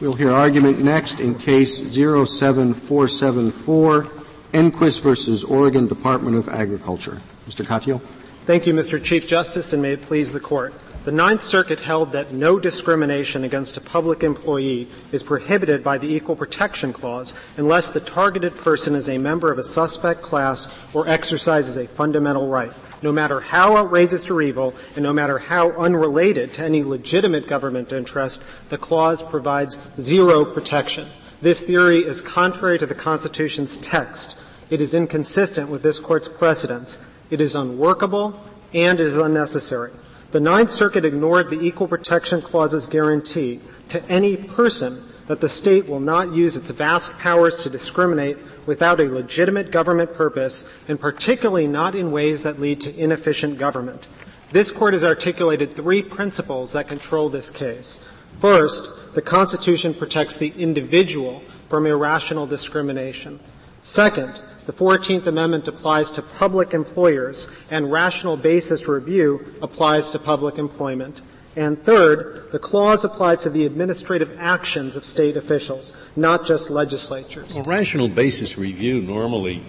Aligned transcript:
We'll 0.00 0.12
hear 0.12 0.30
argument 0.30 0.78
next 0.78 1.18
in 1.18 1.34
case 1.34 1.92
07474, 1.92 4.04
Engquist 4.52 5.00
versus 5.00 5.42
Oregon 5.42 5.88
Department 5.88 6.36
of 6.36 6.48
Agriculture. 6.48 7.20
Mr. 7.48 7.64
Katyal. 7.64 8.00
Thank 8.44 8.68
you, 8.68 8.74
Mr. 8.74 9.02
Chief 9.02 9.26
Justice, 9.26 9.72
and 9.72 9.82
may 9.82 9.94
it 9.94 10.02
please 10.02 10.30
the 10.30 10.38
Court. 10.38 10.72
The 11.08 11.12
Ninth 11.12 11.42
Circuit 11.42 11.80
held 11.80 12.12
that 12.12 12.34
no 12.34 12.58
discrimination 12.58 13.42
against 13.42 13.78
a 13.78 13.80
public 13.80 14.22
employee 14.22 14.88
is 15.10 15.22
prohibited 15.22 15.82
by 15.82 15.96
the 15.96 16.14
Equal 16.14 16.36
Protection 16.36 16.92
Clause 16.92 17.32
unless 17.56 17.88
the 17.88 18.00
targeted 18.00 18.54
person 18.54 18.94
is 18.94 19.08
a 19.08 19.16
member 19.16 19.50
of 19.50 19.58
a 19.58 19.62
suspect 19.62 20.20
class 20.20 20.68
or 20.94 21.08
exercises 21.08 21.78
a 21.78 21.86
fundamental 21.86 22.48
right 22.48 22.72
no 23.00 23.10
matter 23.10 23.40
how 23.40 23.78
outrageous 23.78 24.28
or 24.28 24.42
evil, 24.42 24.74
and 24.96 25.02
no 25.02 25.14
matter 25.14 25.38
how 25.38 25.70
unrelated 25.78 26.52
to 26.52 26.62
any 26.62 26.84
legitimate 26.84 27.46
government 27.46 27.90
interest, 27.90 28.42
the 28.68 28.76
clause 28.76 29.22
provides 29.22 29.78
zero 29.98 30.44
protection. 30.44 31.08
This 31.40 31.62
theory 31.62 32.04
is 32.04 32.20
contrary 32.20 32.78
to 32.80 32.86
the 32.86 32.94
Constitution's 32.94 33.78
text. 33.78 34.38
It 34.68 34.82
is 34.82 34.92
inconsistent 34.92 35.70
with 35.70 35.82
this 35.82 36.00
Court's 36.00 36.28
precedents. 36.28 37.02
It 37.30 37.40
is 37.40 37.56
unworkable 37.56 38.38
and 38.74 39.00
it 39.00 39.06
is 39.06 39.16
unnecessary. 39.16 39.92
The 40.30 40.40
Ninth 40.40 40.70
Circuit 40.70 41.06
ignored 41.06 41.48
the 41.48 41.60
Equal 41.60 41.88
Protection 41.88 42.42
Clause's 42.42 42.86
guarantee 42.86 43.62
to 43.88 44.04
any 44.10 44.36
person 44.36 45.02
that 45.26 45.40
the 45.40 45.48
state 45.48 45.88
will 45.88 46.00
not 46.00 46.34
use 46.34 46.54
its 46.54 46.70
vast 46.70 47.12
powers 47.18 47.62
to 47.62 47.70
discriminate 47.70 48.36
without 48.66 49.00
a 49.00 49.08
legitimate 49.08 49.70
government 49.70 50.12
purpose, 50.12 50.68
and 50.86 51.00
particularly 51.00 51.66
not 51.66 51.94
in 51.94 52.12
ways 52.12 52.42
that 52.42 52.60
lead 52.60 52.78
to 52.82 52.94
inefficient 52.94 53.58
government. 53.58 54.06
This 54.52 54.70
Court 54.70 54.92
has 54.92 55.04
articulated 55.04 55.74
three 55.74 56.02
principles 56.02 56.72
that 56.72 56.88
control 56.88 57.30
this 57.30 57.50
case. 57.50 57.98
First, 58.38 59.14
the 59.14 59.22
Constitution 59.22 59.94
protects 59.94 60.36
the 60.36 60.52
individual 60.58 61.42
from 61.70 61.86
irrational 61.86 62.46
discrimination. 62.46 63.40
Second, 63.82 64.42
the 64.68 64.74
14th 64.74 65.26
Amendment 65.26 65.66
applies 65.66 66.10
to 66.10 66.20
public 66.20 66.74
employers, 66.74 67.48
and 67.70 67.90
rational 67.90 68.36
basis 68.36 68.86
review 68.86 69.54
applies 69.62 70.10
to 70.10 70.18
public 70.18 70.58
employment. 70.58 71.22
And 71.56 71.82
third, 71.82 72.52
the 72.52 72.58
clause 72.58 73.02
applies 73.02 73.44
to 73.44 73.48
the 73.48 73.64
administrative 73.64 74.36
actions 74.38 74.94
of 74.94 75.06
state 75.06 75.38
officials, 75.38 75.94
not 76.16 76.44
just 76.44 76.68
legislatures. 76.68 77.54
Well, 77.54 77.64
rational 77.64 78.08
basis 78.08 78.58
review 78.58 79.00
normally 79.00 79.62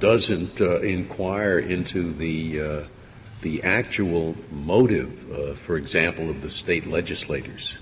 doesn't 0.00 0.62
uh, 0.62 0.80
inquire 0.80 1.58
into 1.58 2.14
the 2.14 2.60
uh, 2.62 2.82
the 3.42 3.62
actual 3.62 4.34
motive, 4.50 5.30
uh, 5.30 5.52
for 5.52 5.76
example, 5.76 6.30
of 6.30 6.40
the 6.40 6.48
state 6.48 6.86
legislators 6.86 7.76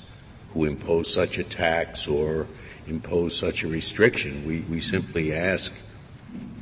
who 0.52 0.64
impose 0.64 1.14
such 1.14 1.38
a 1.38 1.44
tax 1.44 2.08
or 2.08 2.48
impose 2.88 3.36
such 3.36 3.62
a 3.62 3.68
restriction. 3.68 4.44
We 4.44 4.62
we 4.62 4.80
simply 4.80 5.32
ask 5.32 5.72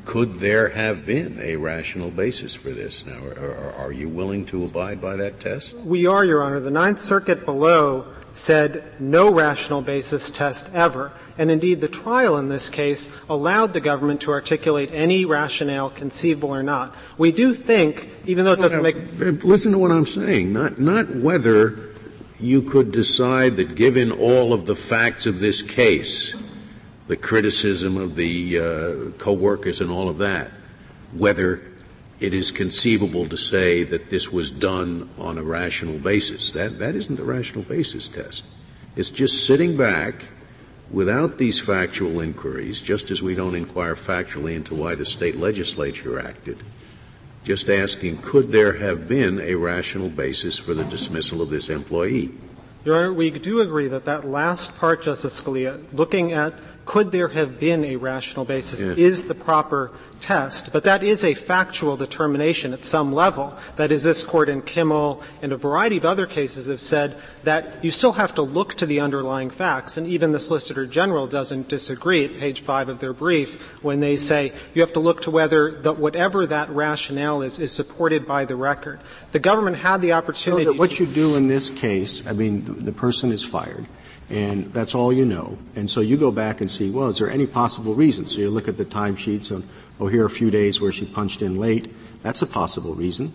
could 0.09 0.41
there 0.41 0.71
have 0.71 1.05
been 1.05 1.39
a 1.39 1.57
rational 1.57 2.11
basis 2.11 2.55
for 2.55 2.71
this? 2.71 3.05
Now, 3.05 3.19
are, 3.37 3.75
are, 3.75 3.93
you 3.93 4.09
willing 4.09 4.47
to 4.47 4.65
abide 4.65 5.03
by 5.03 5.17
that 5.17 5.39
test? 5.39 5.75
We 5.75 6.07
are, 6.07 6.25
Your 6.25 6.43
Honor. 6.43 6.61
The 6.61 6.71
Ninth 6.71 6.99
Circuit 6.99 7.45
below 7.45 8.07
said 8.33 8.85
no 8.99 9.31
rational 9.31 9.83
basis 9.83 10.31
test 10.31 10.71
ever. 10.73 11.13
And 11.37 11.51
indeed, 11.51 11.83
the 11.83 11.89
trial 11.89 12.39
in 12.39 12.49
this 12.49 12.71
case 12.71 13.15
allowed 13.29 13.75
the 13.75 13.81
government 13.81 14.23
to 14.23 14.31
articulate 14.31 14.89
any 14.95 15.27
rationale, 15.27 15.91
conceivable 15.91 16.55
or 16.55 16.63
not. 16.63 16.97
We 17.19 17.31
do 17.31 17.53
think, 17.53 18.09
even 18.25 18.47
though 18.47 18.53
it 18.53 18.61
doesn't 18.61 18.83
well, 18.83 18.95
make. 18.95 19.45
Listen 19.45 19.73
to 19.73 19.79
what 19.79 19.91
I'm 19.91 20.07
saying. 20.07 20.55
Not, 20.55 20.79
not 20.79 21.17
whether 21.17 21.93
you 22.41 22.63
could 22.63 22.93
decide 22.93 23.57
that 23.57 23.75
given 23.75 24.11
all 24.11 24.55
of 24.55 24.65
the 24.65 24.75
facts 24.75 25.27
of 25.27 25.41
this 25.41 25.61
case, 25.61 26.35
the 27.09 27.17
criticism 27.17 27.97
of 27.97 28.15
the 28.15 28.59
uh, 28.59 29.11
co-workers 29.19 29.81
and 29.81 29.91
all 29.91 30.09
of 30.09 30.19
that, 30.19 30.51
whether 31.13 31.63
it 32.21 32.35
is 32.35 32.51
conceivable 32.51 33.29
to 33.29 33.37
say 33.37 33.83
that 33.83 34.11
this 34.11 34.31
was 34.31 34.51
done 34.51 35.09
on 35.19 35.39
a 35.39 35.43
rational 35.43 35.99
basis. 35.99 36.53
That, 36.53 36.79
that 36.79 36.95
isn't 36.95 37.17
the 37.17 37.25
rational 37.25 37.65
basis 37.65 38.09
test. 38.09 38.45
It's 38.95 39.11
just 39.11 39.47
sitting 39.47 39.77
back 39.77 40.27
without 40.91 41.39
these 41.39 41.61
factual 41.61 42.21
inquiries, 42.21 42.81
just 42.81 43.11
as 43.11 43.23
we 43.23 43.35
don't 43.35 43.55
inquire 43.55 43.95
factually 43.95 44.55
into 44.55 44.75
why 44.75 44.95
the 44.95 45.05
state 45.05 45.37
legislature 45.37 46.19
acted, 46.19 46.63
just 47.45 47.69
asking, 47.69 48.19
could 48.19 48.53
there 48.53 48.75
have 48.75 49.09
been 49.09 49.41
a 49.41 49.55
rational 49.55 50.09
basis 50.09 50.59
for 50.59 50.75
the 50.75 50.85
dismissal 50.85 51.41
of 51.41 51.51
this 51.51 51.69
employee? 51.69 52.33
Your 52.85 52.97
Honor, 52.97 53.13
we 53.13 53.31
do 53.31 53.61
agree 53.61 53.89
that 53.89 54.05
that 54.07 54.27
last 54.27 54.77
part, 54.77 55.03
Justice 55.03 55.41
Scalia, 55.41 55.85
looking 55.93 56.33
at 56.33 56.55
could 56.89 57.13
there 57.13 57.29
have 57.29 57.61
been 57.61 57.85
a 57.85 57.97
rational 57.97 58.47
basis 58.47 58.81
yeah. 58.81 58.95
is 58.97 59.25
the 59.25 59.35
proper 59.35 59.93
test, 60.23 60.73
but 60.73 60.85
that 60.85 61.03
is 61.03 61.23
a 61.23 61.35
factual 61.35 61.99
determination 61.99 62.73
at 62.73 62.83
some 62.83 63.13
level. 63.13 63.55
That 63.77 63.93
is, 63.93 64.05
this 64.05 64.25
court 64.25 64.49
in 64.49 64.63
Kimel 64.63 65.23
and 65.43 65.53
a 65.53 65.59
variety 65.59 65.99
of 65.99 66.07
other 66.07 66.27
cases 66.27 66.69
have 66.69 66.81
said 66.81 67.15
that 67.45 67.85
you 67.85 67.91
still 67.91 68.13
have 68.13 68.35
to 68.37 68.43
look 68.43 68.75
to 68.77 68.87
the 68.87 69.01
underlying 69.01 69.51
facts, 69.51 69.99
and 69.99 70.07
even 70.07 70.33
the 70.33 70.41
Solicitor 70.41 70.87
General 70.87 71.27
doesn't 71.27 71.69
disagree 71.69 72.25
at 72.25 72.41
page 72.41 72.63
five 72.63 72.89
of 72.89 73.01
their 73.01 73.13
brief 73.13 73.61
when 73.83 74.01
they 74.01 74.17
say 74.17 74.55
you 74.73 74.81
have 74.81 74.95
to 74.95 75.01
look 75.01 75.21
to 75.23 75.31
whether 75.31 75.83
the, 75.83 75.93
whatever 75.93 76.47
that 76.47 76.71
rationale 76.71 77.43
is 77.43 77.59
is 77.59 77.71
supported 77.71 78.27
by 78.27 78.47
the 78.47 78.57
record. 78.57 78.99
The 79.33 79.41
government 79.41 79.77
had 79.77 80.01
the 80.01 80.15
opportunity. 80.15 80.65
So 80.65 80.73
what 80.73 80.99
you 80.99 81.05
do 81.05 81.37
in 81.37 81.49
this 81.49 81.69
case, 81.69 82.27
I 82.27 82.33
mean, 82.33 82.83
the 82.83 82.93
person 82.93 83.31
is 83.31 83.45
fired 83.45 83.87
and 84.31 84.73
that's 84.73 84.95
all 84.95 85.13
you 85.13 85.25
know. 85.25 85.59
And 85.75 85.89
so 85.89 86.01
you 86.01 86.17
go 86.17 86.31
back 86.31 86.61
and 86.61 86.71
see, 86.71 86.91
well, 86.91 87.09
is 87.09 87.19
there 87.19 87.31
any 87.31 87.47
possible 87.47 87.95
reason? 87.95 88.27
So 88.27 88.41
you 88.41 88.51
look 88.51 88.69
at 88.69 88.77
the 88.77 88.85
timesheets 88.85 89.51
and 89.51 89.67
oh, 90.01 90.07
here 90.07 90.23
are 90.23 90.27
a 90.27 90.31
few 90.31 90.51
days 90.51 90.81
where 90.81 90.93
she 90.93 91.07
punched 91.07 91.43
in 91.43 91.59
late. 91.59 91.93
That's 92.23 92.43
a 92.43 92.47
possible 92.47 92.95
reason, 92.95 93.33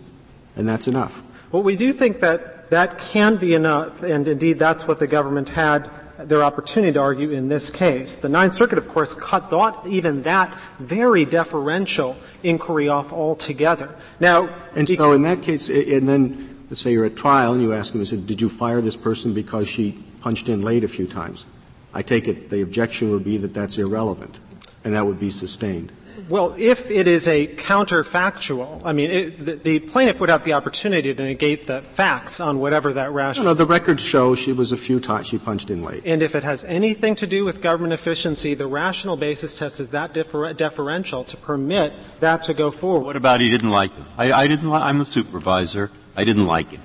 and 0.56 0.68
that's 0.68 0.86
enough. 0.86 1.22
Well, 1.50 1.62
we 1.62 1.76
do 1.76 1.92
think 1.92 2.20
that 2.20 2.70
that 2.70 2.98
can 2.98 3.36
be 3.36 3.54
enough, 3.54 4.02
and 4.02 4.26
indeed 4.28 4.58
that's 4.58 4.86
what 4.86 4.98
the 4.98 5.06
government 5.06 5.50
had 5.50 5.90
their 6.18 6.44
opportunity 6.44 6.92
to 6.92 7.00
argue 7.00 7.30
in 7.30 7.48
this 7.48 7.70
case. 7.70 8.16
The 8.16 8.28
Ninth 8.28 8.54
Circuit, 8.54 8.78
of 8.78 8.88
course, 8.88 9.14
cut 9.14 9.50
thought 9.50 9.86
even 9.86 10.22
that 10.22 10.56
very 10.78 11.24
deferential 11.24 12.16
inquiry 12.42 12.88
off 12.88 13.12
altogether. 13.12 13.94
Now, 14.20 14.54
and 14.74 14.88
so 14.88 15.12
in 15.12 15.22
that 15.22 15.42
case, 15.42 15.68
and 15.68 16.08
then 16.08 16.66
let's 16.70 16.80
say 16.80 16.92
you're 16.92 17.04
at 17.04 17.16
trial 17.16 17.52
and 17.52 17.62
you 17.62 17.72
ask 17.72 17.92
them, 17.92 18.04
said, 18.06 18.26
did 18.26 18.40
you 18.40 18.48
fire 18.48 18.80
this 18.80 18.96
person 18.96 19.34
because 19.34 19.68
she 19.68 20.02
punched 20.24 20.48
in 20.48 20.62
late 20.62 20.82
a 20.82 20.88
few 20.88 21.06
times? 21.06 21.44
I 21.92 22.02
take 22.02 22.26
it 22.26 22.48
the 22.48 22.62
objection 22.62 23.10
would 23.12 23.24
be 23.24 23.36
that 23.36 23.52
that's 23.52 23.76
irrelevant, 23.78 24.40
and 24.82 24.94
that 24.94 25.06
would 25.06 25.20
be 25.20 25.30
sustained. 25.30 25.92
Well, 26.28 26.54
if 26.56 26.90
it 26.90 27.06
is 27.06 27.28
a 27.28 27.48
counterfactual, 27.56 28.80
I 28.84 28.92
mean, 28.94 29.10
it, 29.10 29.44
the, 29.44 29.56
the, 29.56 29.78
plaintiff 29.80 30.20
would 30.20 30.30
have 30.30 30.44
the 30.44 30.54
opportunity 30.54 31.12
to 31.12 31.22
negate 31.22 31.66
the 31.66 31.82
facts 31.82 32.40
on 32.40 32.60
whatever 32.60 32.94
that 32.94 33.12
rationale. 33.12 33.44
No, 33.44 33.50
no, 33.50 33.54
the 33.54 33.66
records 33.66 34.02
show 34.02 34.34
she 34.34 34.52
was 34.52 34.72
a 34.72 34.76
few 34.76 35.00
times 35.00 35.26
she 35.26 35.38
punched 35.38 35.70
in 35.70 35.82
late. 35.82 36.02
And 36.06 36.22
if 36.22 36.34
it 36.34 36.42
has 36.42 36.64
anything 36.64 37.14
to 37.16 37.26
do 37.26 37.44
with 37.44 37.60
government 37.60 37.92
efficiency, 37.92 38.54
the 38.54 38.66
rational 38.66 39.16
basis 39.18 39.58
test 39.58 39.80
is 39.80 39.90
that 39.90 40.14
defer- 40.14 40.54
deferential 40.54 41.24
to 41.24 41.36
permit 41.36 41.92
that 42.20 42.44
to 42.44 42.54
go 42.54 42.70
forward. 42.70 43.04
What 43.04 43.16
about 43.16 43.40
he 43.40 43.50
didn't 43.50 43.70
like 43.70 43.90
it? 43.90 44.04
I, 44.16 44.32
I 44.32 44.46
didn't. 44.46 44.70
Li- 44.70 44.80
I'm 44.88 44.98
the 44.98 45.04
supervisor. 45.04 45.90
I 46.16 46.24
didn't 46.24 46.46
like 46.46 46.72
it. 46.72 46.80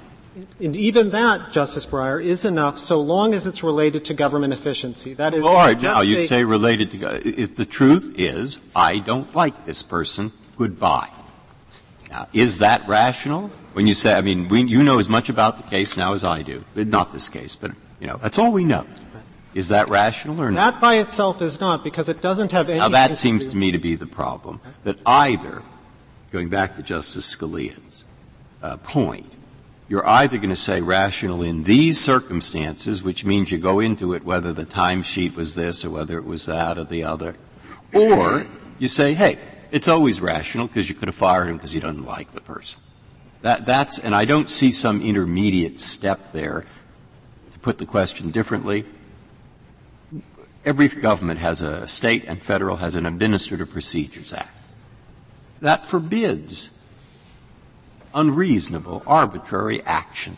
And 0.59 0.75
even 0.75 1.09
that, 1.11 1.51
Justice 1.51 1.85
Breyer, 1.85 2.23
is 2.23 2.45
enough 2.45 2.77
so 2.77 3.01
long 3.01 3.33
as 3.33 3.47
it's 3.47 3.63
related 3.63 4.05
to 4.05 4.13
government 4.13 4.53
efficiency. 4.53 5.13
That 5.13 5.33
is. 5.33 5.43
All 5.43 5.55
right. 5.55 5.79
Now 5.79 6.01
you 6.01 6.21
say 6.21 6.43
related 6.43 6.91
to. 6.91 7.27
If 7.27 7.55
the 7.55 7.65
truth 7.65 8.15
is, 8.17 8.59
I 8.75 8.99
don't 8.99 9.33
like 9.35 9.65
this 9.65 9.83
person. 9.83 10.31
Goodbye. 10.57 11.11
Now, 12.09 12.27
is 12.33 12.59
that 12.59 12.87
rational? 12.87 13.49
When 13.73 13.87
you 13.87 13.93
say, 13.93 14.15
I 14.15 14.21
mean, 14.21 14.47
we, 14.47 14.63
you 14.63 14.83
know 14.83 14.97
as 14.97 15.09
much 15.09 15.29
about 15.29 15.57
the 15.57 15.69
case 15.69 15.95
now 15.95 16.13
as 16.13 16.23
I 16.23 16.41
do. 16.41 16.65
Not 16.75 17.13
this 17.13 17.29
case, 17.29 17.55
but 17.55 17.71
you 17.99 18.07
know, 18.07 18.17
that's 18.17 18.39
all 18.39 18.51
we 18.51 18.63
know. 18.63 18.85
Is 19.53 19.69
that 19.69 19.89
rational 19.89 20.41
or 20.41 20.51
not? 20.51 20.73
That 20.73 20.81
by 20.81 20.95
itself 20.95 21.41
is 21.41 21.59
not, 21.59 21.83
because 21.83 22.07
it 22.09 22.21
doesn't 22.21 22.51
have 22.51 22.69
any. 22.69 22.79
Now 22.79 22.89
that 22.89 23.17
seems 23.17 23.47
to 23.47 23.55
me 23.55 23.71
to 23.71 23.79
be 23.79 23.95
the 23.95 24.05
problem. 24.05 24.59
That 24.83 24.99
either, 25.05 25.63
going 26.31 26.49
back 26.49 26.75
to 26.77 26.83
Justice 26.83 27.35
Scalia's 27.35 28.05
uh, 28.61 28.77
point, 28.77 29.31
you're 29.89 30.07
either 30.07 30.37
going 30.37 30.51
to 30.51 30.55
say 30.55 30.81
rational 30.81 31.41
in 31.41 31.63
these 31.63 31.99
circumstances, 31.99 33.01
which 33.01 33.25
means 33.25 33.51
you 33.51 33.57
go 33.57 33.79
into 33.79 34.13
it 34.13 34.23
whether 34.23 34.53
the 34.53 34.65
timesheet 34.65 35.35
was 35.35 35.55
this 35.55 35.83
or 35.83 35.89
whether 35.89 36.17
it 36.17 36.25
was 36.25 36.45
that 36.45 36.77
or 36.77 36.83
the 36.83 37.03
other, 37.03 37.35
or 37.93 38.45
you 38.77 38.87
say, 38.87 39.15
hey, 39.15 39.39
it's 39.71 39.87
always 39.87 40.21
rational 40.21 40.67
because 40.67 40.87
you 40.87 40.95
could 40.95 41.07
have 41.07 41.15
fired 41.15 41.47
him 41.47 41.57
because 41.57 41.73
you 41.73 41.81
don't 41.81 42.05
like 42.05 42.31
the 42.33 42.41
person. 42.41 42.81
That, 43.41 43.65
that's, 43.65 43.97
and 43.97 44.13
I 44.13 44.25
don't 44.25 44.49
see 44.49 44.71
some 44.71 45.01
intermediate 45.01 45.79
step 45.79 46.33
there. 46.33 46.65
To 47.53 47.59
put 47.59 47.79
the 47.79 47.85
question 47.85 48.29
differently, 48.29 48.85
every 50.63 50.87
government 50.87 51.39
has 51.39 51.63
a 51.63 51.87
state 51.87 52.25
and 52.27 52.43
federal 52.43 52.77
has 52.77 52.93
an 52.95 53.07
Administrative 53.07 53.71
Procedures 53.71 54.33
Act. 54.33 54.51
That 55.61 55.87
forbids 55.87 56.78
unreasonable, 58.13 59.03
arbitrary 59.05 59.81
action. 59.83 60.37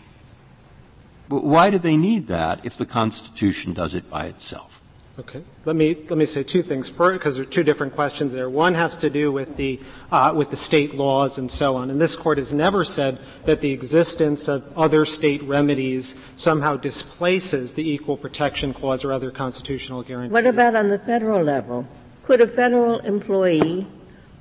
But 1.29 1.43
why 1.43 1.69
do 1.69 1.79
they 1.79 1.95
need 1.95 2.27
that 2.27 2.59
if 2.65 2.75
the 2.75 2.85
Constitution 2.85 3.73
does 3.73 3.95
it 3.95 4.09
by 4.09 4.25
itself? 4.25 4.81
Okay. 5.19 5.43
Let 5.65 5.75
me 5.75 5.95
let 6.09 6.17
me 6.17 6.25
say 6.25 6.41
two 6.41 6.61
things 6.61 6.89
first, 6.89 7.19
because 7.19 7.35
there 7.35 7.43
are 7.43 7.49
two 7.49 7.63
different 7.63 7.93
questions 7.93 8.33
there. 8.33 8.49
One 8.49 8.73
has 8.73 8.95
to 8.97 9.09
do 9.09 9.31
with 9.31 9.55
the 9.55 9.79
uh, 10.11 10.33
with 10.35 10.49
the 10.49 10.57
state 10.57 10.95
laws 10.95 11.37
and 11.37 11.51
so 11.51 11.75
on. 11.75 11.89
And 11.89 11.99
this 11.99 12.15
court 12.15 12.37
has 12.37 12.53
never 12.53 12.83
said 12.83 13.19
that 13.45 13.59
the 13.59 13.71
existence 13.71 14.47
of 14.47 14.65
other 14.77 15.05
state 15.05 15.43
remedies 15.43 16.19
somehow 16.35 16.77
displaces 16.77 17.73
the 17.73 17.87
equal 17.87 18.17
protection 18.17 18.73
clause 18.73 19.03
or 19.03 19.11
other 19.11 19.31
constitutional 19.31 20.01
guarantees. 20.01 20.31
What 20.31 20.47
about 20.47 20.75
on 20.75 20.87
the 20.87 20.99
federal 20.99 21.43
level? 21.43 21.87
Could 22.23 22.41
a 22.41 22.47
federal 22.47 22.99
employee 22.99 23.87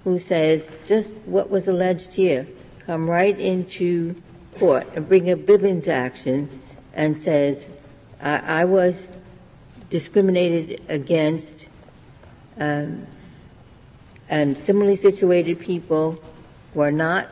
who 0.04 0.18
says 0.18 0.72
just 0.86 1.14
what 1.26 1.50
was 1.50 1.68
alleged 1.68 2.14
here 2.14 2.46
come 2.90 3.08
right 3.08 3.38
into 3.38 4.20
court 4.58 4.84
and 4.96 5.08
bring 5.08 5.30
a 5.30 5.36
Bivens 5.36 5.86
action 5.86 6.60
and 6.92 7.16
says 7.16 7.72
I, 8.20 8.62
I 8.62 8.64
was 8.64 9.06
discriminated 9.90 10.82
against 10.88 11.68
um, 12.58 13.06
and 14.28 14.58
similarly 14.58 14.96
situated 14.96 15.60
people 15.60 16.20
were 16.74 16.90
not, 16.90 17.28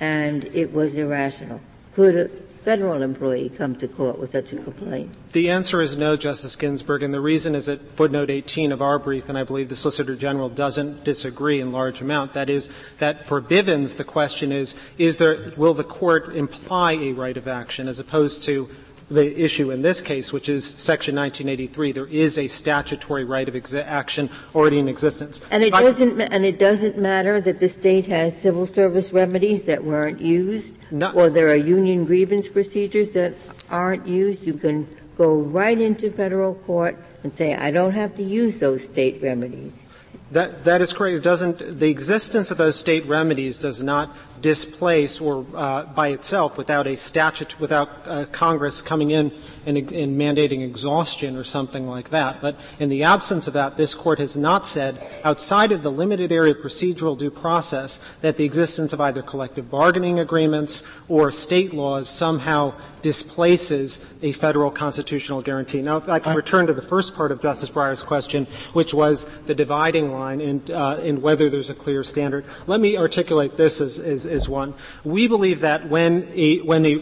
and 0.00 0.44
it 0.52 0.70
was 0.70 0.94
irrational. 0.96 1.62
Could 1.94 2.43
federal 2.64 3.02
employee 3.02 3.50
come 3.50 3.76
to 3.76 3.86
court 3.86 4.18
with 4.18 4.30
such 4.30 4.52
a 4.52 4.56
complaint? 4.56 5.14
The 5.32 5.50
answer 5.50 5.82
is 5.82 5.96
no, 5.96 6.16
Justice 6.16 6.56
Ginsburg, 6.56 7.02
and 7.02 7.12
the 7.12 7.20
reason 7.20 7.54
is 7.54 7.68
at 7.68 7.80
footnote 7.96 8.30
18 8.30 8.72
of 8.72 8.80
our 8.80 8.98
brief, 8.98 9.28
and 9.28 9.36
I 9.36 9.44
believe 9.44 9.68
the 9.68 9.76
Solicitor 9.76 10.16
General 10.16 10.48
doesn't 10.48 11.04
disagree 11.04 11.60
in 11.60 11.72
large 11.72 12.00
amount. 12.00 12.32
That 12.32 12.48
is, 12.48 12.70
that 12.98 13.26
for 13.26 13.42
Bivens, 13.42 13.96
the 13.96 14.04
question 14.04 14.50
is, 14.50 14.76
is 14.96 15.18
there, 15.18 15.52
will 15.56 15.74
the 15.74 15.84
court 15.84 16.34
imply 16.34 16.92
a 16.92 17.12
right 17.12 17.36
of 17.36 17.46
action 17.46 17.86
as 17.86 17.98
opposed 17.98 18.42
to 18.44 18.70
the 19.10 19.38
issue 19.38 19.70
in 19.70 19.82
this 19.82 20.00
case, 20.00 20.32
which 20.32 20.48
is 20.48 20.64
Section 20.64 21.14
1983. 21.14 21.92
There 21.92 22.06
is 22.06 22.38
a 22.38 22.48
statutory 22.48 23.24
right 23.24 23.48
of 23.48 23.54
exa- 23.54 23.84
action 23.84 24.30
already 24.54 24.78
in 24.78 24.88
existence. 24.88 25.40
And 25.50 25.62
it 25.62 25.72
doesn't. 25.72 26.20
and 26.20 26.44
it 26.44 26.58
doesn't 26.58 26.98
matter 26.98 27.40
that 27.40 27.60
the 27.60 27.68
state 27.68 28.06
has 28.06 28.36
civil 28.40 28.66
service 28.66 29.12
remedies 29.12 29.64
that 29.64 29.84
weren't 29.84 30.20
used, 30.20 30.76
Not, 30.90 31.14
or 31.14 31.28
there 31.28 31.48
are 31.48 31.56
union 31.56 32.04
grievance 32.04 32.48
procedures 32.48 33.12
that 33.12 33.34
aren't 33.70 34.06
used. 34.06 34.46
You 34.46 34.54
can 34.54 34.88
go 35.16 35.34
right 35.36 35.80
into 35.80 36.10
federal 36.10 36.54
court 36.54 37.02
and 37.22 37.32
say, 37.32 37.54
I 37.54 37.70
don't 37.70 37.94
have 37.94 38.16
to 38.16 38.22
use 38.22 38.58
those 38.58 38.84
state 38.84 39.22
remedies. 39.22 39.86
That, 40.30 40.64
that 40.64 40.82
is 40.82 40.92
correct. 40.92 41.16
It 41.16 41.22
doesn't, 41.22 41.78
the 41.78 41.88
existence 41.88 42.50
of 42.50 42.58
those 42.58 42.76
state 42.76 43.06
remedies 43.06 43.58
does 43.58 43.82
not 43.82 44.16
displace 44.44 45.22
or 45.22 45.46
uh, 45.54 45.84
by 45.84 46.08
itself 46.08 46.58
without 46.58 46.86
a 46.86 46.98
statute, 46.98 47.58
without 47.58 47.88
uh, 48.04 48.26
Congress 48.26 48.82
coming 48.82 49.10
in 49.10 49.32
and, 49.64 49.78
and, 49.90 50.20
mandating 50.20 50.62
exhaustion 50.62 51.34
or 51.34 51.44
something 51.44 51.88
like 51.88 52.10
that. 52.10 52.42
But 52.42 52.54
in 52.78 52.90
the 52.90 53.04
absence 53.04 53.48
of 53.48 53.54
that, 53.54 53.78
this 53.78 53.94
court 53.94 54.18
has 54.18 54.36
not 54.36 54.66
said, 54.66 54.98
outside 55.24 55.72
of 55.72 55.82
the 55.82 55.90
limited 55.90 56.30
area 56.30 56.52
procedural 56.52 57.16
due 57.16 57.30
process, 57.30 57.98
that 58.20 58.36
the 58.36 58.44
existence 58.44 58.92
of 58.92 59.00
either 59.00 59.22
collective 59.22 59.70
bargaining 59.70 60.18
agreements 60.18 60.82
or 61.08 61.30
state 61.30 61.72
laws 61.72 62.10
somehow 62.10 62.74
displaces 63.04 64.02
a 64.22 64.32
federal 64.32 64.70
constitutional 64.70 65.42
guarantee. 65.42 65.82
Now, 65.82 65.98
if 65.98 66.08
I 66.08 66.18
can 66.18 66.34
return 66.34 66.66
to 66.68 66.72
the 66.72 66.80
first 66.80 67.14
part 67.14 67.32
of 67.32 67.38
Justice 67.38 67.68
Breyer's 67.68 68.02
question, 68.02 68.46
which 68.72 68.94
was 68.94 69.26
the 69.44 69.54
dividing 69.54 70.10
line 70.10 70.40
in, 70.40 70.62
uh, 70.72 70.94
in 71.02 71.20
whether 71.20 71.50
there's 71.50 71.68
a 71.68 71.74
clear 71.74 72.02
standard. 72.02 72.46
Let 72.66 72.80
me 72.80 72.96
articulate 72.96 73.58
this 73.58 73.82
as, 73.82 73.98
as, 73.98 74.24
as 74.24 74.48
one. 74.48 74.72
We 75.04 75.28
believe 75.28 75.60
that 75.60 75.86
when 75.90 76.32
a, 76.32 76.60
when 76.62 76.86
a, 76.86 76.94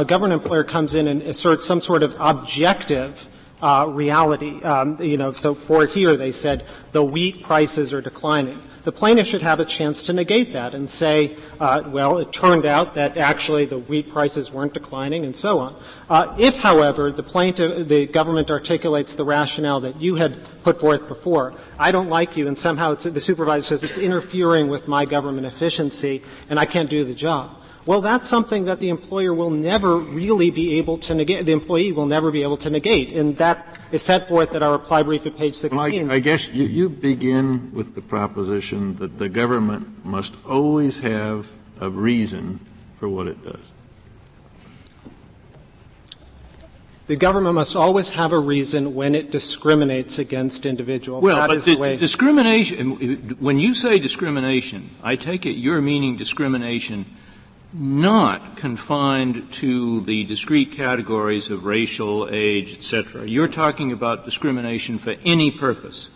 a 0.00 0.04
government 0.06 0.42
employer 0.42 0.64
comes 0.64 0.94
in 0.94 1.06
and 1.06 1.20
asserts 1.20 1.66
some 1.66 1.82
sort 1.82 2.02
of 2.02 2.16
objective 2.18 3.28
uh, 3.60 3.84
reality, 3.86 4.62
um, 4.62 4.96
you 4.98 5.18
know, 5.18 5.30
so 5.30 5.54
for 5.54 5.84
here 5.84 6.16
they 6.16 6.32
said 6.32 6.64
the 6.92 7.04
wheat 7.04 7.42
prices 7.42 7.92
are 7.92 8.00
declining 8.00 8.58
the 8.84 8.92
plaintiff 8.92 9.26
should 9.26 9.42
have 9.42 9.60
a 9.60 9.64
chance 9.64 10.02
to 10.04 10.12
negate 10.12 10.52
that 10.52 10.74
and 10.74 10.90
say, 10.90 11.36
uh, 11.58 11.82
well, 11.86 12.18
it 12.18 12.32
turned 12.32 12.66
out 12.66 12.94
that 12.94 13.16
actually 13.16 13.64
the 13.64 13.78
wheat 13.78 14.08
prices 14.08 14.50
weren't 14.52 14.74
declining 14.74 15.24
and 15.24 15.36
so 15.36 15.58
on. 15.58 15.76
Uh, 16.08 16.34
if, 16.38 16.58
however, 16.58 17.12
the 17.12 17.22
plaintiff, 17.22 17.88
the 17.88 18.06
government 18.06 18.50
articulates 18.50 19.14
the 19.14 19.24
rationale 19.24 19.80
that 19.80 20.00
you 20.00 20.16
had 20.16 20.48
put 20.62 20.80
forth 20.80 21.06
before, 21.06 21.54
I 21.78 21.92
don't 21.92 22.08
like 22.08 22.36
you, 22.36 22.48
and 22.48 22.58
somehow 22.58 22.94
the 22.94 23.20
supervisor 23.20 23.66
says 23.66 23.84
it's 23.84 23.98
interfering 23.98 24.68
with 24.68 24.88
my 24.88 25.04
government 25.04 25.46
efficiency 25.46 26.22
and 26.48 26.58
I 26.58 26.66
can't 26.66 26.90
do 26.90 27.04
the 27.04 27.14
job. 27.14 27.59
Well, 27.86 28.02
that's 28.02 28.28
something 28.28 28.66
that 28.66 28.78
the 28.78 28.90
employer 28.90 29.32
will 29.32 29.50
never 29.50 29.96
really 29.96 30.50
be 30.50 30.78
able 30.78 30.98
to 30.98 31.14
negate. 31.14 31.46
The 31.46 31.52
employee 31.52 31.92
will 31.92 32.06
never 32.06 32.30
be 32.30 32.42
able 32.42 32.58
to 32.58 32.70
negate, 32.70 33.14
and 33.14 33.32
that 33.34 33.78
is 33.90 34.02
set 34.02 34.28
forth 34.28 34.54
at 34.54 34.62
our 34.62 34.72
reply 34.72 35.02
brief 35.02 35.24
at 35.24 35.36
page 35.36 35.54
16. 35.54 35.78
Well, 35.78 36.12
I, 36.12 36.16
I, 36.16 36.18
guess 36.18 36.48
you, 36.48 36.64
you 36.64 36.90
begin 36.90 37.72
with 37.72 37.94
the 37.94 38.02
proposition 38.02 38.96
that 38.96 39.18
the 39.18 39.30
government 39.30 40.04
must 40.04 40.36
always 40.46 40.98
have 40.98 41.50
a 41.80 41.88
reason 41.88 42.60
for 42.96 43.08
what 43.08 43.26
it 43.26 43.42
does. 43.42 43.72
The 47.06 47.16
government 47.16 47.56
must 47.56 47.74
always 47.74 48.10
have 48.10 48.32
a 48.32 48.38
reason 48.38 48.94
when 48.94 49.16
it 49.16 49.32
discriminates 49.32 50.20
against 50.20 50.64
individuals. 50.64 51.24
Well, 51.24 51.38
that 51.38 51.48
but 51.48 51.64
the, 51.64 51.74
the 51.74 51.96
discrimination. 51.96 53.36
When 53.40 53.58
you 53.58 53.74
say 53.74 53.98
discrimination, 53.98 54.90
I 55.02 55.16
take 55.16 55.44
it 55.44 55.52
you're 55.52 55.80
meaning 55.80 56.16
discrimination 56.16 57.06
not 57.72 58.56
confined 58.56 59.52
to 59.52 60.00
the 60.00 60.24
discrete 60.24 60.72
categories 60.72 61.50
of 61.50 61.64
racial, 61.64 62.28
age, 62.30 62.74
etc. 62.74 63.28
You're 63.28 63.48
talking 63.48 63.92
about 63.92 64.24
discrimination 64.24 64.98
for 64.98 65.14
any 65.24 65.50
purpose. 65.50 66.10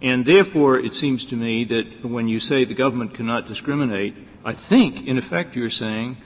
And 0.00 0.24
therefore, 0.24 0.78
it 0.78 0.94
seems 0.94 1.24
to 1.26 1.36
me 1.36 1.64
that 1.64 2.04
when 2.04 2.28
you 2.28 2.40
say 2.40 2.64
the 2.64 2.74
government 2.74 3.14
cannot 3.14 3.46
discriminate, 3.46 4.14
I 4.44 4.52
think, 4.52 5.06
in 5.06 5.18
effect, 5.18 5.56
you're 5.56 5.68
saying 5.68 6.16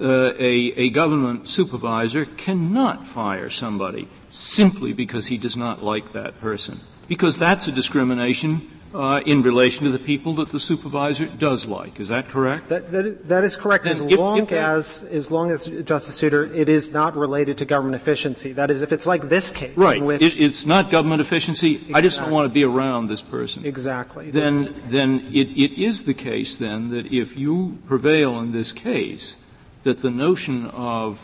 uh, 0.00 0.32
a, 0.38 0.72
a 0.76 0.90
government 0.90 1.48
supervisor 1.48 2.24
cannot 2.24 3.06
fire 3.06 3.48
somebody 3.48 4.08
simply 4.28 4.92
because 4.92 5.28
he 5.28 5.38
does 5.38 5.56
not 5.56 5.82
like 5.82 6.12
that 6.12 6.40
person. 6.40 6.80
Because 7.06 7.38
that's 7.38 7.68
a 7.68 7.72
discrimination 7.72 8.68
uh, 8.94 9.20
in 9.26 9.42
relation 9.42 9.84
to 9.84 9.90
the 9.90 9.98
people 9.98 10.34
that 10.34 10.50
the 10.50 10.60
supervisor 10.60 11.26
does 11.26 11.66
like. 11.66 11.98
Is 11.98 12.08
that 12.08 12.28
correct? 12.28 12.68
That, 12.68 12.92
that, 12.92 13.28
that 13.28 13.44
is 13.44 13.56
correct. 13.56 13.86
as 13.86 14.00
if, 14.00 14.18
long 14.18 14.38
if 14.38 14.52
as, 14.52 15.02
as 15.02 15.32
long 15.32 15.50
as 15.50 15.66
Justice 15.66 16.14
Souter, 16.14 16.44
it 16.54 16.68
is 16.68 16.92
not 16.92 17.16
related 17.16 17.58
to 17.58 17.64
government 17.64 18.00
efficiency. 18.00 18.52
That 18.52 18.70
is, 18.70 18.82
if 18.82 18.92
it's 18.92 19.06
like 19.06 19.28
this 19.28 19.50
case, 19.50 19.76
right? 19.76 20.00
Which, 20.00 20.22
it, 20.22 20.40
it's 20.40 20.64
not 20.64 20.90
government 20.90 21.20
efficiency. 21.20 21.72
Exactly. 21.72 21.94
I 21.94 22.00
just 22.00 22.20
don't 22.20 22.30
want 22.30 22.46
to 22.46 22.54
be 22.54 22.62
around 22.62 23.08
this 23.08 23.20
person. 23.20 23.66
Exactly. 23.66 24.30
Then, 24.30 24.74
then 24.86 25.28
it, 25.32 25.48
it 25.48 25.72
is 25.72 26.04
the 26.04 26.14
case 26.14 26.56
then 26.56 26.88
that 26.90 27.12
if 27.12 27.36
you 27.36 27.78
prevail 27.88 28.38
in 28.38 28.52
this 28.52 28.72
case, 28.72 29.36
that 29.82 30.02
the 30.02 30.10
notion 30.10 30.66
of 30.66 31.18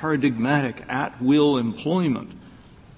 paradigmatic 0.00 0.82
at-will 0.88 1.56
employment 1.56 2.32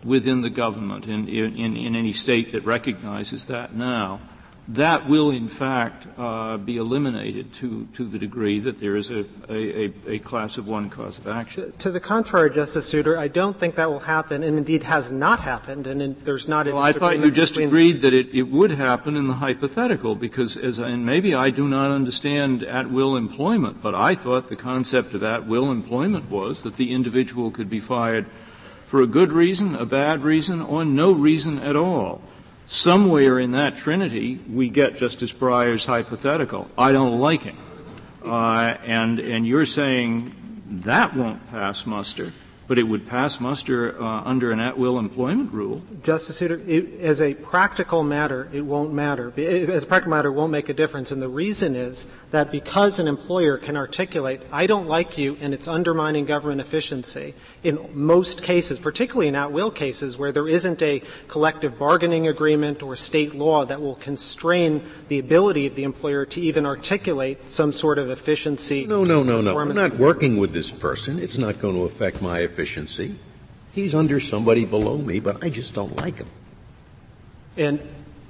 within 0.05 0.43
the 0.43 0.51
government 0.51 1.07
in, 1.07 1.29
in, 1.29 1.77
in 1.77 1.97
any 1.97 2.13
state 2.13 2.53
that 2.53 2.65
recognizes 2.65 3.47
that 3.47 3.75
now, 3.75 4.21
that 4.69 5.09
will 5.09 5.31
in 5.31 5.49
fact 5.49 6.07
uh, 6.19 6.59
be 6.59 6.77
eliminated 6.77 7.55
to, 7.55 7.89
to 7.95 8.05
the 8.05 8.19
degree 8.19 8.59
that 8.61 8.79
there 8.79 8.97
is 8.97 9.11
a, 9.11 9.25
a, 9.49 9.93
a, 10.07 10.19
class 10.19 10.59
of 10.59 10.69
one 10.69 10.91
cause 10.91 11.17
of 11.17 11.27
action. 11.27 11.73
To 11.79 11.91
the 11.91 12.01
contrary, 12.01 12.51
Justice 12.51 12.87
Souter, 12.87 13.19
I 13.19 13.29
don't 13.29 13.59
think 13.59 13.77
that 13.77 13.91
will 13.91 14.01
happen, 14.01 14.43
and 14.43 14.59
indeed 14.59 14.83
has 14.83 15.11
not 15.11 15.41
happened, 15.41 15.87
and 15.87 16.03
in, 16.03 16.17
there's 16.25 16.47
not. 16.47 16.67
Well, 16.67 16.77
I 16.77 16.93
thought 16.93 17.19
you 17.19 17.31
just 17.31 17.57
agreed 17.57 18.03
that 18.03 18.13
it, 18.13 18.29
it 18.35 18.43
would 18.43 18.73
happen 18.73 19.17
in 19.17 19.27
the 19.27 19.35
hypothetical, 19.35 20.15
because 20.15 20.59
as 20.59 20.79
and 20.79 21.07
maybe 21.07 21.35
I 21.35 21.49
do 21.49 21.67
not 21.67 21.91
understand 21.91 22.63
at 22.63 22.91
will 22.91 23.17
employment, 23.17 23.81
but 23.83 23.95
I 23.95 24.15
thought 24.15 24.49
the 24.49 24.57
concept 24.57 25.15
of 25.15 25.23
at 25.23 25.47
will 25.47 25.71
employment 25.71 26.29
was 26.29 26.63
that 26.63 26.77
the 26.77 26.93
individual 26.93 27.51
could 27.51 27.71
be 27.71 27.81
fired 27.81 28.27
for 28.89 29.03
a 29.03 29.07
good 29.07 29.35
reason, 29.35 29.75
a 29.75 29.85
bad 29.85 30.23
reason, 30.23 30.63
or 30.63 30.83
no 30.83 31.13
reason 31.13 31.59
at 31.59 31.77
all. 31.77 32.23
Somewhere 32.65 33.39
in 33.39 33.53
that 33.53 33.77
trinity, 33.77 34.41
we 34.51 34.71
get 34.71 34.97
Justice 34.97 35.31
Breyer's 35.31 35.85
hypothetical. 35.85 36.71
I 36.77 36.93
don't 36.93 37.21
like 37.21 37.43
him. 37.43 37.59
Uh, 38.25 38.75
and, 38.85 39.21
and 39.21 39.47
you're 39.47 39.67
saying 39.67 40.35
that 40.85 41.15
won't 41.15 41.51
pass 41.51 41.85
muster. 41.85 42.33
But 42.69 42.79
it 42.79 42.83
would 42.83 43.09
pass 43.09 43.41
muster 43.41 44.01
uh, 44.01 44.23
under 44.25 44.53
an 44.53 44.61
at-will 44.61 44.99
employment 44.99 45.51
rule. 45.53 45.83
Justice 46.03 46.37
Souter, 46.37 46.61
it, 46.67 47.01
as 47.01 47.23
a 47.23 47.33
practical 47.33 48.03
matter, 48.03 48.49
it 48.53 48.61
won't 48.61 48.93
matter. 48.93 49.33
As 49.39 49.85
a 49.85 49.87
practical 49.87 50.11
matter, 50.11 50.29
it 50.29 50.33
won't 50.33 50.53
make 50.53 50.69
a 50.69 50.75
difference. 50.75 51.11
And 51.11 51.23
the 51.23 51.29
reason 51.29 51.75
is 51.75 52.07
that 52.31 52.53
because 52.53 53.01
an 53.01 53.09
employer 53.09 53.57
can 53.57 53.75
articulate, 53.75 54.43
I 54.53 54.67
don't 54.67 54.87
like 54.87 55.17
you 55.17 55.39
and 55.41 55.55
it's 55.55 55.67
undermining 55.67 56.27
government 56.27 56.61
efficiency, 56.61 57.35
in 57.65 57.89
most 57.95 58.43
cases, 58.43 58.79
particularly 58.79 59.29
in 59.29 59.35
at-will 59.35 59.71
cases 59.71 60.19
where 60.19 60.31
there 60.31 60.47
isn't 60.47 60.83
a 60.83 61.03
collective 61.27 61.79
bargaining 61.79 62.29
agreement 62.29 62.83
or 62.83 62.97
state 62.97 63.35
law 63.35 63.65
that 63.65 63.81
will 63.81 63.97
constrain 63.97 64.83
the 65.09 65.19
ability 65.19 65.67
of 65.67 65.75
the 65.75 65.85
employer 65.85 66.27
to 66.27 66.41
even 66.43 66.67
articulate 66.67 67.51
some 67.51 67.73
sort 67.73 67.97
of 67.97 68.11
efficiency. 68.11 68.85
No, 68.85 69.05
no, 69.05 69.23
no, 69.23 69.41
no. 69.41 69.59
I'm 69.59 69.75
not 69.75 69.97
working 69.97 70.37
with 70.37 70.53
this 70.53 70.71
person. 70.71 71.19
It's 71.19 71.39
not 71.39 71.59
going 71.61 71.75
to 71.75 71.85
affect 71.85 72.21
my 72.21 72.41
efficiency 72.41 72.58
efficiency. 72.59 73.15
He's 73.73 73.95
under 73.95 74.19
somebody 74.19 74.65
below 74.65 74.99
me, 74.99 75.21
but 75.21 75.45
I 75.45 75.51
just 75.51 75.75
don't 75.75 75.97
like 75.97 76.17
him. 76.17 76.27
And 77.57 77.81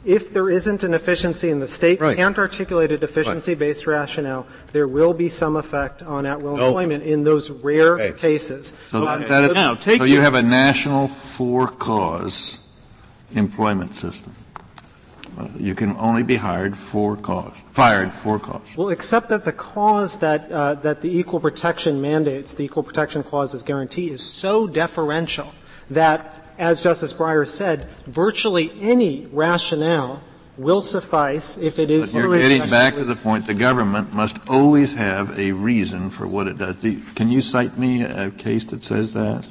if 0.04 0.32
there 0.32 0.50
isn't 0.50 0.84
an 0.84 0.92
efficiency 0.92 1.48
and 1.48 1.62
the 1.62 1.68
state 1.68 2.00
right. 2.00 2.16
can't 2.16 2.38
articulate 2.38 2.92
a 2.92 2.98
deficiency-based 2.98 3.86
right. 3.86 4.00
rationale, 4.00 4.46
there 4.72 4.86
will 4.86 5.14
be 5.14 5.30
some 5.30 5.56
effect 5.56 6.02
on 6.02 6.26
at-will 6.26 6.58
no. 6.58 6.66
employment 6.66 7.04
in 7.04 7.24
those 7.24 7.50
rare 7.50 7.94
okay. 7.94 8.18
cases. 8.18 8.74
So, 8.90 9.00
that, 9.06 9.28
that 9.28 9.44
is, 9.44 9.54
now, 9.54 9.78
so 9.78 10.04
you 10.04 10.20
have 10.20 10.34
a 10.34 10.42
national 10.42 11.08
for-cause 11.08 12.68
employment 13.34 13.94
system. 13.94 14.34
You 15.56 15.74
can 15.74 15.96
only 15.98 16.22
be 16.22 16.36
hired 16.36 16.76
for 16.76 17.16
cause, 17.16 17.54
fired 17.70 18.12
for 18.12 18.38
cause. 18.38 18.62
Well, 18.76 18.88
except 18.88 19.28
that 19.28 19.44
the 19.44 19.52
cause 19.52 20.18
that 20.18 20.50
uh, 20.50 20.74
that 20.74 21.00
the 21.00 21.18
equal 21.18 21.40
protection 21.40 22.00
mandates, 22.00 22.54
the 22.54 22.64
equal 22.64 22.82
protection 22.82 23.22
clause's 23.22 23.62
guarantee, 23.62 24.10
is 24.10 24.22
so 24.22 24.66
deferential 24.66 25.52
that, 25.90 26.54
as 26.58 26.80
Justice 26.80 27.12
Breyer 27.12 27.46
said, 27.46 27.88
virtually 28.06 28.72
any 28.80 29.26
rationale 29.26 30.22
will 30.56 30.82
suffice 30.82 31.56
if 31.56 31.78
it 31.78 31.90
is. 31.90 32.12
But 32.12 32.18
you're 32.20 32.38
getting 32.38 32.68
back 32.68 32.94
to 32.94 33.04
the 33.04 33.16
point: 33.16 33.46
the 33.46 33.54
government 33.54 34.12
must 34.12 34.50
always 34.50 34.94
have 34.94 35.38
a 35.38 35.52
reason 35.52 36.10
for 36.10 36.26
what 36.26 36.48
it 36.48 36.58
does. 36.58 36.76
Can 37.14 37.30
you 37.30 37.40
cite 37.40 37.78
me 37.78 38.02
a 38.02 38.30
case 38.30 38.66
that 38.66 38.82
says 38.82 39.12
that? 39.12 39.48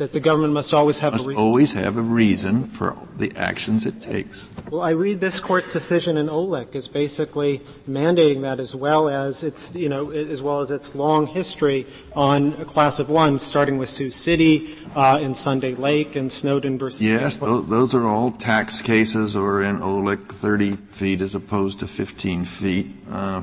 That 0.00 0.12
the 0.12 0.20
government 0.20 0.54
must 0.54 0.72
always 0.72 1.00
have 1.00 1.12
must 1.12 1.26
a 1.26 1.28
reason. 1.28 1.42
always 1.42 1.72
have 1.74 1.98
a 1.98 2.00
reason 2.00 2.64
for 2.64 2.96
the 3.18 3.30
actions 3.36 3.84
it 3.84 4.00
takes. 4.00 4.48
Well, 4.70 4.80
I 4.80 4.92
read 4.92 5.20
this 5.20 5.38
court's 5.38 5.74
decision 5.74 6.16
in 6.16 6.28
Olech 6.28 6.74
as 6.74 6.88
basically 6.88 7.60
mandating 7.86 8.40
that, 8.40 8.60
as 8.60 8.74
well 8.74 9.10
as 9.10 9.42
its 9.42 9.74
you 9.74 9.90
know 9.90 10.10
as 10.10 10.40
well 10.40 10.62
as 10.62 10.70
its 10.70 10.94
long 10.94 11.26
history 11.26 11.86
on 12.16 12.54
a 12.54 12.64
class 12.64 12.98
of 12.98 13.10
one, 13.10 13.38
starting 13.38 13.76
with 13.76 13.90
Sioux 13.90 14.10
City 14.10 14.74
uh, 14.96 15.18
and 15.20 15.36
Sunday 15.36 15.74
Lake 15.74 16.16
and 16.16 16.32
Snowden 16.32 16.78
versus. 16.78 17.02
Yes, 17.02 17.36
those, 17.36 17.68
those 17.68 17.94
are 17.94 18.06
all 18.06 18.32
tax 18.32 18.80
cases, 18.80 19.36
or 19.36 19.60
in 19.60 19.80
Olech, 19.80 20.32
30 20.32 20.76
feet 20.76 21.20
as 21.20 21.34
opposed 21.34 21.78
to 21.80 21.86
15 21.86 22.46
feet. 22.46 22.86
Uh, 23.10 23.42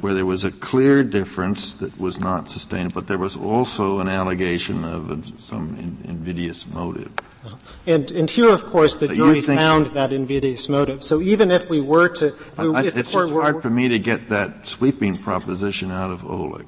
where 0.00 0.14
there 0.14 0.26
was 0.26 0.44
a 0.44 0.50
clear 0.50 1.04
difference 1.04 1.74
that 1.74 1.98
was 1.98 2.18
not 2.18 2.50
sustained, 2.50 2.92
but 2.92 3.06
there 3.06 3.18
was 3.18 3.36
also 3.36 4.00
an 4.00 4.08
allegation 4.08 4.84
of 4.84 5.32
some 5.38 5.76
in, 5.76 6.10
invidious 6.10 6.66
motive. 6.66 7.12
And, 7.86 8.10
and 8.10 8.28
here, 8.28 8.48
of 8.48 8.66
course, 8.66 8.96
the 8.96 9.08
jury 9.08 9.40
found 9.40 9.86
that 9.88 10.12
invidious 10.12 10.68
motive. 10.68 11.02
So 11.02 11.20
even 11.20 11.50
if 11.50 11.68
we 11.68 11.80
were 11.80 12.08
to, 12.08 12.28
if, 12.28 12.58
I, 12.58 12.82
if 12.82 12.96
it's 12.96 13.12
just 13.12 13.32
hard 13.32 13.62
for 13.62 13.70
me 13.70 13.88
to 13.88 13.98
get 13.98 14.30
that 14.30 14.66
sweeping 14.66 15.18
proposition 15.18 15.90
out 15.90 16.10
of 16.10 16.22
Olech. 16.22 16.66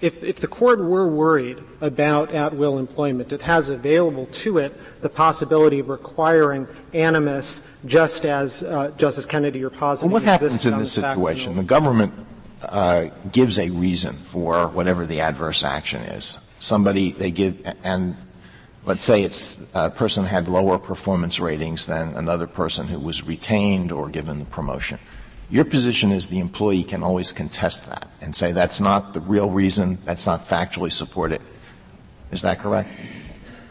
If, 0.00 0.22
if 0.22 0.36
the 0.36 0.46
court 0.46 0.80
were 0.80 1.06
worried 1.06 1.62
about 1.82 2.32
at-will 2.32 2.78
employment, 2.78 3.34
it 3.34 3.42
has 3.42 3.68
available 3.68 4.24
to 4.26 4.56
it 4.56 4.74
the 5.02 5.10
possibility 5.10 5.78
of 5.78 5.90
requiring 5.90 6.66
animus, 6.94 7.68
just 7.84 8.24
as 8.24 8.62
uh, 8.62 8.92
Justice 8.96 9.26
Kennedy 9.26 9.62
or 9.62 9.68
positive. 9.68 10.10
Well, 10.10 10.22
what 10.22 10.26
happens 10.26 10.64
in 10.64 10.78
this 10.78 10.94
situation? 10.94 11.54
The 11.56 11.62
government 11.62 12.14
uh, 12.62 13.08
gives 13.32 13.58
a 13.58 13.70
reason 13.70 14.14
for 14.14 14.68
whatever 14.68 15.06
the 15.06 15.20
adverse 15.20 15.64
action 15.64 16.02
is. 16.02 16.46
Somebody 16.60 17.12
they 17.12 17.30
give 17.30 17.60
and 17.82 18.16
let's 18.84 19.04
say 19.04 19.22
it's 19.22 19.60
a 19.74 19.90
person 19.90 20.24
had 20.24 20.48
lower 20.48 20.78
performance 20.78 21.40
ratings 21.40 21.86
than 21.86 22.14
another 22.14 22.46
person 22.46 22.88
who 22.88 22.98
was 22.98 23.26
retained 23.26 23.92
or 23.92 24.08
given 24.08 24.38
the 24.38 24.44
promotion. 24.44 24.98
Your 25.50 25.64
position 25.64 26.12
is 26.12 26.28
the 26.28 26.38
employee 26.38 26.84
can 26.84 27.02
always 27.02 27.32
contest 27.32 27.86
that 27.86 28.08
and 28.20 28.34
say 28.36 28.52
that's 28.52 28.80
not 28.80 29.14
the 29.14 29.20
real 29.20 29.50
reason, 29.50 29.98
that's 30.04 30.26
not 30.26 30.40
factually 30.46 30.92
supported. 30.92 31.42
Is 32.30 32.42
that 32.42 32.58
correct? 32.58 32.90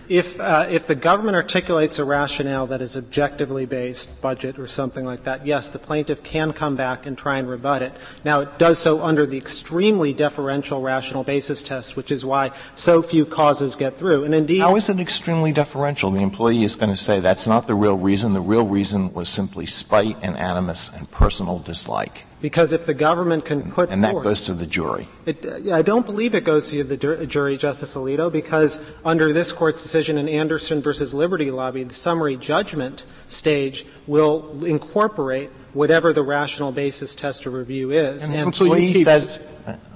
If, 0.10 0.40
uh, 0.40 0.66
if 0.70 0.88
the 0.88 0.96
government 0.96 1.36
articulates 1.36 2.00
a 2.00 2.04
rationale 2.04 2.66
that 2.68 2.82
is 2.82 2.98
objectively 2.98 3.68
based, 3.68 4.22
budget 4.22 4.58
or 4.58 4.66
something 4.66 5.06
like 5.06 5.24
that, 5.24 5.46
yes, 5.46 5.70
the 5.70 5.78
plaintiff 5.78 6.24
can 6.24 6.52
come 6.52 6.76
back 6.76 7.06
and 7.06 7.16
try 7.16 7.38
and 7.38 7.48
rebut 7.48 7.84
it. 7.84 7.94
Now, 8.26 8.42
it 8.42 8.58
does 8.58 8.80
so 8.80 9.04
under 9.04 9.28
the 9.28 9.38
extremely 9.38 10.12
deferential 10.12 10.82
rational 10.82 11.24
basis 11.24 11.62
test, 11.62 11.96
which 11.96 12.12
is 12.12 12.26
why 12.26 12.52
so 12.74 13.04
few 13.04 13.24
causes 13.26 13.76
get 13.76 13.98
through. 13.98 14.24
And 14.24 14.34
indeed, 14.34 14.60
how 14.60 14.76
is 14.76 14.90
it 14.90 15.00
extremely 15.00 15.54
deferential? 15.54 16.10
The 16.10 16.24
employee 16.24 16.64
is 16.64 16.76
going 16.76 16.92
to 16.92 16.98
say 16.98 17.20
that's 17.20 17.48
not 17.48 17.68
the 17.68 17.76
real 17.76 17.98
reason. 17.98 18.34
The 18.34 18.42
real 18.42 18.66
reason 18.66 19.14
was 19.14 19.30
simply 19.30 19.68
spite 19.68 20.18
and 20.24 20.36
animus 20.38 20.90
and 20.92 21.10
personal 21.12 21.60
dislike. 21.60 22.26
Because 22.42 22.72
if 22.72 22.86
the 22.86 22.94
government 22.94 23.44
can 23.44 23.70
put 23.72 23.92
and 23.92 24.04
that 24.04 24.12
forth, 24.12 24.24
goes 24.24 24.42
to 24.44 24.54
the 24.54 24.66
jury. 24.66 25.10
It, 25.26 25.46
I 25.72 25.82
don't 25.82 26.06
believe 26.06 26.34
it 26.34 26.46
goes 26.46 26.70
to 26.70 26.84
the 26.84 26.96
jury, 27.28 27.58
Justice 27.58 27.96
Alito, 27.96 28.32
because 28.32 28.80
under 29.04 29.34
this 29.34 29.52
court's 29.52 29.84
decision 29.84 30.18
in 30.18 30.30
Anderson 30.30 30.82
versus 30.82 31.14
Liberty 31.14 31.52
Lobby, 31.52 31.84
the 31.84 31.96
summary 31.96 32.38
judgment 32.38 33.06
stage 33.28 33.86
will 34.08 34.64
incorporate 34.64 35.50
whatever 35.74 36.14
the 36.14 36.24
rational 36.24 36.72
basis 36.72 37.14
test 37.14 37.46
of 37.46 37.54
review 37.54 37.92
is. 37.92 38.24
And, 38.24 38.36
and 38.36 38.54
the 38.54 38.64
employee 38.64 39.04
says. 39.04 39.40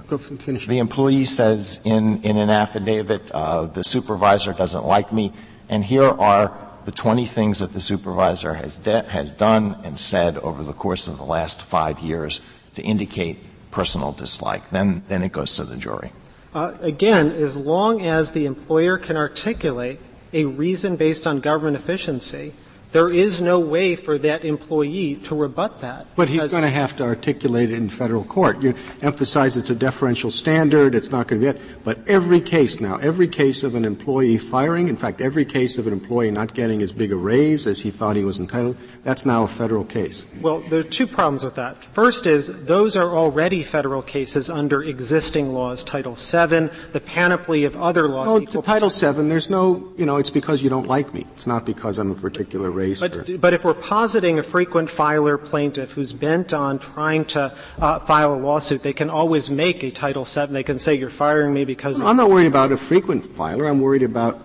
The 0.06 0.78
employee 0.78 1.24
says 1.24 1.80
in, 1.84 2.22
in 2.24 2.36
an 2.36 2.50
affidavit, 2.50 3.30
uh, 3.30 3.64
the 3.64 3.82
supervisor 3.82 4.52
doesn't 4.52 4.84
like 4.84 5.14
me, 5.14 5.32
and 5.70 5.82
here 5.82 6.04
are 6.04 6.54
the 6.84 6.92
20 6.92 7.24
things 7.26 7.58
that 7.60 7.72
the 7.72 7.80
supervisor 7.80 8.54
has, 8.54 8.78
de- 8.78 9.08
has 9.08 9.30
done 9.30 9.80
and 9.84 9.98
said 9.98 10.38
over 10.38 10.62
the 10.62 10.72
course 10.72 11.08
of 11.08 11.18
the 11.18 11.24
last 11.24 11.62
five 11.62 12.00
years 12.00 12.40
to 12.74 12.82
indicate 12.82 13.38
personal 13.70 14.12
dislike. 14.12 14.70
Then, 14.70 15.02
then 15.08 15.22
it 15.22 15.32
goes 15.32 15.54
to 15.56 15.64
the 15.64 15.76
jury. 15.76 16.12
Uh, 16.54 16.76
again, 16.80 17.32
as 17.32 17.56
long 17.56 18.02
as 18.06 18.32
the 18.32 18.46
employer 18.46 18.98
can 18.98 19.16
articulate 19.16 19.98
a 20.32 20.44
reason 20.44 20.96
based 20.96 21.26
on 21.26 21.40
government 21.40 21.76
efficiency, 21.76 22.52
there 22.94 23.12
is 23.12 23.42
no 23.42 23.58
way 23.58 23.96
for 23.96 24.18
that 24.18 24.44
employee 24.44 25.16
to 25.16 25.34
rebut 25.34 25.80
that. 25.80 26.06
But 26.14 26.28
he's 26.28 26.52
going 26.52 26.62
to 26.62 26.70
have 26.70 26.96
to 26.98 27.02
articulate 27.02 27.72
it 27.72 27.76
in 27.76 27.88
federal 27.88 28.22
court. 28.22 28.62
You 28.62 28.72
emphasize 29.02 29.56
it's 29.56 29.68
a 29.68 29.74
deferential 29.74 30.30
standard, 30.30 30.94
it's 30.94 31.10
not 31.10 31.26
going 31.26 31.42
to 31.42 31.52
be 31.52 31.58
it. 31.58 31.60
But 31.82 31.98
every 32.06 32.40
case 32.40 32.80
now, 32.80 32.98
every 32.98 33.26
case 33.26 33.64
of 33.64 33.74
an 33.74 33.84
employee 33.84 34.38
firing, 34.38 34.86
in 34.86 34.94
fact, 34.94 35.20
every 35.20 35.44
case 35.44 35.76
of 35.76 35.88
an 35.88 35.92
employee 35.92 36.30
not 36.30 36.54
getting 36.54 36.82
as 36.82 36.92
big 36.92 37.10
a 37.10 37.16
raise 37.16 37.66
as 37.66 37.80
he 37.80 37.90
thought 37.90 38.14
he 38.14 38.22
was 38.22 38.38
entitled, 38.38 38.76
that's 39.02 39.26
now 39.26 39.42
a 39.42 39.48
federal 39.48 39.84
case. 39.84 40.24
Well, 40.40 40.60
there 40.60 40.78
are 40.78 40.84
two 40.84 41.08
problems 41.08 41.44
with 41.44 41.56
that. 41.56 41.82
First 41.82 42.28
is 42.28 42.64
those 42.64 42.96
are 42.96 43.10
already 43.10 43.64
federal 43.64 44.02
cases 44.02 44.48
under 44.48 44.84
existing 44.84 45.52
laws, 45.52 45.82
Title 45.82 46.14
VII, 46.14 46.70
the 46.92 47.02
panoply 47.04 47.64
of 47.64 47.76
other 47.76 48.06
laws. 48.06 48.54
No, 48.54 48.62
Title 48.62 48.88
VII, 48.88 49.28
there's 49.28 49.50
no, 49.50 49.92
you 49.96 50.06
know, 50.06 50.18
it's 50.18 50.30
because 50.30 50.62
you 50.62 50.70
don't 50.70 50.86
like 50.86 51.12
me. 51.12 51.26
It's 51.34 51.48
not 51.48 51.66
because 51.66 51.98
I'm 51.98 52.12
a 52.12 52.14
particular 52.14 52.70
race 52.70 52.83
raised. 52.84 53.00
But, 53.00 53.40
but 53.40 53.54
if 53.54 53.64
we're 53.64 53.74
positing 53.74 54.38
a 54.38 54.42
frequent 54.42 54.90
filer 54.90 55.38
plaintiff 55.38 55.92
who's 55.92 56.12
bent 56.12 56.52
on 56.52 56.78
trying 56.78 57.24
to 57.26 57.54
uh, 57.78 57.98
file 58.00 58.34
a 58.34 58.36
lawsuit, 58.36 58.82
they 58.82 58.92
can 58.92 59.10
always 59.10 59.50
make 59.50 59.82
a 59.82 59.90
Title 59.90 60.24
VII. 60.24 60.46
They 60.46 60.62
can 60.62 60.78
say, 60.78 60.94
you're 60.94 61.10
firing 61.10 61.52
me 61.52 61.64
because. 61.64 62.00
I'm 62.00 62.16
not 62.16 62.30
worried 62.30 62.46
about 62.46 62.72
a 62.72 62.76
frequent 62.76 63.24
filer. 63.24 63.66
I'm 63.66 63.80
worried 63.80 64.02
about 64.02 64.40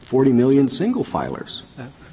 40 0.00 0.32
million 0.32 0.68
single 0.68 1.04
filers. 1.04 1.62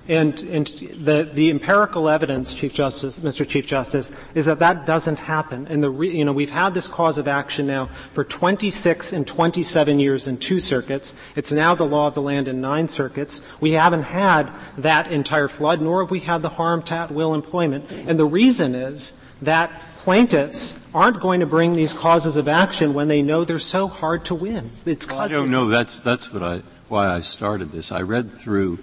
And, 0.07 0.39
and 0.41 0.67
the, 0.67 1.29
the 1.31 1.49
empirical 1.49 2.09
evidence, 2.09 2.53
Chief 2.53 2.73
Justice, 2.73 3.19
Mr. 3.19 3.47
Chief 3.47 3.65
Justice, 3.65 4.11
is 4.35 4.45
that 4.45 4.59
that 4.59 4.85
doesn't 4.85 5.19
happen. 5.19 5.67
And 5.67 5.83
the 5.83 5.89
re, 5.89 6.15
you 6.15 6.25
know, 6.25 6.33
we've 6.33 6.49
had 6.49 6.73
this 6.73 6.87
cause 6.87 7.17
of 7.17 7.27
action 7.27 7.65
now 7.65 7.87
for 8.13 8.23
26 8.23 9.13
and 9.13 9.27
27 9.27 9.99
years 9.99 10.27
in 10.27 10.37
two 10.37 10.59
circuits. 10.59 11.15
It's 11.35 11.51
now 11.51 11.73
the 11.73 11.85
law 11.85 12.07
of 12.07 12.13
the 12.13 12.21
land 12.21 12.47
in 12.47 12.61
nine 12.61 12.87
circuits. 12.87 13.41
We 13.59 13.71
haven't 13.71 14.03
had 14.03 14.51
that 14.77 15.11
entire 15.11 15.47
flood, 15.47 15.81
nor 15.81 16.03
have 16.03 16.11
we 16.11 16.19
had 16.19 16.41
the 16.41 16.49
harm 16.49 16.81
to 16.83 16.95
at 16.95 17.11
will 17.11 17.33
employment. 17.33 17.89
And 17.89 18.17
the 18.17 18.25
reason 18.25 18.75
is 18.75 19.19
that 19.41 19.81
plaintiffs 19.97 20.79
aren't 20.93 21.19
going 21.19 21.41
to 21.41 21.45
bring 21.45 21.73
these 21.73 21.93
causes 21.93 22.37
of 22.37 22.47
action 22.47 22.93
when 22.93 23.07
they 23.07 23.21
know 23.21 23.43
they're 23.43 23.59
so 23.59 23.87
hard 23.87 24.23
to 24.25 24.35
win. 24.35 24.71
It's 24.85 25.07
well, 25.07 25.19
I 25.19 25.27
don't 25.27 25.51
know. 25.51 25.67
That's, 25.67 25.99
that's 25.99 26.31
what 26.31 26.41
I, 26.41 26.61
why 26.87 27.07
I 27.07 27.19
started 27.19 27.71
this. 27.71 27.91
I 27.91 28.01
read 28.01 28.37
through 28.37 28.79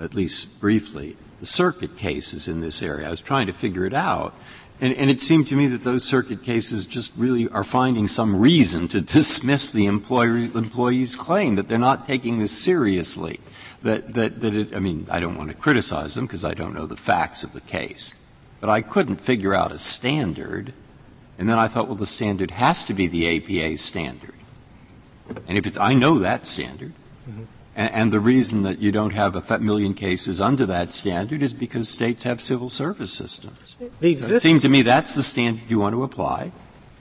at 0.00 0.14
least 0.14 0.60
briefly, 0.60 1.16
the 1.40 1.46
circuit 1.46 1.96
cases 1.96 2.48
in 2.48 2.60
this 2.60 2.82
area. 2.82 3.06
I 3.06 3.10
was 3.10 3.20
trying 3.20 3.46
to 3.46 3.52
figure 3.52 3.84
it 3.84 3.94
out. 3.94 4.34
And, 4.80 4.92
and 4.94 5.08
it 5.08 5.20
seemed 5.20 5.48
to 5.48 5.56
me 5.56 5.66
that 5.68 5.84
those 5.84 6.04
circuit 6.04 6.42
cases 6.42 6.84
just 6.84 7.12
really 7.16 7.48
are 7.48 7.64
finding 7.64 8.08
some 8.08 8.40
reason 8.40 8.88
to 8.88 9.00
dismiss 9.00 9.70
the 9.70 9.86
employer, 9.86 10.36
employee's 10.36 11.16
claim 11.16 11.54
that 11.56 11.68
they're 11.68 11.78
not 11.78 12.06
taking 12.06 12.38
this 12.38 12.52
seriously. 12.52 13.40
That, 13.82 14.14
that, 14.14 14.40
that 14.40 14.54
it, 14.54 14.74
I 14.74 14.80
mean, 14.80 15.06
I 15.10 15.20
don't 15.20 15.36
want 15.36 15.50
to 15.50 15.56
criticize 15.56 16.14
them 16.14 16.26
because 16.26 16.44
I 16.44 16.54
don't 16.54 16.74
know 16.74 16.86
the 16.86 16.96
facts 16.96 17.44
of 17.44 17.52
the 17.52 17.60
case. 17.60 18.14
But 18.60 18.70
I 18.70 18.80
couldn't 18.80 19.20
figure 19.20 19.54
out 19.54 19.72
a 19.72 19.78
standard. 19.78 20.72
And 21.38 21.48
then 21.48 21.58
I 21.58 21.68
thought, 21.68 21.86
well, 21.86 21.96
the 21.96 22.06
standard 22.06 22.50
has 22.52 22.82
to 22.84 22.94
be 22.94 23.06
the 23.06 23.36
APA 23.36 23.78
standard. 23.78 24.34
And 25.46 25.58
if 25.58 25.66
it's, 25.66 25.78
I 25.78 25.94
know 25.94 26.18
that 26.18 26.46
standard. 26.46 26.92
And, 27.76 28.12
the 28.12 28.20
reason 28.20 28.62
that 28.62 28.78
you 28.78 28.92
don't 28.92 29.14
have 29.14 29.34
a 29.34 29.58
million 29.58 29.94
cases 29.94 30.40
under 30.40 30.64
that 30.66 30.94
standard 30.94 31.42
is 31.42 31.52
because 31.54 31.88
states 31.88 32.22
have 32.22 32.40
civil 32.40 32.68
service 32.68 33.12
systems. 33.12 33.76
So 33.80 33.90
it 34.00 34.40
seemed 34.40 34.62
to 34.62 34.68
me 34.68 34.82
that's 34.82 35.14
the 35.14 35.24
standard 35.24 35.68
you 35.68 35.80
want 35.80 35.94
to 35.94 36.04
apply. 36.04 36.52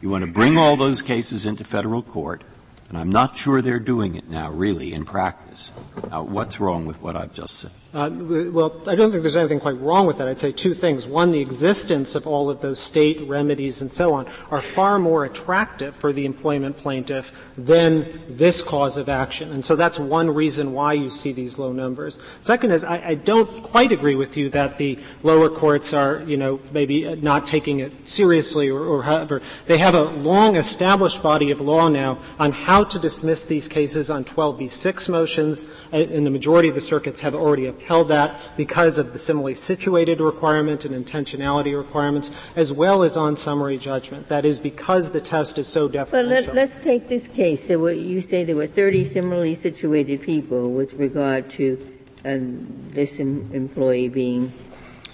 You 0.01 0.09
want 0.09 0.25
to 0.25 0.31
bring 0.31 0.57
all 0.57 0.75
those 0.75 1.01
cases 1.01 1.45
into 1.45 1.63
federal 1.63 2.01
court, 2.01 2.43
and 2.89 2.97
I'm 2.97 3.11
not 3.11 3.37
sure 3.37 3.61
they're 3.61 3.79
doing 3.79 4.15
it 4.15 4.27
now, 4.29 4.49
really, 4.49 4.93
in 4.93 5.05
practice. 5.05 5.71
Now, 6.09 6.23
what's 6.23 6.59
wrong 6.59 6.85
with 6.85 7.01
what 7.01 7.15
I've 7.15 7.33
just 7.33 7.57
said? 7.57 7.71
Uh, 7.93 8.09
well, 8.09 8.81
I 8.87 8.95
don't 8.95 9.11
think 9.11 9.21
there's 9.21 9.37
anything 9.37 9.59
quite 9.59 9.79
wrong 9.79 10.07
with 10.07 10.17
that. 10.17 10.27
I'd 10.27 10.39
say 10.39 10.51
two 10.51 10.73
things. 10.73 11.05
One, 11.05 11.29
the 11.29 11.41
existence 11.41 12.15
of 12.15 12.25
all 12.25 12.49
of 12.49 12.59
those 12.59 12.79
state 12.79 13.21
remedies 13.27 13.81
and 13.81 13.91
so 13.91 14.15
on 14.15 14.25
are 14.49 14.61
far 14.61 14.97
more 14.97 15.25
attractive 15.25 15.95
for 15.97 16.11
the 16.11 16.25
employment 16.25 16.75
plaintiff 16.75 17.31
than 17.55 18.19
this 18.27 18.63
cause 18.63 18.97
of 18.97 19.09
action. 19.09 19.51
And 19.51 19.63
so 19.63 19.75
that's 19.75 19.99
one 19.99 20.31
reason 20.31 20.73
why 20.73 20.93
you 20.93 21.11
see 21.11 21.33
these 21.33 21.59
low 21.59 21.71
numbers. 21.71 22.17
Second 22.41 22.71
is, 22.71 22.83
I, 22.83 23.09
I 23.09 23.13
don't 23.13 23.61
quite 23.61 23.91
agree 23.91 24.15
with 24.15 24.37
you 24.37 24.49
that 24.49 24.79
the 24.79 24.97
lower 25.21 25.47
courts 25.47 25.93
are, 25.93 26.23
you 26.23 26.35
know, 26.35 26.59
maybe 26.71 27.15
not 27.17 27.45
taking 27.45 27.79
it 27.79 28.09
seriously 28.09 28.69
or, 28.69 28.83
or 28.83 29.03
however. 29.03 29.39
They 29.67 29.77
have 29.77 29.93
a 29.93 30.05
long 30.05 30.55
established 30.55 31.21
body 31.21 31.51
of 31.51 31.61
law 31.61 31.89
now 31.89 32.17
on 32.39 32.53
how 32.53 32.85
to 32.85 32.97
dismiss 32.97 33.45
these 33.45 33.67
cases 33.67 34.09
on 34.09 34.25
12b6 34.25 35.09
motions, 35.09 35.67
and 35.91 36.25
the 36.25 36.31
majority 36.31 36.69
of 36.69 36.75
the 36.75 36.81
circuits 36.81 37.21
have 37.21 37.35
already 37.35 37.67
upheld 37.83 38.07
that 38.07 38.39
because 38.57 38.97
of 38.97 39.13
the 39.13 39.19
similarly 39.19 39.53
situated 39.55 40.21
requirement 40.21 40.85
and 40.85 40.93
intentionality 41.05 41.77
requirements, 41.77 42.31
as 42.55 42.71
well 42.71 43.03
as 43.03 43.17
on 43.17 43.35
summary 43.35 43.77
judgment. 43.77 44.27
That 44.29 44.45
is 44.45 44.59
because 44.59 45.11
the 45.11 45.21
test 45.21 45.57
is 45.57 45.67
so 45.67 45.87
But 45.87 46.11
deferential. 46.11 46.53
let, 46.53 46.69
us 46.69 46.79
take 46.79 47.07
this 47.09 47.27
case. 47.27 47.67
Were, 47.69 47.91
you 47.91 48.21
say 48.21 48.43
there 48.43 48.55
were 48.55 48.67
30 48.67 49.05
similarly 49.05 49.55
situated 49.55 50.21
people 50.21 50.71
with 50.71 50.93
regard 50.93 51.49
to 51.51 51.77
um, 52.25 52.67
this 52.91 53.19
em- 53.19 53.49
employee 53.53 54.09
being 54.09 54.53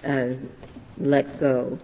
uh, 0.03 0.33
let 0.97 1.39
go. 1.39 1.79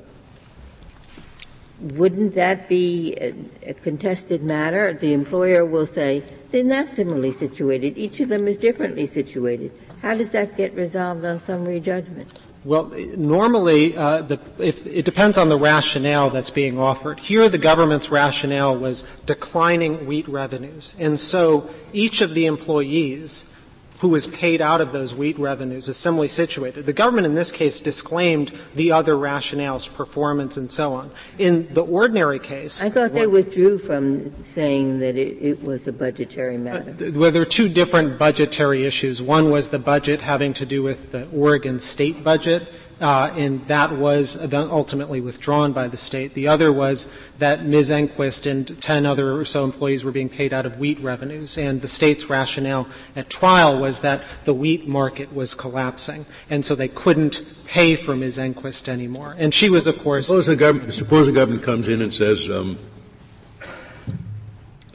Wouldn't 1.80 2.36
that 2.36 2.70
be 2.70 3.16
a, 3.20 3.34
a 3.70 3.74
contested 3.74 4.44
matter? 4.44 4.94
The 4.94 5.14
employer 5.14 5.66
will 5.66 5.86
say 5.86 6.24
they're 6.52 6.64
not 6.64 6.96
similarly 6.96 7.32
situated. 7.32 7.98
Each 7.98 8.22
of 8.22 8.30
them 8.30 8.48
is 8.48 8.58
differently 8.58 9.06
situated. 9.06 9.72
How 10.06 10.14
does 10.14 10.30
that 10.34 10.56
get 10.56 10.76
resolved 10.76 11.26
on 11.26 11.40
summary 11.40 11.80
judgment? 11.80 12.32
Well, 12.64 12.92
normally, 13.18 13.98
uh, 13.98 14.22
the, 14.22 14.40
if, 14.60 14.86
it 14.86 15.04
depends 15.04 15.36
on 15.36 15.50
the 15.50 15.58
rationale 15.58 16.30
that's 16.30 16.52
being 16.52 16.78
offered. 16.78 17.20
Here, 17.20 17.50
the 17.50 17.58
government's 17.58 18.12
rationale 18.12 18.78
was 18.78 19.04
declining 19.26 20.06
wheat 20.06 20.28
revenues. 20.28 20.96
And 21.00 21.20
so 21.20 21.72
each 21.92 22.22
of 22.22 22.36
the 22.36 22.46
employees 22.46 23.52
who 24.00 24.10
was 24.10 24.28
paid 24.28 24.62
out 24.62 24.82
of 24.82 24.92
those 24.92 25.16
wheat 25.16 25.40
revenues 25.40 25.88
is 25.88 25.98
similarly 25.98 26.28
situated. 26.28 26.86
The 26.86 26.94
government 26.94 27.28
in 27.28 27.36
this 27.36 27.52
case 27.52 27.80
disclaimed 27.80 28.52
the 28.76 28.92
other 28.92 29.16
rationales, 29.16 29.92
performance 29.92 30.58
and 30.58 30.70
so 30.70 30.94
on. 30.94 31.12
In 31.38 31.74
the 31.74 31.84
ordinary 31.84 32.40
case. 32.40 32.84
I 32.84 32.90
thought 32.90 33.14
they 33.14 33.28
withdrew 33.28 33.78
from 33.78 34.44
saying 34.44 35.00
that 35.00 35.16
it, 35.16 35.38
it 35.42 35.64
was 35.64 35.88
a 35.88 35.94
budgetary 35.94 36.58
matter. 36.58 36.92
Uh, 36.92 37.12
well, 37.18 37.32
there 37.32 37.42
are 37.42 37.46
two 37.46 37.70
different 37.70 38.20
budgetary 38.20 38.86
issues. 38.86 39.22
One 39.22 39.50
was 39.50 39.70
the 39.70 39.80
budget 39.80 40.22
having 40.22 40.54
to 40.56 40.66
do 40.66 40.84
with 40.84 41.12
the 41.12 41.28
Oregon 41.30 41.80
state 41.80 42.24
budget, 42.24 42.68
uh, 43.02 43.32
and 43.36 43.64
that 43.66 43.92
was 43.92 44.38
ultimately 44.54 45.20
withdrawn 45.20 45.74
by 45.74 45.88
the 45.88 45.98
state. 45.98 46.34
The 46.34 46.48
other 46.48 46.72
was 46.72 47.12
that 47.40 47.66
Ms. 47.66 47.92
Engquist 47.92 48.50
and 48.50 48.82
10 48.82 49.06
other 49.06 49.36
or 49.38 49.46
so 49.46 49.64
employees 49.64 50.06
were 50.06 50.12
being 50.12 50.30
paid 50.30 50.54
out 50.54 50.66
of 50.66 50.80
wheat 50.80 51.00
revenues, 51.00 51.58
and 51.58 51.82
the 51.82 51.88
state's 51.88 52.30
rationale 52.30 52.88
at 53.16 53.30
trial 53.30 53.78
was 53.78 54.02
that 54.02 54.24
the 54.46 54.54
wheat 54.54 54.88
market 54.88 55.34
was 55.34 55.56
collapsing, 55.56 56.26
and 56.50 56.64
so 56.66 56.76
they 56.76 56.88
couldn't 56.88 57.44
pay 57.66 57.96
for 57.96 58.16
Ms. 58.16 58.38
Engquist 58.38 58.88
anymore. 58.88 59.36
And 59.38 59.54
she 59.54 59.70
was, 59.70 59.88
of 59.88 60.00
course. 60.00 60.28
Suppose 60.28 60.46
the 60.46 60.56
government, 60.56 60.94
suppose 60.94 61.26
the 61.26 61.34
government 61.34 61.64
comes 61.64 61.88
in 61.88 62.02
and 62.02 62.14
says, 62.14 62.50
um, 62.50 62.78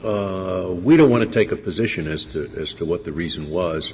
uh, 0.03 0.69
we 0.71 0.97
don't 0.97 1.11
want 1.11 1.23
to 1.23 1.29
take 1.29 1.51
a 1.51 1.55
position 1.55 2.07
as 2.07 2.25
to, 2.25 2.51
as 2.57 2.73
to 2.73 2.85
what 2.85 3.03
the 3.03 3.11
reason 3.11 3.49
was. 3.51 3.93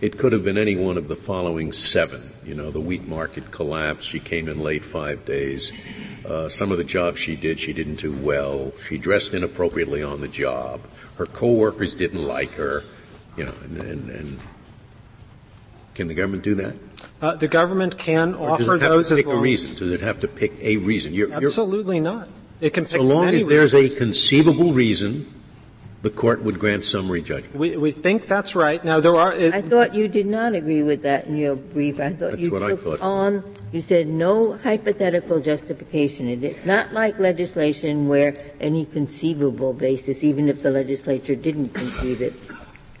It 0.00 0.16
could 0.16 0.32
have 0.32 0.44
been 0.44 0.56
any 0.56 0.76
one 0.76 0.96
of 0.96 1.08
the 1.08 1.16
following 1.16 1.72
seven. 1.72 2.32
You 2.44 2.54
know, 2.54 2.70
the 2.70 2.80
wheat 2.80 3.06
market 3.06 3.50
collapsed. 3.50 4.08
She 4.08 4.18
came 4.18 4.48
in 4.48 4.60
late 4.60 4.84
five 4.84 5.26
days. 5.26 5.72
Uh, 6.24 6.48
some 6.48 6.72
of 6.72 6.78
the 6.78 6.84
jobs 6.84 7.20
she 7.20 7.36
did, 7.36 7.60
she 7.60 7.72
didn't 7.72 7.96
do 7.96 8.12
well. 8.12 8.72
She 8.88 8.96
dressed 8.96 9.34
inappropriately 9.34 10.02
on 10.02 10.20
the 10.20 10.28
job. 10.28 10.80
Her 11.16 11.26
coworkers 11.26 11.94
didn't 11.94 12.22
like 12.22 12.52
her. 12.54 12.84
You 13.36 13.44
know, 13.44 13.54
and, 13.64 13.76
and, 13.76 14.10
and 14.10 14.38
can 15.94 16.08
the 16.08 16.14
government 16.14 16.44
do 16.44 16.54
that? 16.56 16.74
Uh, 17.20 17.36
the 17.36 17.48
government 17.48 17.98
can 17.98 18.34
Or 18.34 18.56
does 18.56 18.68
offer 18.68 18.76
it 18.76 18.82
have 18.82 18.90
those 18.92 19.08
to 19.08 19.14
as 19.14 19.18
pick 19.18 19.26
a 19.26 19.36
reason? 19.36 19.76
Does 19.76 19.92
it 19.92 20.00
have 20.00 20.20
to 20.20 20.28
pick 20.28 20.58
a 20.60 20.78
reason? 20.78 21.12
You're, 21.12 21.28
you're, 21.28 21.44
Absolutely 21.44 22.00
not. 22.00 22.28
It 22.60 22.72
can 22.72 22.84
pick 22.84 22.92
so 22.92 23.02
long 23.02 23.28
as 23.28 23.46
there's 23.46 23.74
a 23.74 23.88
conceivable 23.88 24.72
reason, 24.72 25.39
the 26.02 26.10
court 26.10 26.42
would 26.42 26.58
grant 26.58 26.84
summary 26.84 27.20
judgment. 27.20 27.54
We, 27.54 27.76
we 27.76 27.90
think 27.92 28.26
that's 28.26 28.54
right. 28.54 28.82
Now 28.84 29.00
there 29.00 29.14
are. 29.16 29.32
It, 29.32 29.52
I 29.52 29.60
thought 29.60 29.94
you 29.94 30.08
did 30.08 30.26
not 30.26 30.54
agree 30.54 30.82
with 30.82 31.02
that 31.02 31.26
in 31.26 31.36
your 31.36 31.56
brief. 31.56 32.00
I 32.00 32.10
thought 32.10 32.32
That's 32.32 32.42
you 32.42 32.50
what 32.50 32.62
I 32.62 32.68
took 32.70 32.80
thought. 32.80 33.00
on, 33.00 33.44
you 33.72 33.80
said 33.82 34.06
no 34.08 34.56
hypothetical 34.58 35.40
justification. 35.40 36.26
It 36.28 36.42
is 36.42 36.64
not 36.64 36.92
like 36.92 37.18
legislation 37.18 38.08
where 38.08 38.34
any 38.60 38.86
conceivable 38.86 39.74
basis, 39.74 40.24
even 40.24 40.48
if 40.48 40.62
the 40.62 40.70
legislature 40.70 41.34
didn't 41.34 41.70
conceive 41.74 42.22
it. 42.22 42.34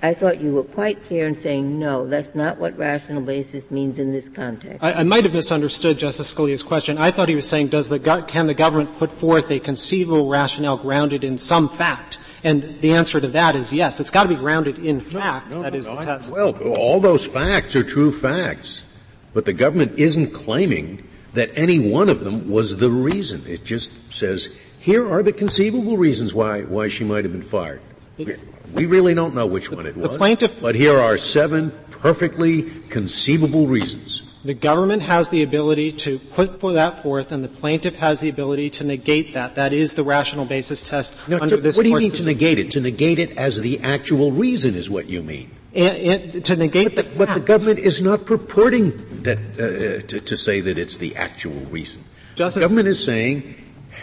I 0.02 0.14
thought 0.14 0.40
you 0.40 0.54
were 0.54 0.64
quite 0.64 1.04
clear 1.04 1.26
in 1.26 1.34
saying, 1.34 1.78
no, 1.78 2.06
that's 2.06 2.34
not 2.34 2.56
what 2.56 2.76
rational 2.78 3.20
basis 3.20 3.70
means 3.70 3.98
in 3.98 4.12
this 4.12 4.30
context. 4.30 4.78
I, 4.82 4.94
I 4.94 5.02
might 5.02 5.24
have 5.24 5.34
misunderstood 5.34 5.98
Justice 5.98 6.32
Scalia's 6.32 6.62
question. 6.62 6.96
I 6.96 7.10
thought 7.10 7.28
he 7.28 7.34
was 7.34 7.46
saying, 7.46 7.68
does 7.68 7.90
the 7.90 7.98
go- 7.98 8.22
can 8.22 8.46
the 8.46 8.54
government 8.54 8.96
put 8.96 9.12
forth 9.12 9.50
a 9.50 9.60
conceivable 9.60 10.30
rationale 10.30 10.78
grounded 10.78 11.22
in 11.22 11.36
some 11.36 11.68
fact? 11.68 12.18
And 12.42 12.80
the 12.80 12.92
answer 12.92 13.20
to 13.20 13.28
that 13.28 13.54
is 13.54 13.72
yes. 13.72 14.00
It's 14.00 14.10
got 14.10 14.22
to 14.24 14.28
be 14.28 14.34
grounded 14.36 14.78
in 14.78 14.98
fact. 14.98 15.50
that 15.50 15.74
is 15.74 15.84
the 15.86 15.92
I- 15.92 16.04
test. 16.04 16.32
Well, 16.32 16.52
all 16.76 17.00
those 17.00 17.26
facts 17.26 17.76
are 17.76 17.82
true 17.82 18.10
facts, 18.10 18.82
but 19.34 19.44
the 19.44 19.52
government 19.52 19.98
isn't 19.98 20.32
claiming 20.32 21.06
that 21.34 21.50
any 21.54 21.78
one 21.78 22.08
of 22.08 22.24
them 22.24 22.48
was 22.48 22.78
the 22.78 22.90
reason. 22.90 23.42
It 23.46 23.64
just 23.64 23.92
says, 24.12 24.48
here 24.78 25.08
are 25.10 25.22
the 25.22 25.32
conceivable 25.32 25.96
reasons 25.96 26.34
why, 26.34 26.62
why 26.62 26.88
she 26.88 27.04
might 27.04 27.24
have 27.24 27.32
been 27.32 27.42
fired. 27.42 27.80
We- 28.18 28.86
really 28.86 29.14
don't 29.14 29.34
know 29.34 29.46
which 29.46 29.70
one 29.70 29.86
it 29.86 29.94
the 30.00 30.08
was. 30.08 30.16
plaintiff- 30.16 30.60
But 30.60 30.74
here 30.74 30.98
are 30.98 31.18
seven 31.18 31.72
perfectly 31.90 32.62
conceivable 32.88 33.66
reasons. 33.66 34.22
The 34.42 34.54
government 34.54 35.02
has 35.02 35.28
the 35.28 35.42
ability 35.42 35.92
to 35.92 36.18
put 36.18 36.60
for 36.60 36.72
that 36.72 37.02
forth, 37.02 37.30
and 37.30 37.44
the 37.44 37.48
plaintiff 37.48 37.96
has 37.96 38.20
the 38.20 38.30
ability 38.30 38.70
to 38.70 38.84
negate 38.84 39.34
that. 39.34 39.54
That 39.54 39.74
is 39.74 39.94
the 39.94 40.02
rational 40.02 40.46
basis 40.46 40.82
test 40.82 41.14
Now, 41.28 41.40
under 41.40 41.56
to- 41.56 41.62
this 41.62 41.76
what 41.76 41.82
do 41.82 41.90
you 41.90 41.98
mean 41.98 42.10
to 42.12 42.24
negate 42.24 42.58
it? 42.58 42.70
To 42.70 42.80
negate 42.80 43.18
it 43.18 43.36
as 43.36 43.60
the 43.60 43.78
actual 43.80 44.32
reason 44.32 44.74
is 44.74 44.88
what 44.88 45.08
you 45.10 45.22
mean. 45.22 45.50
And, 45.74 45.96
and 46.34 46.44
to 46.46 46.56
negate 46.56 46.96
the, 46.96 47.02
But 47.02 47.34
the 47.34 47.40
government 47.40 47.78
is 47.80 48.00
not 48.00 48.24
purporting 48.24 49.22
that, 49.22 49.38
uh, 49.38 50.06
to, 50.08 50.20
to 50.20 50.36
say 50.36 50.60
that 50.60 50.78
it's 50.78 50.96
the 50.96 51.14
actual 51.16 51.60
reason. 51.70 52.02
Justice- 52.34 52.54
the 52.54 52.60
government 52.62 52.88
is 52.88 53.02
saying, 53.04 53.56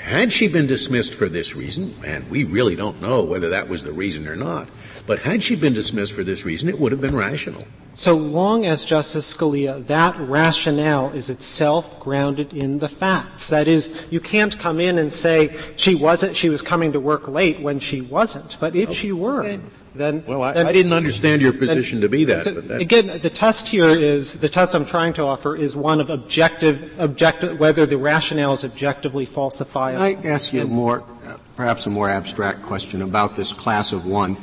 had 0.03 0.31
she 0.31 0.47
been 0.47 0.67
dismissed 0.67 1.15
for 1.15 1.27
this 1.27 1.55
reason, 1.55 1.95
and 2.05 2.29
we 2.29 2.43
really 2.43 2.75
don't 2.75 3.01
know 3.01 3.23
whether 3.23 3.49
that 3.49 3.67
was 3.67 3.83
the 3.83 3.91
reason 3.91 4.27
or 4.27 4.35
not, 4.35 4.69
but 5.07 5.19
had 5.19 5.41
she 5.41 5.55
been 5.55 5.73
dismissed 5.73 6.13
for 6.13 6.23
this 6.23 6.45
reason, 6.45 6.67
it 6.67 6.77
would 6.79 6.91
have 6.91 7.01
been 7.01 7.15
rational. 7.15 7.65
So 7.93 8.15
long 8.15 8.65
as 8.65 8.85
Justice 8.85 9.33
Scalia, 9.33 9.83
that 9.87 10.15
rationale 10.19 11.09
is 11.13 11.29
itself 11.31 11.99
grounded 11.99 12.53
in 12.53 12.77
the 12.77 12.89
facts. 12.89 13.47
That 13.49 13.67
is, 13.67 14.05
you 14.11 14.19
can't 14.19 14.59
come 14.59 14.79
in 14.79 14.99
and 14.99 15.11
say 15.11 15.57
she 15.77 15.95
wasn't, 15.95 16.35
she 16.35 16.49
was 16.49 16.61
coming 16.61 16.91
to 16.91 16.99
work 16.99 17.27
late 17.27 17.59
when 17.61 17.79
she 17.79 18.01
wasn't. 18.01 18.57
But 18.59 18.75
if 18.75 18.91
she 18.91 19.13
were, 19.13 19.59
then 19.95 20.23
Well, 20.27 20.43
I, 20.43 20.53
then- 20.53 20.67
I 20.67 20.73
didn't 20.73 20.93
understand 20.93 21.41
your 21.41 21.53
position 21.53 22.01
to 22.01 22.09
be 22.09 22.25
that, 22.25 22.43
So, 22.43 22.53
but 22.55 22.67
that, 22.67 22.81
Again, 22.81 23.19
the 23.19 23.29
test 23.29 23.69
here 23.69 23.89
is, 23.89 24.35
the 24.35 24.49
test 24.49 24.75
I'm 24.75 24.85
trying 24.85 25.13
to 25.13 25.23
offer 25.23 25.55
is 25.55 25.75
one 25.75 26.01
of 26.01 26.09
objective, 26.09 26.99
objective, 26.99 27.59
whether 27.59 27.85
the 27.85 27.97
rationale 27.97 28.53
is 28.53 28.65
objectively 28.65 29.25
falsifiable. 29.25 30.15
Can 30.21 30.27
I 30.27 30.29
ask 30.29 30.53
you 30.53 30.63
a 30.63 30.65
more, 30.65 31.03
uh, 31.25 31.37
perhaps 31.55 31.87
a 31.87 31.89
more 31.89 32.09
abstract 32.09 32.61
question 32.61 33.01
about 33.01 33.37
this 33.37 33.53
class 33.53 33.93
of 33.93 34.05
one? 34.05 34.37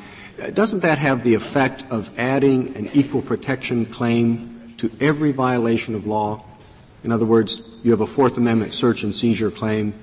Doesn't 0.52 0.80
that 0.80 0.98
have 0.98 1.22
the 1.22 1.34
effect 1.34 1.84
of 1.90 2.10
adding 2.18 2.76
an 2.76 2.90
equal 2.92 3.22
protection 3.22 3.86
claim 3.86 4.74
to 4.78 4.90
every 5.00 5.32
violation 5.32 5.94
of 5.94 6.06
law? 6.06 6.44
In 7.04 7.12
other 7.12 7.26
words, 7.26 7.62
you 7.82 7.90
have 7.92 8.00
a 8.00 8.06
Fourth 8.06 8.36
Amendment 8.36 8.74
search 8.74 9.04
and 9.04 9.14
seizure 9.14 9.50
claim 9.50 9.94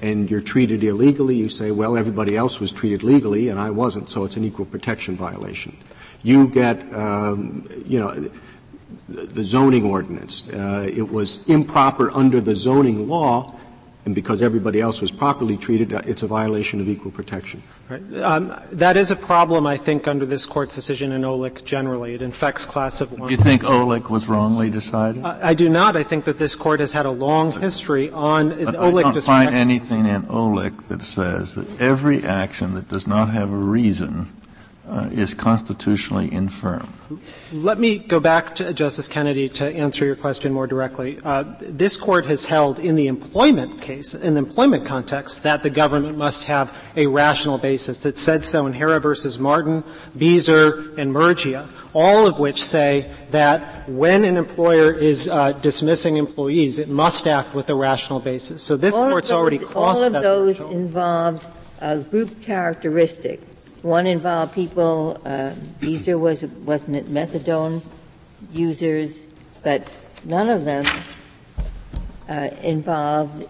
and 0.00 0.30
you're 0.30 0.40
treated 0.40 0.84
illegally, 0.84 1.34
you 1.36 1.48
say, 1.48 1.70
well, 1.70 1.96
everybody 1.96 2.36
else 2.36 2.60
was 2.60 2.70
treated 2.70 3.02
legally 3.02 3.48
and 3.48 3.58
I 3.58 3.70
wasn't, 3.70 4.08
so 4.10 4.24
it's 4.24 4.36
an 4.36 4.44
equal 4.44 4.66
protection 4.66 5.16
violation. 5.16 5.76
You 6.22 6.46
get, 6.48 6.80
um, 6.94 7.68
you 7.86 7.98
know, 7.98 8.30
the 9.08 9.44
zoning 9.44 9.84
ordinance. 9.84 10.48
Uh, 10.48 10.88
it 10.92 11.10
was 11.10 11.46
improper 11.48 12.10
under 12.10 12.40
the 12.40 12.54
zoning 12.54 13.08
law, 13.08 13.54
and 14.08 14.14
because 14.14 14.40
everybody 14.40 14.80
else 14.80 15.02
was 15.02 15.10
properly 15.10 15.58
treated, 15.58 15.92
uh, 15.92 16.00
it's 16.06 16.22
a 16.22 16.26
violation 16.26 16.80
of 16.80 16.88
equal 16.88 17.10
protection. 17.10 17.62
Right. 17.90 18.00
Um, 18.22 18.58
that 18.72 18.96
is 18.96 19.10
a 19.10 19.16
problem, 19.16 19.66
I 19.66 19.76
think, 19.76 20.08
under 20.08 20.24
this 20.24 20.46
court's 20.46 20.74
decision 20.74 21.12
in 21.12 21.22
Olech 21.22 21.62
generally. 21.62 22.14
It 22.14 22.22
infects 22.22 22.64
class 22.64 23.02
of 23.02 23.12
one. 23.12 23.28
Do 23.28 23.34
you 23.34 23.42
think 23.42 23.64
Olech 23.64 24.08
was 24.08 24.26
wrongly 24.26 24.70
decided? 24.70 25.22
Uh, 25.26 25.38
I 25.42 25.52
do 25.52 25.68
not. 25.68 25.94
I 25.94 26.04
think 26.04 26.24
that 26.24 26.38
this 26.38 26.56
court 26.56 26.80
has 26.80 26.94
had 26.94 27.04
a 27.04 27.10
long 27.10 27.60
history 27.60 28.10
on 28.10 28.48
but 28.48 28.76
Olech. 28.76 29.04
I 29.04 29.12
don't 29.12 29.24
find 29.24 29.54
anything 29.54 30.06
in 30.06 30.22
Olech 30.22 30.88
that 30.88 31.02
says 31.02 31.54
that 31.54 31.78
every 31.78 32.24
action 32.24 32.72
that 32.76 32.88
does 32.88 33.06
not 33.06 33.28
have 33.28 33.52
a 33.52 33.56
reason 33.56 34.32
uh, 34.88 35.08
is 35.12 35.34
constitutionally 35.34 36.32
infirm. 36.32 36.92
Let 37.52 37.78
me 37.78 37.98
go 37.98 38.20
back 38.20 38.54
to 38.56 38.72
Justice 38.74 39.08
Kennedy 39.08 39.48
to 39.50 39.66
answer 39.66 40.04
your 40.04 40.16
question 40.16 40.52
more 40.52 40.66
directly. 40.66 41.18
Uh, 41.24 41.44
this 41.60 41.96
court 41.96 42.26
has 42.26 42.44
held 42.44 42.78
in 42.78 42.96
the 42.96 43.06
employment 43.06 43.80
case, 43.80 44.14
in 44.14 44.34
the 44.34 44.38
employment 44.38 44.84
context, 44.84 45.42
that 45.42 45.62
the 45.62 45.70
government 45.70 46.18
must 46.18 46.44
have 46.44 46.76
a 46.96 47.06
rational 47.06 47.56
basis. 47.56 48.04
It 48.04 48.18
said 48.18 48.44
so 48.44 48.66
in 48.66 48.74
Harrah 48.74 49.00
versus 49.00 49.38
Martin, 49.38 49.84
Beazer, 50.16 50.96
and 50.98 51.12
Murgia, 51.12 51.68
all 51.94 52.26
of 52.26 52.38
which 52.38 52.62
say 52.62 53.10
that 53.30 53.88
when 53.88 54.24
an 54.24 54.36
employer 54.36 54.92
is 54.92 55.28
uh, 55.28 55.52
dismissing 55.52 56.16
employees, 56.16 56.78
it 56.78 56.88
must 56.88 57.26
act 57.26 57.54
with 57.54 57.70
a 57.70 57.74
rational 57.74 58.20
basis. 58.20 58.62
So 58.62 58.76
this 58.76 58.94
all 58.94 59.08
court's 59.08 59.30
those, 59.30 59.36
already 59.36 59.58
crossed 59.58 60.00
all 60.00 60.06
of 60.06 60.12
that 60.12 60.22
those 60.22 60.56
threshold. 60.56 60.76
involved 60.76 61.46
a 61.80 61.98
group 61.98 62.42
characteristic 62.42 63.47
one 63.82 64.06
involved 64.06 64.54
people, 64.54 65.20
uh, 65.24 65.52
Beazer 65.80 66.18
was, 66.18 66.42
wasn't 66.42 66.96
it 66.96 67.06
methadone 67.06 67.82
users, 68.52 69.26
but 69.62 69.88
none 70.24 70.48
of 70.48 70.64
them 70.64 70.84
uh, 72.28 72.50
involved 72.62 73.48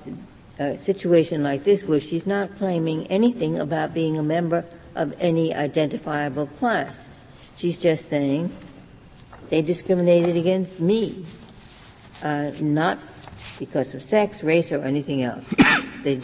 a 0.58 0.76
situation 0.76 1.42
like 1.42 1.64
this 1.64 1.84
where 1.84 2.00
she's 2.00 2.26
not 2.26 2.56
claiming 2.58 3.06
anything 3.06 3.58
about 3.58 3.94
being 3.94 4.18
a 4.18 4.22
member 4.22 4.64
of 4.94 5.14
any 5.20 5.54
identifiable 5.54 6.46
class. 6.46 7.08
She's 7.56 7.78
just 7.78 8.08
saying 8.08 8.50
they 9.50 9.62
discriminated 9.62 10.36
against 10.36 10.80
me, 10.80 11.24
uh, 12.22 12.52
not 12.60 12.98
because 13.58 13.94
of 13.94 14.02
sex, 14.02 14.42
race, 14.42 14.72
or 14.72 14.82
anything 14.82 15.22
else. 15.22 15.46
they, 16.02 16.20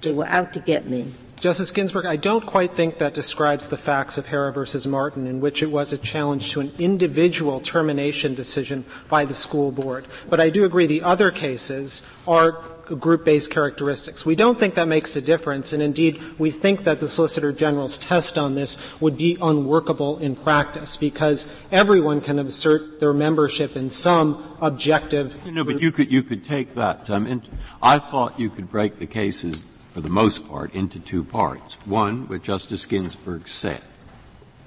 they 0.00 0.12
were 0.12 0.26
out 0.26 0.52
to 0.54 0.60
get 0.60 0.88
me. 0.88 1.12
Justice 1.38 1.70
Ginsburg, 1.70 2.06
I 2.06 2.16
don't 2.16 2.46
quite 2.46 2.72
think 2.72 2.96
that 2.98 3.12
describes 3.12 3.68
the 3.68 3.76
facts 3.76 4.16
of 4.16 4.26
Harrah 4.26 4.54
versus 4.54 4.86
Martin, 4.86 5.26
in 5.26 5.40
which 5.40 5.62
it 5.62 5.70
was 5.70 5.92
a 5.92 5.98
challenge 5.98 6.50
to 6.52 6.60
an 6.60 6.72
individual 6.78 7.60
termination 7.60 8.34
decision 8.34 8.86
by 9.10 9.26
the 9.26 9.34
school 9.34 9.70
board. 9.70 10.06
But 10.30 10.40
I 10.40 10.48
do 10.48 10.64
agree 10.64 10.86
the 10.86 11.02
other 11.02 11.30
cases 11.30 12.02
are 12.26 12.52
group-based 12.86 13.50
characteristics. 13.50 14.24
We 14.24 14.34
don't 14.34 14.58
think 14.58 14.76
that 14.76 14.88
makes 14.88 15.14
a 15.14 15.20
difference, 15.20 15.74
and 15.74 15.82
indeed, 15.82 16.22
we 16.38 16.50
think 16.50 16.84
that 16.84 17.00
the 17.00 17.08
Solicitor 17.08 17.52
General's 17.52 17.98
test 17.98 18.38
on 18.38 18.54
this 18.54 18.78
would 19.00 19.18
be 19.18 19.36
unworkable 19.42 20.18
in 20.18 20.36
practice 20.36 20.96
because 20.96 21.46
everyone 21.70 22.22
can 22.22 22.38
assert 22.38 22.98
their 22.98 23.12
membership 23.12 23.76
in 23.76 23.90
some 23.90 24.56
objective. 24.62 25.44
No, 25.46 25.64
but 25.64 25.82
you 25.82 25.92
could 25.92 26.10
you 26.10 26.22
could 26.22 26.44
take 26.44 26.74
that. 26.76 27.10
Um, 27.10 27.42
I 27.82 27.98
thought 27.98 28.40
you 28.40 28.48
could 28.48 28.70
break 28.70 28.98
the 28.98 29.06
cases 29.06 29.66
for 29.96 30.02
the 30.02 30.10
most 30.10 30.46
part, 30.46 30.74
into 30.74 30.98
two 30.98 31.24
parts. 31.24 31.78
One, 31.86 32.28
what 32.28 32.42
Justice 32.42 32.84
Ginsburg 32.84 33.48
said, 33.48 33.80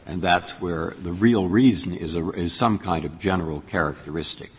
and 0.08 0.24
that's 0.24 0.60
where 0.60 0.96
the 1.04 1.14
real 1.14 1.48
reason 1.48 1.94
is, 1.94 2.16
a, 2.16 2.32
is 2.32 2.52
some 2.52 2.80
kind 2.80 3.06
of 3.06 3.20
general 3.20 3.62
characteristic 3.62 4.50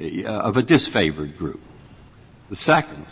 uh, 0.00 0.28
of 0.28 0.56
a 0.56 0.62
disfavored 0.62 1.36
group. 1.36 1.60
The 2.50 2.54
second 2.54 3.06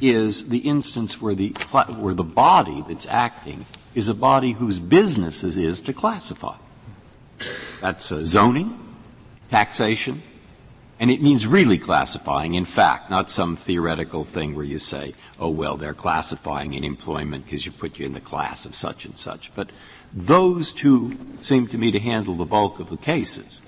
is 0.00 0.48
the 0.48 0.60
instance 0.60 1.20
where 1.20 1.34
the, 1.34 1.50
where 1.98 2.14
the 2.14 2.24
body 2.24 2.82
that's 2.88 3.06
acting 3.06 3.66
is 3.94 4.08
a 4.08 4.14
body 4.14 4.52
whose 4.52 4.78
business 4.78 5.44
it 5.44 5.58
is 5.58 5.82
to 5.82 5.92
classify. 5.92 6.56
That's 7.82 8.10
uh, 8.10 8.24
zoning, 8.24 8.96
taxation, 9.50 10.22
and 10.98 11.10
it 11.10 11.20
means 11.20 11.46
really 11.46 11.76
classifying, 11.76 12.54
in 12.54 12.64
fact, 12.64 13.10
not 13.10 13.28
some 13.28 13.56
theoretical 13.56 14.24
thing 14.24 14.54
where 14.54 14.64
you 14.64 14.78
say, 14.78 15.12
oh, 15.38 15.50
well, 15.50 15.76
they're 15.76 15.94
classifying 15.94 16.72
in 16.72 16.84
employment 16.84 17.44
because 17.44 17.66
you 17.66 17.72
put 17.72 17.98
you 17.98 18.06
in 18.06 18.12
the 18.12 18.20
class 18.20 18.66
of 18.66 18.74
such 18.74 19.04
and 19.04 19.18
such. 19.18 19.54
But 19.54 19.70
those 20.12 20.72
two 20.72 21.18
seem 21.40 21.66
to 21.68 21.78
me 21.78 21.90
to 21.90 21.98
handle 21.98 22.34
the 22.34 22.44
bulk 22.44 22.80
of 22.80 22.88
the 22.88 22.96
cases 22.96 23.62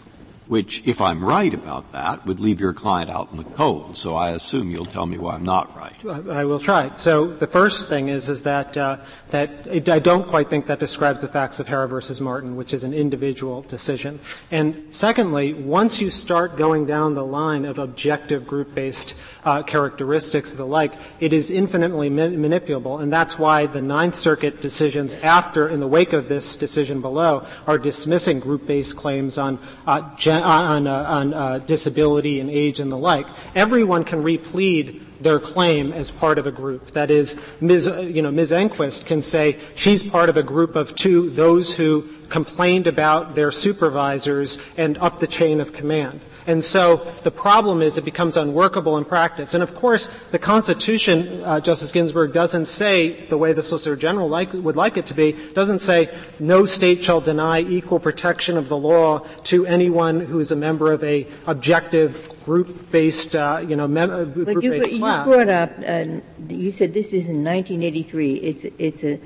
which, 0.48 0.86
if 0.86 1.00
I'm 1.00 1.24
right 1.24 1.52
about 1.52 1.92
that, 1.92 2.24
would 2.26 2.40
leave 2.40 2.60
your 2.60 2.72
client 2.72 3.10
out 3.10 3.30
in 3.30 3.36
the 3.36 3.44
cold. 3.44 3.96
So 3.96 4.14
I 4.14 4.30
assume 4.30 4.70
you'll 4.70 4.84
tell 4.84 5.06
me 5.06 5.18
why 5.18 5.34
I'm 5.34 5.44
not 5.44 5.76
right. 5.76 6.04
I 6.28 6.44
will 6.44 6.58
try. 6.58 6.94
So 6.94 7.26
the 7.26 7.46
first 7.46 7.88
thing 7.88 8.08
is 8.08 8.28
is 8.28 8.42
that 8.42 8.76
uh, 8.76 8.98
that 9.30 9.50
it, 9.66 9.88
I 9.88 9.98
don't 9.98 10.28
quite 10.28 10.48
think 10.48 10.66
that 10.66 10.78
describes 10.78 11.22
the 11.22 11.28
facts 11.28 11.58
of 11.60 11.66
Harrah 11.66 11.88
versus 11.88 12.20
Martin, 12.20 12.56
which 12.56 12.72
is 12.72 12.84
an 12.84 12.94
individual 12.94 13.62
decision. 13.62 14.20
And 14.50 14.86
secondly, 14.90 15.52
once 15.52 16.00
you 16.00 16.10
start 16.10 16.56
going 16.56 16.86
down 16.86 17.14
the 17.14 17.24
line 17.24 17.64
of 17.64 17.78
objective 17.78 18.46
group-based 18.46 19.14
uh, 19.44 19.62
characteristics 19.62 20.52
the 20.54 20.64
like, 20.64 20.94
it 21.20 21.32
is 21.32 21.50
infinitely 21.50 22.08
ma- 22.08 22.22
manipulable, 22.26 23.02
and 23.02 23.12
that's 23.12 23.38
why 23.38 23.66
the 23.66 23.82
Ninth 23.82 24.14
Circuit 24.14 24.60
decisions 24.60 25.14
after, 25.16 25.68
in 25.68 25.80
the 25.80 25.86
wake 25.86 26.12
of 26.12 26.28
this 26.28 26.56
decision 26.56 27.00
below, 27.00 27.46
are 27.66 27.78
dismissing 27.78 28.40
group-based 28.40 28.96
claims 28.96 29.38
on 29.38 29.58
uh, 29.86 30.14
gen- 30.16 30.35
on, 30.42 30.86
uh, 30.86 31.04
on 31.04 31.34
uh, 31.34 31.58
disability 31.58 32.40
and 32.40 32.50
age 32.50 32.80
and 32.80 32.90
the 32.90 32.96
like, 32.96 33.26
everyone 33.54 34.04
can 34.04 34.22
replead 34.22 35.02
their 35.20 35.40
claim 35.40 35.92
as 35.92 36.10
part 36.10 36.38
of 36.38 36.46
a 36.46 36.52
group. 36.52 36.90
That 36.92 37.10
is, 37.10 37.40
Ms. 37.60 37.88
Uh, 37.88 38.00
you 38.00 38.22
know, 38.22 38.30
Ms. 38.30 38.52
Engquist 38.52 39.06
can 39.06 39.22
say 39.22 39.58
she's 39.74 40.02
part 40.02 40.28
of 40.28 40.36
a 40.36 40.42
group 40.42 40.76
of 40.76 40.94
two, 40.94 41.30
those 41.30 41.74
who 41.74 42.08
complained 42.28 42.86
about 42.86 43.34
their 43.34 43.50
supervisors 43.50 44.58
and 44.76 44.98
up 44.98 45.20
the 45.20 45.26
chain 45.26 45.60
of 45.60 45.72
command. 45.72 46.20
And 46.46 46.64
so 46.64 46.96
the 47.24 47.30
problem 47.30 47.82
is 47.82 47.98
it 47.98 48.04
becomes 48.04 48.36
unworkable 48.36 48.96
in 48.98 49.04
practice. 49.04 49.54
And 49.54 49.62
of 49.62 49.74
course, 49.74 50.08
the 50.30 50.38
Constitution, 50.38 51.42
uh, 51.42 51.60
Justice 51.60 51.90
Ginsburg, 51.90 52.32
doesn't 52.32 52.66
say 52.66 53.26
the 53.26 53.36
way 53.36 53.52
the 53.52 53.62
Solicitor 53.62 53.96
General 53.96 54.28
like, 54.28 54.52
would 54.52 54.76
like 54.76 54.96
it 54.96 55.06
to 55.06 55.14
be, 55.14 55.32
doesn't 55.54 55.80
say 55.80 56.08
no 56.38 56.64
state 56.64 57.02
shall 57.02 57.20
deny 57.20 57.60
equal 57.60 57.98
protection 57.98 58.56
of 58.56 58.68
the 58.68 58.76
law 58.76 59.18
to 59.44 59.66
anyone 59.66 60.20
who 60.20 60.38
is 60.38 60.52
a 60.52 60.56
member 60.56 60.92
of 60.92 61.02
a 61.02 61.26
objective 61.46 62.32
group-based, 62.44 63.34
uh, 63.34 63.64
you 63.66 63.74
know, 63.74 63.88
mem- 63.88 64.10
uh, 64.10 64.24
group-based 64.24 64.92
you, 64.92 64.98
class. 65.00 65.26
You 65.26 65.32
brought 65.32 65.48
up, 65.48 65.72
uh, 65.84 66.04
you 66.48 66.70
said 66.70 66.94
this 66.94 67.08
is 67.08 67.28
in 67.28 67.42
1983. 67.42 68.34
It's, 68.36 68.64
it's 68.78 69.02
a 69.02 69.18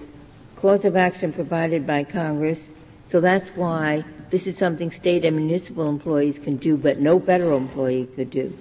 cause 0.57 0.87
of 0.87 0.97
action 0.97 1.35
provided 1.35 1.87
by 1.87 2.05
Congress, 2.05 2.75
so 3.07 3.21
that's 3.21 3.49
why 3.51 4.05
this 4.31 4.47
is 4.47 4.57
something 4.57 4.91
state 4.91 5.25
and 5.25 5.37
municipal 5.37 5.89
employees 5.89 6.39
can 6.39 6.57
do, 6.57 6.77
but 6.77 7.01
no 7.01 7.19
federal 7.19 7.57
employee 7.57 8.09
could 8.15 8.31
do. 8.31 8.57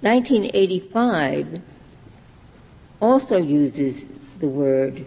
1985 0.00 1.62
also 3.00 3.40
uses 3.40 4.08
the 4.38 4.48
word 4.48 5.06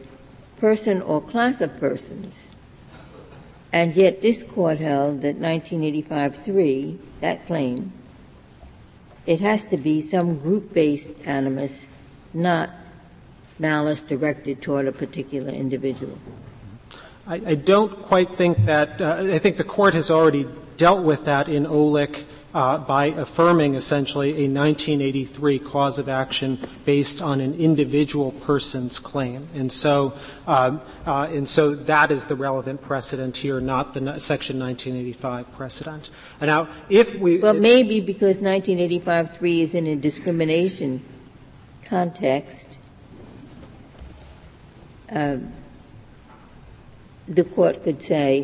person 0.58 1.02
or 1.02 1.22
class 1.22 1.60
of 1.62 1.78
persons. 1.80 2.48
And 3.74 3.96
yet 3.96 4.22
this 4.22 4.44
court 4.44 4.78
held 4.78 5.22
that 5.22 5.40
1985-3, 5.40 6.98
that 7.22 7.46
claim, 7.48 7.92
it 9.26 9.42
has 9.42 9.66
to 9.66 9.78
be 9.78 10.00
some 10.00 10.38
group-based 10.38 11.12
animus, 11.26 11.92
not 12.34 12.70
malice 13.58 14.04
directed 14.04 14.62
toward 14.62 14.88
a 14.88 14.92
particular 14.92 15.52
individual. 15.52 16.20
I, 17.26 17.36
I 17.36 17.56
don't 17.56 18.02
quite 18.02 18.36
think 18.36 18.66
that. 18.66 19.00
Uh, 19.00 19.24
I 19.32 19.40
think 19.40 19.58
the 19.58 19.64
court 19.64 19.94
has 19.94 20.12
already 20.12 20.48
dealt 20.76 21.04
with 21.04 21.26
that 21.26 21.48
in 21.48 21.66
Olech 21.66 22.24
uh, 22.54 22.78
by 22.78 23.06
affirming 23.06 23.76
essentially 23.76 24.30
a 24.32 24.50
1983 24.50 25.60
cause 25.60 26.00
of 26.00 26.10
action 26.10 26.60
based 26.84 27.22
on 27.22 27.40
an 27.40 27.54
individual 27.56 28.32
person's 28.32 29.00
claim, 29.00 29.48
and 29.56 29.72
so 29.72 30.14
um, 30.48 30.82
uh, 31.08 31.30
and 31.32 31.48
so 31.48 31.74
that 31.74 32.12
is 32.12 32.26
the 32.26 32.36
relevant 32.36 32.82
precedent 32.82 33.38
here, 33.38 33.62
not 33.62 33.94
the 33.94 34.20
Section 34.20 34.60
1985 34.60 35.52
precedent. 35.54 36.10
And 36.42 36.50
now, 36.50 36.68
if 36.90 37.18
we 37.18 37.38
well, 37.38 37.54
maybe 37.54 38.02
because 38.02 38.40
1985-3 38.40 39.60
is 39.62 39.74
in 39.74 39.88
a 39.88 39.96
discrimination 39.96 41.04
context. 41.86 42.78
Um, 45.10 45.54
the 47.28 47.44
court 47.44 47.84
could 47.84 48.02
say 48.02 48.44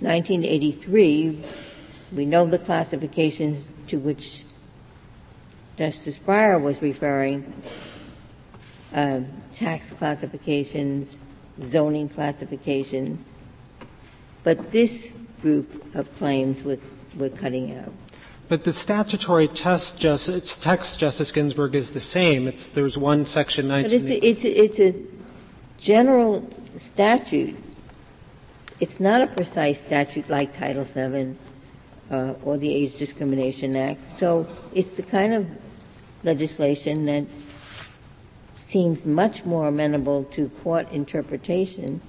1983, 0.00 1.42
we 2.12 2.24
know 2.24 2.46
the 2.46 2.58
classifications 2.58 3.72
to 3.86 3.98
which 3.98 4.44
Justice 5.78 6.18
Breyer 6.18 6.60
was 6.60 6.82
referring, 6.82 7.52
uh, 8.92 9.20
tax 9.54 9.92
classifications, 9.92 11.18
zoning 11.60 12.08
classifications, 12.08 13.30
but 14.42 14.70
this 14.70 15.14
group 15.42 15.94
of 15.94 16.14
claims 16.18 16.62
we're, 16.62 16.78
we're 17.16 17.30
cutting 17.30 17.76
out. 17.76 17.92
But 18.48 18.64
the 18.64 18.72
statutory 18.72 19.48
test, 19.48 20.00
just, 20.00 20.62
text, 20.62 21.00
Justice 21.00 21.32
Ginsburg, 21.32 21.74
is 21.74 21.90
the 21.90 22.00
same. 22.00 22.46
It's, 22.46 22.68
there's 22.68 22.96
one 22.96 23.24
section 23.24 23.66
19. 23.66 24.02
But 24.02 24.10
it's 24.10 24.10
a, 24.10 24.26
it's, 24.26 24.44
a, 24.44 24.64
it's 24.64 24.78
a 24.78 24.94
general 25.78 26.48
statute. 26.76 27.56
It's 28.78 29.00
not 29.00 29.22
a 29.22 29.26
precise 29.26 29.80
statute 29.80 30.28
like 30.28 30.56
Title 30.56 30.84
VII 30.84 31.34
uh, 32.10 32.34
or 32.42 32.58
the 32.58 32.72
Age 32.72 32.96
Discrimination 32.98 33.74
Act. 33.76 34.12
So 34.12 34.46
it's 34.74 34.94
the 34.94 35.02
kind 35.02 35.32
of 35.32 35.46
legislation 36.22 37.06
that 37.06 37.24
seems 38.58 39.06
much 39.06 39.44
more 39.44 39.68
amenable 39.68 40.24
to 40.24 40.48
court 40.48 40.90
interpretation 40.92 42.00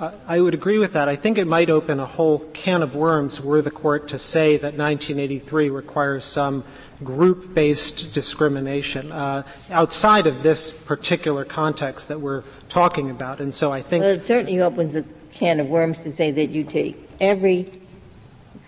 I 0.00 0.40
would 0.40 0.54
agree 0.54 0.78
with 0.78 0.94
that. 0.94 1.10
I 1.10 1.16
think 1.16 1.36
it 1.36 1.46
might 1.46 1.68
open 1.68 2.00
a 2.00 2.06
whole 2.06 2.38
can 2.38 2.82
of 2.82 2.96
worms 2.96 3.42
were 3.42 3.60
the 3.60 3.70
court 3.70 4.08
to 4.08 4.18
say 4.18 4.56
that 4.56 4.78
1983 4.78 5.68
requires 5.68 6.24
some 6.24 6.64
group-based 7.04 8.12
discrimination 8.12 9.12
uh, 9.12 9.42
outside 9.70 10.26
of 10.26 10.42
this 10.42 10.70
particular 10.70 11.44
context 11.44 12.08
that 12.08 12.20
we're 12.20 12.42
talking 12.68 13.10
about. 13.10 13.40
And 13.40 13.54
so 13.54 13.72
I 13.72 13.82
think 13.82 14.02
well, 14.02 14.12
it 14.12 14.24
certainly 14.24 14.60
opens 14.60 14.94
a 14.96 15.04
can 15.32 15.60
of 15.60 15.68
worms 15.68 16.00
to 16.00 16.12
say 16.12 16.30
that 16.30 16.50
you 16.50 16.64
take 16.64 17.08
every 17.20 17.80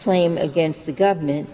claim 0.00 0.38
against 0.38 0.86
the 0.86 0.92
government, 0.92 1.48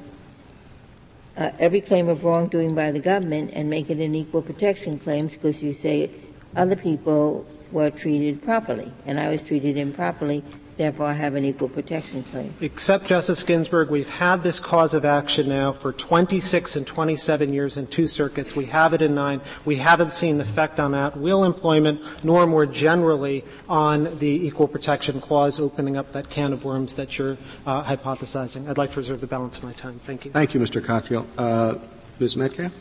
uh, 1.36 1.50
every 1.58 1.80
claim 1.80 2.08
of 2.08 2.24
wrongdoing 2.24 2.74
by 2.74 2.90
the 2.90 3.00
government, 3.00 3.50
and 3.52 3.68
make 3.68 3.90
it 3.90 3.98
an 3.98 4.14
equal 4.14 4.42
protection 4.42 4.98
claim 4.98 5.26
because 5.28 5.62
you 5.62 5.72
say 5.72 6.10
other 6.56 6.76
people 6.76 7.46
were 7.72 7.90
treated 7.90 8.42
properly, 8.42 8.90
and 9.06 9.20
I 9.20 9.28
was 9.28 9.42
treated 9.42 9.76
improperly. 9.76 10.42
Therefore, 10.78 11.06
I 11.06 11.12
have 11.14 11.34
an 11.34 11.44
equal 11.44 11.68
protection 11.68 12.22
claim. 12.22 12.54
Except, 12.60 13.04
Justice 13.04 13.42
Ginsburg, 13.42 13.90
we've 13.90 14.08
had 14.08 14.44
this 14.44 14.60
cause 14.60 14.94
of 14.94 15.04
action 15.04 15.48
now 15.48 15.72
for 15.72 15.92
26 15.92 16.76
and 16.76 16.86
27 16.86 17.52
years 17.52 17.76
in 17.76 17.88
two 17.88 18.06
circuits. 18.06 18.54
We 18.54 18.66
have 18.66 18.94
it 18.94 19.02
in 19.02 19.12
nine. 19.12 19.40
We 19.64 19.78
haven't 19.78 20.14
seen 20.14 20.38
the 20.38 20.44
effect 20.44 20.78
on 20.78 20.94
at 20.94 21.16
will 21.16 21.42
employment, 21.42 22.00
nor 22.22 22.46
more 22.46 22.64
generally 22.64 23.44
on 23.68 24.16
the 24.18 24.28
Equal 24.28 24.68
Protection 24.68 25.20
Clause 25.20 25.58
opening 25.58 25.96
up 25.96 26.10
that 26.12 26.30
can 26.30 26.52
of 26.52 26.64
worms 26.64 26.94
that 26.94 27.18
you're 27.18 27.36
uh, 27.66 27.82
hypothesizing. 27.82 28.68
I'd 28.68 28.78
like 28.78 28.92
to 28.92 28.98
reserve 28.98 29.20
the 29.20 29.26
balance 29.26 29.58
of 29.58 29.64
my 29.64 29.72
time. 29.72 29.98
Thank 29.98 30.26
you. 30.26 30.30
Thank 30.30 30.54
you, 30.54 30.60
Mr. 30.60 30.80
Katyal. 30.80 31.26
Uh, 31.36 31.74
Ms. 32.20 32.36
Metcalf? 32.36 32.72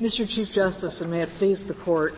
Mr. 0.00 0.28
Chief 0.28 0.52
Justice, 0.52 1.00
and 1.00 1.10
may 1.10 1.22
it 1.22 1.30
please 1.30 1.66
the 1.66 1.74
Court, 1.74 2.14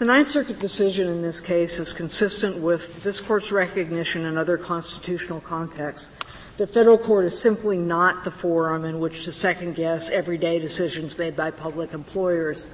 the 0.00 0.06
Ninth 0.06 0.28
Circuit 0.28 0.58
decision 0.58 1.08
in 1.08 1.20
this 1.20 1.42
case 1.42 1.78
is 1.78 1.92
consistent 1.92 2.56
with 2.56 3.02
this 3.02 3.20
Court's 3.20 3.52
recognition 3.52 4.24
in 4.24 4.38
other 4.38 4.56
constitutional 4.56 5.42
contexts 5.42 6.16
that 6.56 6.72
federal 6.72 6.96
court 6.96 7.26
is 7.26 7.38
simply 7.38 7.76
not 7.76 8.24
the 8.24 8.30
forum 8.30 8.86
in 8.86 8.98
which 8.98 9.24
to 9.24 9.32
second 9.32 9.74
guess 9.74 10.08
everyday 10.08 10.58
decisions 10.58 11.18
made 11.18 11.36
by 11.36 11.50
public 11.50 11.92
employers. 11.92 12.66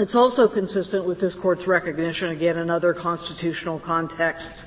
It's 0.00 0.16
also 0.16 0.48
consistent 0.48 1.04
with 1.04 1.20
this 1.20 1.36
Court's 1.36 1.68
recognition, 1.68 2.30
again, 2.30 2.58
in 2.58 2.70
other 2.70 2.92
constitutional 2.92 3.78
contexts, 3.78 4.64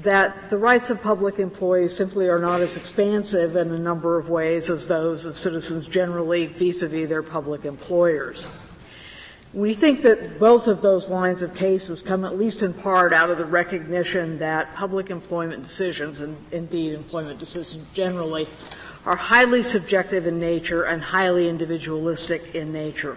that 0.00 0.50
the 0.50 0.58
rights 0.58 0.90
of 0.90 1.00
public 1.02 1.38
employees 1.38 1.96
simply 1.96 2.28
are 2.28 2.38
not 2.38 2.60
as 2.60 2.76
expansive 2.76 3.56
in 3.56 3.70
a 3.70 3.78
number 3.78 4.18
of 4.18 4.28
ways 4.28 4.68
as 4.68 4.86
those 4.86 5.24
of 5.24 5.38
citizens 5.38 5.88
generally 5.88 6.44
vis-a-vis 6.44 7.08
their 7.08 7.22
public 7.22 7.64
employers. 7.64 8.46
We 9.54 9.72
think 9.72 10.02
that 10.02 10.40
both 10.40 10.66
of 10.66 10.82
those 10.82 11.08
lines 11.08 11.40
of 11.40 11.54
cases 11.54 12.02
come 12.02 12.24
at 12.24 12.36
least 12.36 12.64
in 12.64 12.74
part 12.74 13.12
out 13.12 13.30
of 13.30 13.38
the 13.38 13.44
recognition 13.44 14.38
that 14.38 14.74
public 14.74 15.10
employment 15.10 15.62
decisions, 15.62 16.20
and 16.20 16.36
indeed 16.50 16.92
employment 16.92 17.38
decisions 17.38 17.86
generally, 17.94 18.48
are 19.06 19.14
highly 19.14 19.62
subjective 19.62 20.26
in 20.26 20.40
nature 20.40 20.82
and 20.82 21.00
highly 21.00 21.48
individualistic 21.48 22.56
in 22.56 22.72
nature. 22.72 23.16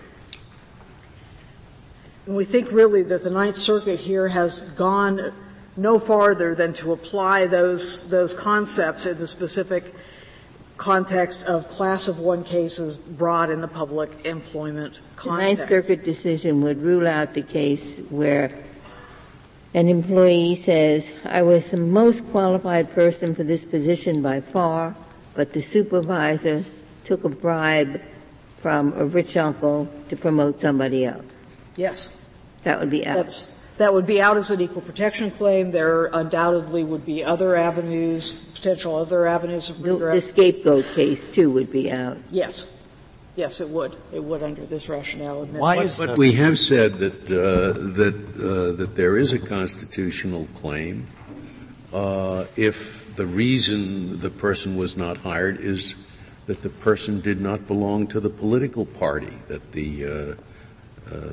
And 2.28 2.36
we 2.36 2.46
think 2.46 2.72
really 2.72 3.02
that 3.02 3.24
the 3.24 3.32
Ninth 3.32 3.58
Circuit 3.58 4.00
here 4.00 4.28
has 4.28 4.62
gone 4.62 5.34
no 5.76 5.98
farther 5.98 6.54
than 6.54 6.74
to 6.74 6.92
apply 6.92 7.48
those, 7.48 8.12
those 8.12 8.36
concepts 8.36 9.08
in 9.08 9.18
the 9.18 9.26
specific 9.26 9.96
context 10.78 11.46
of 11.46 11.68
class 11.70 12.08
of 12.08 12.20
one 12.20 12.44
cases 12.44 12.98
brought 12.98 13.50
in 13.50 13.62
the 13.62 13.68
public 13.68 14.26
employment 14.26 15.00
context. 15.16 15.50
The 15.50 15.58
Ninth 15.58 15.70
Circuit 15.70 16.04
decision 16.04 16.62
would 16.62 16.82
rule 16.82 17.08
out 17.08 17.34
the 17.34 17.42
case 17.42 18.00
where 18.10 18.64
an 19.74 19.90
employee 19.90 20.56
says, 20.56 21.12
I 21.26 21.42
was 21.42 21.72
the 21.72 21.78
most 21.78 22.26
qualified 22.32 22.94
person 22.94 23.36
for 23.36 23.44
this 23.44 23.66
position 23.66 24.22
by 24.22 24.42
far, 24.42 24.96
but 25.34 25.54
the 25.54 25.62
supervisor 25.62 26.64
took 27.04 27.24
a 27.24 27.30
bribe 27.30 28.02
from 28.58 28.94
a 28.94 29.06
rich 29.06 29.38
uncle 29.38 29.88
to 30.10 30.16
promote 30.16 30.60
somebody 30.60 31.06
else. 31.06 31.44
Yes. 31.76 32.26
That 32.64 32.80
would 32.80 32.90
be 32.90 33.06
out. 33.06 33.18
That's, 33.18 33.48
that 33.78 33.94
would 33.94 34.08
be 34.08 34.20
out 34.20 34.38
as 34.38 34.50
an 34.50 34.62
equal 34.62 34.82
protection 34.82 35.30
claim. 35.32 35.72
There 35.72 36.06
undoubtedly 36.08 36.84
would 36.84 37.06
be 37.06 37.24
other 37.24 37.56
avenues, 37.56 38.47
potential 38.58 38.96
other 38.96 39.28
avenues 39.28 39.70
of 39.70 39.82
redress. 39.84 40.16
The, 40.16 40.20
the 40.20 40.52
scapegoat 40.52 40.86
case 40.96 41.28
too 41.28 41.52
would 41.52 41.72
be 41.72 41.92
out. 41.92 42.18
Yes. 42.32 42.74
Yes, 43.36 43.62
it 43.62 43.70
would. 43.70 43.96
It 44.12 44.24
would 44.24 44.42
under 44.42 44.66
this 44.66 44.90
rationale. 44.90 45.46
Why 45.46 45.84
is 45.84 46.00
but, 46.00 46.08
but 46.08 46.18
we 46.18 46.32
have 46.34 46.58
said 46.58 46.98
that 46.98 47.26
uh, 47.26 47.78
that 47.94 48.16
uh, 48.36 48.76
that 48.78 48.96
there 48.96 49.16
is 49.16 49.32
a 49.32 49.38
constitutional 49.38 50.48
claim 50.56 51.06
uh, 51.94 52.46
if 52.56 53.16
the 53.16 53.28
reason 53.28 54.20
the 54.20 54.32
person 54.32 54.76
was 54.76 54.98
not 54.98 55.18
hired 55.18 55.60
is 55.60 55.94
that 56.48 56.64
the 56.64 56.70
person 56.70 57.22
did 57.22 57.40
not 57.40 57.68
belong 57.68 58.08
to 58.08 58.20
the 58.20 58.30
political 58.30 58.86
party 58.86 59.38
that 59.48 59.72
the 59.72 60.06
uh, 60.06 60.10
uh, 60.10 60.36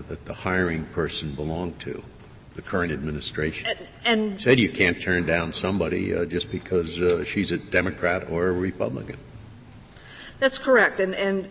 that 0.09 0.27
the 0.27 0.35
hiring 0.35 0.85
person 0.87 1.31
belonged 1.33 1.79
to 1.81 2.05
the 2.55 2.63
current 2.63 2.93
administration. 2.93 3.69
And, 3.69 3.89
and 4.05 4.41
said 4.41 4.59
you 4.59 4.71
can't 4.71 5.01
turn 5.01 5.27
down 5.27 5.53
somebody 5.53 6.15
uh, 6.15 6.25
just 6.25 6.51
because 6.51 7.01
uh, 7.01 7.25
she's 7.25 7.53
a 7.53 7.59
Democrat 7.59 8.29
or 8.31 8.49
a 8.49 8.53
Republican. 8.53 9.19
That's 10.41 10.59
correct, 10.59 11.01
and 11.01 11.15
and 11.15 11.49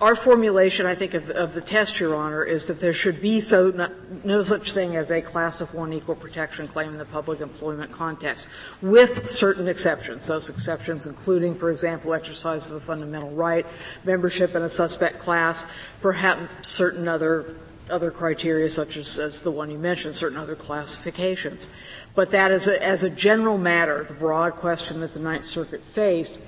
our 0.00 0.14
formulation, 0.14 0.86
I 0.86 0.94
think, 0.94 1.14
of, 1.14 1.28
of, 1.30 1.54
the 1.54 1.60
test, 1.60 1.98
Your 1.98 2.14
Honor, 2.14 2.44
is 2.44 2.68
that 2.68 2.78
there 2.78 2.92
should 2.92 3.20
be 3.20 3.40
so 3.40 3.70
not, 3.70 4.24
no 4.24 4.44
such 4.44 4.70
thing 4.70 4.94
as 4.94 5.10
a 5.10 5.20
class 5.20 5.60
of 5.60 5.74
one 5.74 5.92
equal 5.92 6.14
protection 6.14 6.68
claim 6.68 6.90
in 6.90 6.98
the 6.98 7.04
public 7.04 7.40
employment 7.40 7.90
context, 7.90 8.48
with 8.80 9.28
certain 9.28 9.66
exceptions. 9.66 10.28
Those 10.28 10.50
exceptions 10.50 11.06
including, 11.06 11.56
for 11.56 11.72
example, 11.72 12.14
exercise 12.14 12.66
of 12.66 12.72
a 12.72 12.80
fundamental 12.80 13.30
right, 13.30 13.66
membership 14.04 14.54
in 14.54 14.62
a 14.62 14.70
suspect 14.70 15.18
class, 15.18 15.66
perhaps 16.00 16.68
certain 16.68 17.08
other 17.08 17.56
other 17.90 18.10
criteria 18.10 18.70
such 18.70 18.96
as, 18.96 19.18
as 19.18 19.42
the 19.42 19.50
one 19.50 19.70
you 19.70 19.78
mentioned, 19.78 20.14
certain 20.14 20.38
other 20.38 20.56
classifications. 20.56 21.68
But 22.14 22.30
that 22.30 22.50
is 22.50 22.68
a, 22.68 22.82
as 22.82 23.04
a 23.04 23.10
general 23.10 23.58
matter, 23.58 24.04
the 24.04 24.14
broad 24.14 24.54
question 24.54 25.00
that 25.00 25.14
the 25.14 25.20
Ninth 25.20 25.44
Circuit 25.44 25.82
faced, 25.82 26.38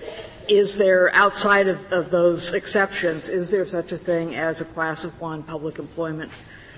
is 0.49 0.79
there, 0.79 1.15
outside 1.15 1.69
of, 1.69 1.93
of 1.93 2.11
those 2.11 2.53
exceptions, 2.53 3.29
is 3.29 3.51
there 3.51 3.67
such 3.67 3.93
a 3.93 3.97
thing 3.97 4.35
as 4.35 4.61
a 4.61 4.65
class 4.65 5.05
of 5.05 5.21
one 5.21 5.43
public 5.43 5.79
employment 5.79 6.31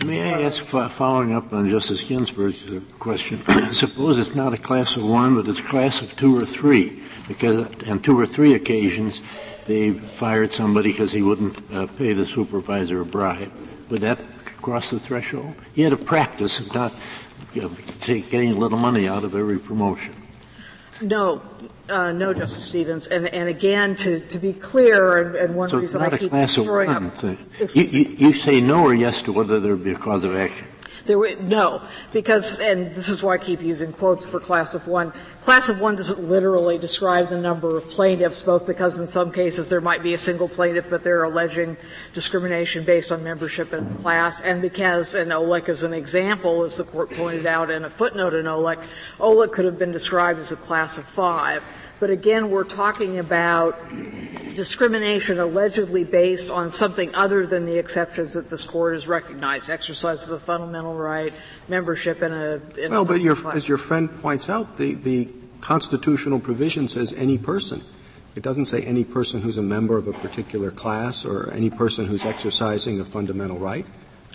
May 0.04 0.34
I 0.34 0.42
ask, 0.42 0.64
following 0.64 1.32
up 1.32 1.52
on 1.52 1.68
Justice 1.68 2.02
Ginsburg's 2.02 2.66
uh, 2.66 2.80
question, 2.98 3.40
suppose 3.72 4.18
it's 4.18 4.34
not 4.34 4.52
a 4.52 4.56
class 4.56 4.96
of 4.96 5.04
one, 5.04 5.36
but 5.36 5.46
it's 5.46 5.60
a 5.60 5.62
class 5.62 6.02
of 6.02 6.16
two 6.16 6.36
or 6.36 6.44
three, 6.44 7.00
because 7.28 7.68
on 7.88 8.00
two 8.00 8.18
or 8.18 8.26
three 8.26 8.54
occasions 8.54 9.22
they 9.66 9.92
fired 9.92 10.50
somebody 10.50 10.90
because 10.90 11.12
he 11.12 11.22
wouldn't 11.22 11.56
uh, 11.72 11.86
pay 11.86 12.14
the 12.14 12.26
supervisor 12.26 13.00
a 13.00 13.04
bribe. 13.04 13.52
Would 13.90 14.00
that 14.00 14.18
cross 14.62 14.90
the 14.90 14.98
threshold? 14.98 15.54
He 15.74 15.82
had 15.82 15.92
a 15.92 15.96
practice 15.96 16.60
of 16.60 16.74
not 16.74 16.94
you 17.52 17.62
know, 17.62 17.70
getting 18.06 18.52
a 18.52 18.56
little 18.56 18.78
money 18.78 19.08
out 19.08 19.24
of 19.24 19.34
every 19.34 19.58
promotion. 19.58 20.14
No, 21.00 21.42
uh, 21.88 22.12
no, 22.12 22.32
Justice 22.32 22.64
Stevens. 22.64 23.06
And, 23.08 23.26
and 23.28 23.48
again, 23.48 23.96
to, 23.96 24.20
to 24.20 24.38
be 24.38 24.52
clear, 24.52 25.18
and, 25.18 25.36
and 25.36 25.54
one 25.56 25.68
so 25.68 25.78
reason 25.78 26.00
I 26.00 26.16
keep 26.16 26.30
throwing 26.30 26.90
up. 26.90 27.22
You, 27.22 27.36
you, 27.82 28.04
you, 28.18 28.32
say 28.32 28.60
no 28.60 28.84
or 28.84 28.94
yes 28.94 29.22
to 29.22 29.32
whether 29.32 29.58
there 29.58 29.74
would 29.74 29.84
be 29.84 29.92
a 29.92 29.98
cause 29.98 30.24
of 30.24 30.36
action. 30.36 30.66
There 31.04 31.18
were, 31.18 31.34
no, 31.40 31.82
because, 32.12 32.60
and 32.60 32.94
this 32.94 33.08
is 33.08 33.22
why 33.22 33.34
I 33.34 33.38
keep 33.38 33.60
using 33.60 33.92
quotes 33.92 34.24
for 34.24 34.38
class 34.38 34.74
of 34.74 34.86
one. 34.86 35.12
Class 35.42 35.68
of 35.68 35.80
one 35.80 35.96
doesn't 35.96 36.20
literally 36.20 36.78
describe 36.78 37.28
the 37.28 37.40
number 37.40 37.76
of 37.76 37.88
plaintiffs, 37.88 38.42
both 38.42 38.66
because 38.66 39.00
in 39.00 39.06
some 39.06 39.32
cases 39.32 39.68
there 39.68 39.80
might 39.80 40.02
be 40.02 40.14
a 40.14 40.18
single 40.18 40.48
plaintiff, 40.48 40.88
but 40.88 41.02
they're 41.02 41.24
alleging 41.24 41.76
discrimination 42.14 42.84
based 42.84 43.10
on 43.10 43.24
membership 43.24 43.72
in 43.72 43.94
class, 43.96 44.40
and 44.42 44.62
because, 44.62 45.14
and 45.14 45.32
Olech 45.32 45.68
is 45.68 45.82
an 45.82 45.92
example, 45.92 46.62
as 46.62 46.76
the 46.76 46.84
court 46.84 47.10
pointed 47.10 47.46
out 47.46 47.70
in 47.70 47.84
a 47.84 47.90
footnote 47.90 48.34
in 48.34 48.46
Olech, 48.46 48.82
Olech 49.18 49.50
could 49.50 49.64
have 49.64 49.78
been 49.78 49.92
described 49.92 50.38
as 50.38 50.52
a 50.52 50.56
class 50.56 50.98
of 50.98 51.04
five. 51.04 51.62
But 52.02 52.10
again, 52.10 52.50
we're 52.50 52.64
talking 52.64 53.20
about 53.20 53.78
discrimination 54.56 55.38
allegedly 55.38 56.02
based 56.02 56.50
on 56.50 56.72
something 56.72 57.14
other 57.14 57.46
than 57.46 57.64
the 57.64 57.78
exceptions 57.78 58.34
that 58.34 58.50
this 58.50 58.64
court 58.64 58.94
has 58.94 59.06
recognized, 59.06 59.70
exercise 59.70 60.24
of 60.24 60.32
a 60.32 60.40
fundamental 60.40 60.96
right, 60.96 61.32
membership 61.68 62.20
in 62.20 62.32
a, 62.32 62.60
in 62.76 62.90
well, 62.90 63.02
a 63.02 63.04
but 63.04 63.20
your, 63.20 63.36
as 63.54 63.68
your 63.68 63.78
friend 63.78 64.10
points 64.20 64.50
out, 64.50 64.78
the, 64.78 64.94
the 64.94 65.28
constitutional 65.60 66.40
provision 66.40 66.88
says 66.88 67.12
any 67.12 67.38
person. 67.38 67.84
It 68.34 68.42
doesn't 68.42 68.64
say 68.64 68.82
any 68.82 69.04
person 69.04 69.40
who's 69.40 69.56
a 69.56 69.62
member 69.62 69.96
of 69.96 70.08
a 70.08 70.12
particular 70.12 70.72
class 70.72 71.24
or 71.24 71.52
any 71.52 71.70
person 71.70 72.06
who's 72.06 72.24
exercising 72.24 72.98
a 72.98 73.04
fundamental 73.04 73.58
right. 73.58 73.86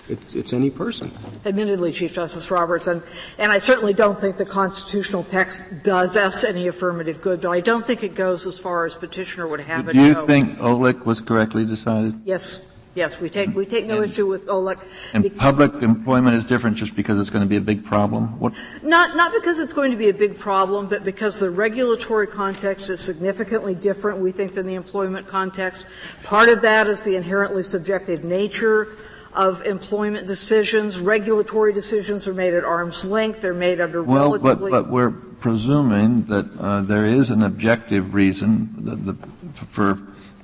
It's, 0.10 0.36
it's 0.36 0.54
any 0.54 0.70
person. 0.70 1.12
Admittedly, 1.46 1.92
Chief 1.92 2.14
Justice 2.14 2.50
Roberts, 2.50 2.88
and, 2.88 3.02
and 3.38 3.52
I 3.52 3.58
certainly 3.58 3.94
don't 3.94 4.20
think 4.20 4.38
the 4.38 4.46
constitutional 4.46 5.24
text 5.24 5.84
does 5.84 6.16
us 6.16 6.44
any 6.44 6.68
affirmative 6.68 7.22
good, 7.22 7.42
but 7.42 7.50
I 7.50 7.60
don't 7.60 7.86
think 7.86 8.04
it 8.04 8.16
goes 8.16 8.48
as 8.48 8.60
far 8.60 8.86
as 8.86 8.96
petitioner 8.96 9.48
would 9.48 9.60
have 9.62 9.90
it 9.90 9.94
Do 9.94 10.02
you 10.02 10.14
go. 10.14 10.26
think 10.26 10.58
Olech 10.58 11.06
was 11.06 11.22
correctly 11.22 11.66
decided? 11.66 12.22
Yes, 12.24 12.72
yes, 12.96 13.20
we 13.20 13.30
take, 13.30 13.54
we 13.54 13.66
take 13.66 13.86
no 13.86 14.02
issue 14.02 14.26
with 14.26 14.48
Olech. 14.48 14.80
And 15.14 15.36
public 15.36 15.74
employment 15.84 16.36
is 16.36 16.46
different 16.46 16.78
just 16.78 16.96
because 16.96 17.20
it's 17.20 17.30
going 17.30 17.44
to 17.44 17.50
be 17.50 17.58
a 17.58 17.62
big 17.62 17.84
problem? 17.84 18.40
What, 18.40 18.54
Not, 18.84 19.16
not 19.16 19.34
because 19.34 19.60
it's 19.60 19.74
going 19.74 19.92
to 19.92 19.98
be 19.98 20.10
a 20.10 20.14
big 20.14 20.38
problem, 20.38 20.88
but 20.88 21.04
because 21.04 21.40
the 21.40 21.50
regulatory 21.50 22.28
context 22.28 22.90
is 22.90 23.02
significantly 23.02 23.76
different, 23.76 24.20
we 24.20 24.32
think, 24.32 24.54
than 24.56 24.66
the 24.66 24.76
employment 24.76 25.28
context. 25.28 25.86
Part 26.24 26.50
of 26.50 26.62
that 26.62 26.88
is 26.88 27.04
the 27.04 27.16
inherently 27.16 27.64
subjective 27.64 28.24
nature 28.24 28.96
of 29.38 29.64
employment 29.66 30.26
decisions. 30.26 31.00
Regulatory 31.00 31.72
decisions 31.72 32.28
are 32.28 32.34
made 32.34 32.56
at 32.56 32.66
arm's 32.66 33.06
length. 33.06 33.42
They're 33.42 33.54
made 33.54 33.80
under 33.80 34.02
well, 34.02 34.32
but, 34.32 34.44
relatively. 34.44 34.72
but 34.72 34.90
we're 34.90 35.12
presuming 35.12 36.24
that 36.26 36.50
uh, 36.60 36.82
there 36.82 37.06
is 37.06 37.30
an 37.30 37.44
objective 37.44 38.16
reason 38.16 38.74
that 38.80 39.06
the, 39.06 39.14
for 39.54 40.00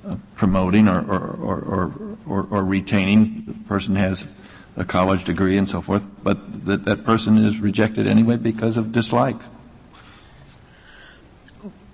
uh, 0.06 0.16
promoting 0.36 0.88
or, 0.88 1.00
or, 1.00 1.28
or, 1.28 1.92
or, 2.24 2.46
or 2.48 2.64
retaining. 2.64 3.44
The 3.46 3.54
person 3.68 3.96
has 3.96 4.28
a 4.76 4.84
college 4.84 5.24
degree 5.24 5.56
and 5.56 5.68
so 5.68 5.80
forth, 5.80 6.06
but 6.22 6.64
that 6.66 6.84
that 6.84 7.04
person 7.04 7.36
is 7.36 7.58
rejected 7.58 8.06
anyway 8.06 8.36
because 8.36 8.76
of 8.76 8.92
dislike. 8.92 9.40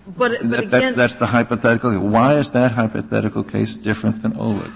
but, 0.06 0.32
but 0.38 0.50
That- 0.50 0.64
again, 0.64 0.70
that, 0.70 0.96
that's 0.96 1.14
the 1.14 1.26
hypothetical. 1.26 1.98
Why 1.98 2.34
is 2.34 2.50
that 2.50 2.72
hypothetical 2.72 3.42
case 3.42 3.74
different 3.74 4.20
than 4.20 4.32
Olech? 4.32 4.72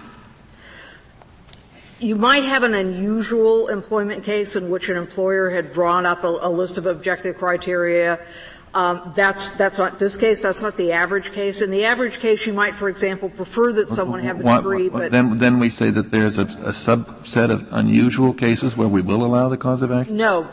You 2.01 2.17
might 2.17 2.45
have 2.45 2.63
an 2.63 2.75
unusual 2.75 3.69
employment 3.69 4.25
case 4.25 4.57
in 4.57 4.71
which 4.71 4.89
an 4.89 4.97
employer 4.97 5.51
had 5.51 5.73
drawn 5.73 6.07
up 6.07 6.25
a, 6.25 6.29
a 6.43 6.49
list 6.49 6.79
of 6.79 6.87
objective 6.87 7.39
criteria. 7.39 8.21
Um, 8.75 9.13
that's 9.15 9.57
that's 9.57 9.79
not 9.79 10.01
this 10.01 10.17
case. 10.17 10.43
That's 10.43 10.61
not 10.61 10.77
the 10.77 10.91
average 10.91 11.31
case. 11.31 11.63
In 11.63 11.71
the 11.71 11.85
average 11.85 12.19
case, 12.19 12.45
you 12.45 12.53
might, 12.53 12.75
for 12.75 12.89
example, 12.89 13.29
prefer 13.29 13.73
that 13.73 13.89
someone 13.89 14.19
have 14.25 14.41
a 14.41 14.57
degree, 14.57 14.89
but 14.89 15.13
then, 15.13 15.37
then 15.37 15.61
we 15.61 15.71
say 15.71 15.91
that 15.91 16.11
there's 16.11 16.39
a, 16.39 16.43
a 16.43 16.73
subset 16.73 17.51
of 17.51 17.69
unusual 17.71 18.35
cases 18.35 18.77
where 18.77 18.89
we 18.89 19.01
will 19.01 19.25
allow 19.25 19.49
the 19.49 19.57
cause 19.57 19.83
of 19.83 19.93
action? 19.93 20.17
No. 20.17 20.49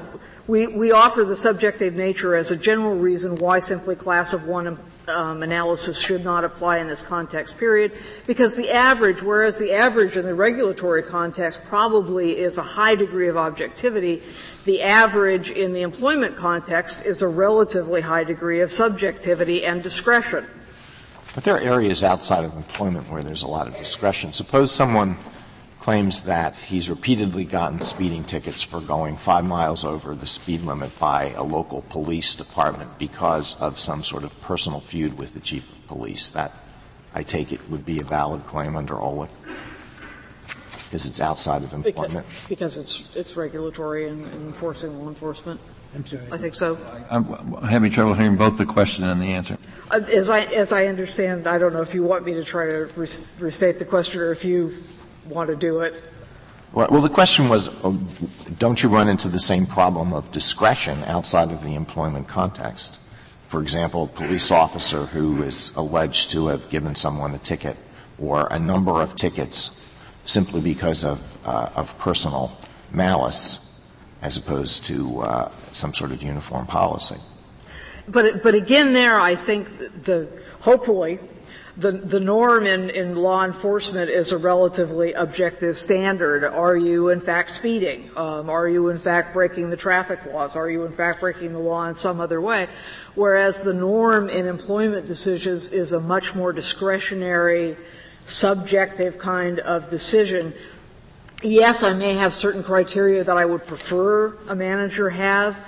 We, 0.47 0.67
we 0.67 0.91
offer 0.91 1.23
the 1.23 1.35
subjective 1.35 1.95
nature 1.95 2.35
as 2.35 2.51
a 2.51 2.57
general 2.57 2.95
reason 2.95 3.37
why 3.37 3.59
simply 3.59 3.95
class 3.95 4.33
of 4.33 4.47
one 4.47 4.67
um, 5.07 5.43
analysis 5.43 5.99
should 5.99 6.23
not 6.23 6.43
apply 6.43 6.77
in 6.77 6.87
this 6.87 7.01
context, 7.01 7.57
period. 7.57 7.93
Because 8.27 8.55
the 8.55 8.71
average, 8.71 9.21
whereas 9.21 9.57
the 9.57 9.71
average 9.73 10.17
in 10.17 10.25
the 10.25 10.35
regulatory 10.35 11.03
context 11.03 11.61
probably 11.65 12.37
is 12.37 12.57
a 12.57 12.61
high 12.61 12.95
degree 12.95 13.27
of 13.27 13.37
objectivity, 13.37 14.21
the 14.65 14.81
average 14.81 15.49
in 15.51 15.73
the 15.73 15.81
employment 15.81 16.35
context 16.37 17.05
is 17.05 17.21
a 17.21 17.27
relatively 17.27 18.01
high 18.01 18.23
degree 18.23 18.61
of 18.61 18.71
subjectivity 18.71 19.65
and 19.65 19.81
discretion. 19.81 20.45
But 21.33 21.45
there 21.45 21.55
are 21.55 21.61
areas 21.61 22.03
outside 22.03 22.43
of 22.43 22.55
employment 22.55 23.09
where 23.09 23.23
there's 23.23 23.43
a 23.43 23.47
lot 23.47 23.67
of 23.67 23.77
discretion. 23.77 24.33
Suppose 24.33 24.71
someone 24.71 25.17
claims 25.81 26.21
that 26.23 26.55
he's 26.55 26.91
repeatedly 26.91 27.43
gotten 27.43 27.81
speeding 27.81 28.23
tickets 28.23 28.61
for 28.61 28.79
going 28.79 29.17
five 29.17 29.43
miles 29.43 29.83
over 29.83 30.13
the 30.13 30.27
speed 30.27 30.61
limit 30.61 30.97
by 30.99 31.29
a 31.31 31.41
local 31.41 31.81
police 31.89 32.35
department 32.35 32.99
because 32.99 33.59
of 33.59 33.79
some 33.79 34.03
sort 34.03 34.23
of 34.23 34.39
personal 34.41 34.79
feud 34.79 35.17
with 35.17 35.33
the 35.33 35.39
chief 35.39 35.71
of 35.71 35.87
police. 35.87 36.29
That, 36.31 36.51
I 37.15 37.23
take 37.23 37.51
it, 37.51 37.67
would 37.67 37.83
be 37.83 37.99
a 37.99 38.03
valid 38.03 38.45
claim 38.45 38.75
under 38.75 38.93
Olech? 38.93 39.29
Because 40.83 41.07
it's 41.07 41.19
outside 41.19 41.63
of 41.63 41.73
employment? 41.73 42.27
because 42.47 42.77
it's, 42.77 43.03
it's 43.15 43.35
regulatory 43.35 44.07
and, 44.07 44.23
and 44.25 44.47
enforcing 44.47 44.99
law 44.99 45.07
enforcement. 45.07 45.59
I'm 45.95 46.05
sorry. 46.05 46.27
I 46.31 46.37
think 46.37 46.53
so. 46.53 46.77
I'm 47.09 47.53
having 47.63 47.91
trouble 47.91 48.13
hearing 48.13 48.37
both 48.37 48.59
the 48.59 48.67
question 48.67 49.03
and 49.03 49.19
the 49.19 49.33
answer. 49.33 49.57
Uh, 49.89 49.99
As 50.13 50.29
I, 50.29 50.41
as 50.41 50.71
I 50.71 50.85
understand, 50.85 51.47
I 51.47 51.57
don't 51.57 51.73
know 51.73 51.81
if 51.81 51.95
you 51.95 52.03
want 52.03 52.23
me 52.23 52.33
to 52.33 52.43
try 52.43 52.69
to 52.69 52.89
restate 52.95 53.79
the 53.79 53.85
question 53.85 54.21
or 54.21 54.31
if 54.31 54.45
you 54.45 54.75
want 55.25 55.49
to 55.49 55.55
do 55.55 55.81
it. 55.81 56.03
Well, 56.73 56.87
well, 56.89 57.01
the 57.01 57.09
question 57.09 57.49
was, 57.49 57.67
uh, 57.83 57.93
don't 58.57 58.81
you 58.81 58.89
run 58.89 59.09
into 59.09 59.27
the 59.27 59.39
same 59.39 59.65
problem 59.65 60.13
of 60.13 60.31
discretion 60.31 61.03
outside 61.03 61.51
of 61.51 61.63
the 61.63 61.75
employment 61.75 62.27
context? 62.27 62.99
For 63.47 63.61
example, 63.61 64.05
a 64.05 64.07
police 64.07 64.51
officer 64.51 65.05
who 65.05 65.43
is 65.43 65.75
alleged 65.75 66.31
to 66.31 66.47
have 66.47 66.69
given 66.69 66.95
someone 66.95 67.35
a 67.35 67.39
ticket 67.39 67.75
or 68.17 68.47
a 68.49 68.57
number 68.57 69.01
of 69.01 69.15
tickets 69.17 69.85
simply 70.23 70.61
because 70.61 71.03
of, 71.03 71.37
uh, 71.45 71.69
of 71.75 71.97
personal 71.97 72.57
malice 72.91 73.79
as 74.21 74.37
opposed 74.37 74.85
to 74.85 75.21
uh, 75.21 75.51
some 75.71 75.93
sort 75.93 76.11
of 76.11 76.23
uniform 76.23 76.65
policy. 76.67 77.17
But, 78.07 78.43
but 78.43 78.55
again, 78.55 78.93
there, 78.93 79.19
I 79.19 79.35
think 79.35 79.67
the, 80.03 80.29
hopefully, 80.61 81.19
the, 81.77 81.91
the 81.91 82.19
norm 82.19 82.65
in, 82.65 82.89
in 82.89 83.15
law 83.15 83.45
enforcement 83.45 84.09
is 84.09 84.31
a 84.31 84.37
relatively 84.37 85.13
objective 85.13 85.77
standard. 85.77 86.43
Are 86.43 86.75
you 86.75 87.09
in 87.09 87.21
fact 87.21 87.51
speeding? 87.51 88.11
Um, 88.17 88.49
are 88.49 88.67
you 88.67 88.89
in 88.89 88.97
fact 88.97 89.33
breaking 89.33 89.69
the 89.69 89.77
traffic 89.77 90.25
laws? 90.25 90.55
Are 90.55 90.69
you 90.69 90.83
in 90.85 90.91
fact 90.91 91.21
breaking 91.21 91.53
the 91.53 91.59
law 91.59 91.87
in 91.87 91.95
some 91.95 92.19
other 92.19 92.41
way? 92.41 92.67
Whereas 93.15 93.61
the 93.61 93.73
norm 93.73 94.27
in 94.27 94.47
employment 94.47 95.05
decisions 95.05 95.69
is 95.69 95.93
a 95.93 95.99
much 95.99 96.35
more 96.35 96.51
discretionary, 96.51 97.77
subjective 98.25 99.17
kind 99.17 99.59
of 99.59 99.89
decision. 99.89 100.53
Yes, 101.41 101.83
I 101.83 101.93
may 101.93 102.13
have 102.15 102.33
certain 102.33 102.63
criteria 102.63 103.23
that 103.23 103.37
I 103.37 103.45
would 103.45 103.65
prefer 103.65 104.37
a 104.47 104.55
manager 104.55 105.09
have, 105.09 105.59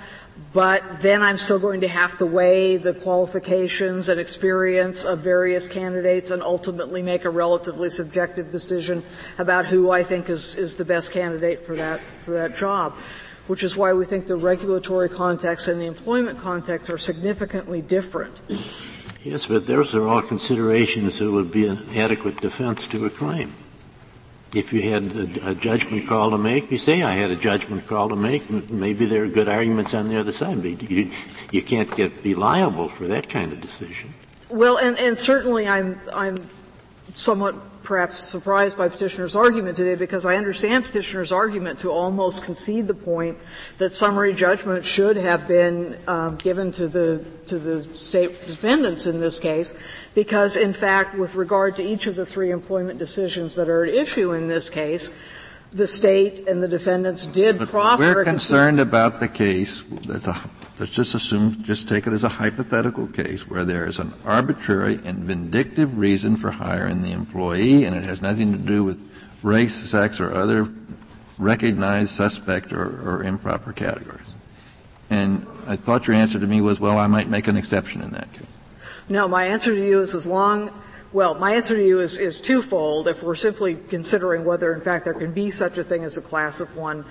but 0.51 1.01
then 1.01 1.21
I'm 1.21 1.37
still 1.37 1.59
going 1.59 1.81
to 1.81 1.87
have 1.87 2.17
to 2.17 2.25
weigh 2.25 2.77
the 2.77 2.93
qualifications 2.93 4.09
and 4.09 4.19
experience 4.19 5.03
of 5.03 5.19
various 5.19 5.67
candidates 5.67 6.31
and 6.31 6.41
ultimately 6.41 7.01
make 7.03 7.25
a 7.25 7.29
relatively 7.29 7.89
subjective 7.89 8.51
decision 8.51 9.03
about 9.37 9.65
who 9.65 9.91
I 9.91 10.03
think 10.03 10.29
is, 10.29 10.55
is 10.55 10.77
the 10.77 10.85
best 10.85 11.11
candidate 11.11 11.59
for 11.59 11.75
that, 11.75 12.01
for 12.19 12.31
that 12.31 12.55
job. 12.55 12.95
Which 13.47 13.61
is 13.63 13.75
why 13.75 13.91
we 13.91 14.05
think 14.05 14.25
the 14.25 14.37
regulatory 14.37 15.09
context 15.09 15.67
and 15.67 15.81
the 15.81 15.85
employment 15.85 16.39
context 16.39 16.89
are 16.89 16.97
significantly 16.97 17.81
different. 17.81 18.39
Yes, 19.21 19.47
but 19.47 19.67
those 19.67 19.95
are 19.95 20.07
all 20.07 20.21
considerations 20.21 21.19
that 21.19 21.29
would 21.29 21.51
be 21.51 21.67
an 21.67 21.85
adequate 21.93 22.39
defense 22.39 22.87
to 22.87 23.05
a 23.05 23.09
claim. 23.09 23.53
If 24.53 24.71
you 24.71 24.83
had 24.83 25.15
a, 25.15 25.49
a 25.49 25.55
judgment 25.55 26.07
call 26.07 26.29
to 26.31 26.37
make, 26.37 26.69
you 26.69 26.77
say, 26.77 27.01
I 27.01 27.13
had 27.13 27.31
a 27.31 27.35
judgment 27.35 27.87
call 27.87 28.09
to 28.09 28.15
make, 28.15 28.49
maybe 28.69 29.05
there 29.05 29.23
are 29.23 29.27
good 29.27 29.49
arguments 29.49 29.93
on 29.93 30.09
the 30.09 30.19
other 30.19 30.31
side, 30.31 30.61
but 30.61 30.89
you, 30.89 31.09
you 31.51 31.61
can't 31.63 31.93
get, 31.95 32.21
be 32.21 32.35
liable 32.35 32.87
for 32.87 33.07
that 33.07 33.29
kind 33.29 33.51
of 33.51 33.59
decision. 33.61 34.13
Well, 34.49 34.77
and, 34.77 34.97
and 34.99 35.17
certainly 35.17 35.67
I'm, 35.67 35.99
I'm 36.13 36.37
somewhat 37.15 37.55
perhaps 37.83 38.17
surprised 38.17 38.77
by 38.77 38.87
petitioner's 38.87 39.35
argument 39.35 39.75
today 39.75 39.95
because 39.95 40.25
I 40.25 40.37
understand 40.37 40.85
petitioner's 40.85 41.31
argument 41.31 41.79
to 41.79 41.91
almost 41.91 42.43
concede 42.43 42.87
the 42.87 42.93
point 42.93 43.37
that 43.77 43.93
summary 43.93 44.33
judgment 44.33 44.85
should 44.85 45.17
have 45.17 45.47
been 45.47 45.97
um, 46.07 46.37
given 46.37 46.71
to 46.73 46.87
the 46.87 47.23
to 47.45 47.59
the 47.59 47.83
state 47.95 48.47
defendants 48.47 49.05
in 49.05 49.19
this 49.19 49.37
case, 49.37 49.73
because 50.15 50.55
in 50.55 50.71
fact, 50.71 51.13
with 51.15 51.35
regard 51.35 51.75
to 51.75 51.83
each 51.83 52.07
of 52.07 52.15
the 52.15 52.25
three 52.25 52.51
employment 52.51 52.97
decisions 52.97 53.55
that 53.55 53.67
are 53.67 53.83
at 53.83 53.93
issue 53.93 54.31
in 54.31 54.47
this 54.47 54.69
case, 54.69 55.09
the 55.73 55.87
state 55.87 56.47
and 56.47 56.61
the 56.61 56.67
defendants 56.67 57.25
did 57.25 57.57
But 57.59 57.69
proffer. 57.69 58.03
we're 58.03 58.23
concerned 58.23 58.79
about 58.79 59.19
the 59.19 59.27
case, 59.27 59.83
that's 60.07 60.27
a, 60.27 60.39
let's 60.79 60.91
just 60.91 61.15
assume, 61.15 61.63
just 61.63 61.87
take 61.87 62.05
it 62.05 62.13
as 62.13 62.23
a 62.23 62.29
hypothetical 62.29 63.07
case 63.07 63.49
where 63.49 63.65
there 63.65 63.85
is 63.85 63.99
an 63.99 64.13
arbitrary 64.25 64.99
and 65.03 65.19
vindictive 65.23 65.97
reason 65.97 66.35
for 66.35 66.51
hiring 66.51 67.01
the 67.01 67.11
employee 67.11 67.85
and 67.85 67.95
it 67.95 68.05
has 68.05 68.21
nothing 68.21 68.51
to 68.51 68.57
do 68.57 68.83
with 68.83 69.09
race, 69.41 69.73
sex, 69.73 70.19
or 70.19 70.33
other 70.33 70.69
recognized 71.39 72.11
suspect 72.11 72.71
or, 72.71 72.83
or 72.83 73.23
improper 73.23 73.73
categories. 73.73 74.35
And 75.09 75.45
I 75.67 75.75
thought 75.75 76.07
your 76.07 76.15
answer 76.15 76.39
to 76.39 76.47
me 76.47 76.61
was, 76.61 76.79
well, 76.79 76.97
I 76.99 77.07
might 77.07 77.27
make 77.29 77.47
an 77.47 77.57
exception 77.57 78.01
in 78.01 78.11
that 78.11 78.31
case. 78.31 78.45
No, 79.09 79.27
my 79.27 79.45
answer 79.45 79.71
to 79.73 79.83
you 79.85 80.01
is 80.01 80.15
as 80.15 80.25
long, 80.25 80.71
well, 81.13 81.35
my 81.35 81.53
answer 81.53 81.75
to 81.75 81.85
you 81.85 81.99
is, 81.99 82.17
is 82.17 82.41
twofold. 82.41 83.07
If 83.07 83.21
we're 83.21 83.35
simply 83.35 83.75
considering 83.75 84.43
whether, 84.45 84.73
in 84.73 84.81
fact, 84.81 85.05
there 85.05 85.13
can 85.13 85.31
be 85.31 85.51
such 85.51 85.77
a 85.77 85.83
thing 85.83 86.03
as 86.03 86.17
a 86.17 86.21
class 86.21 86.59
of 86.59 86.75
one 86.75 87.05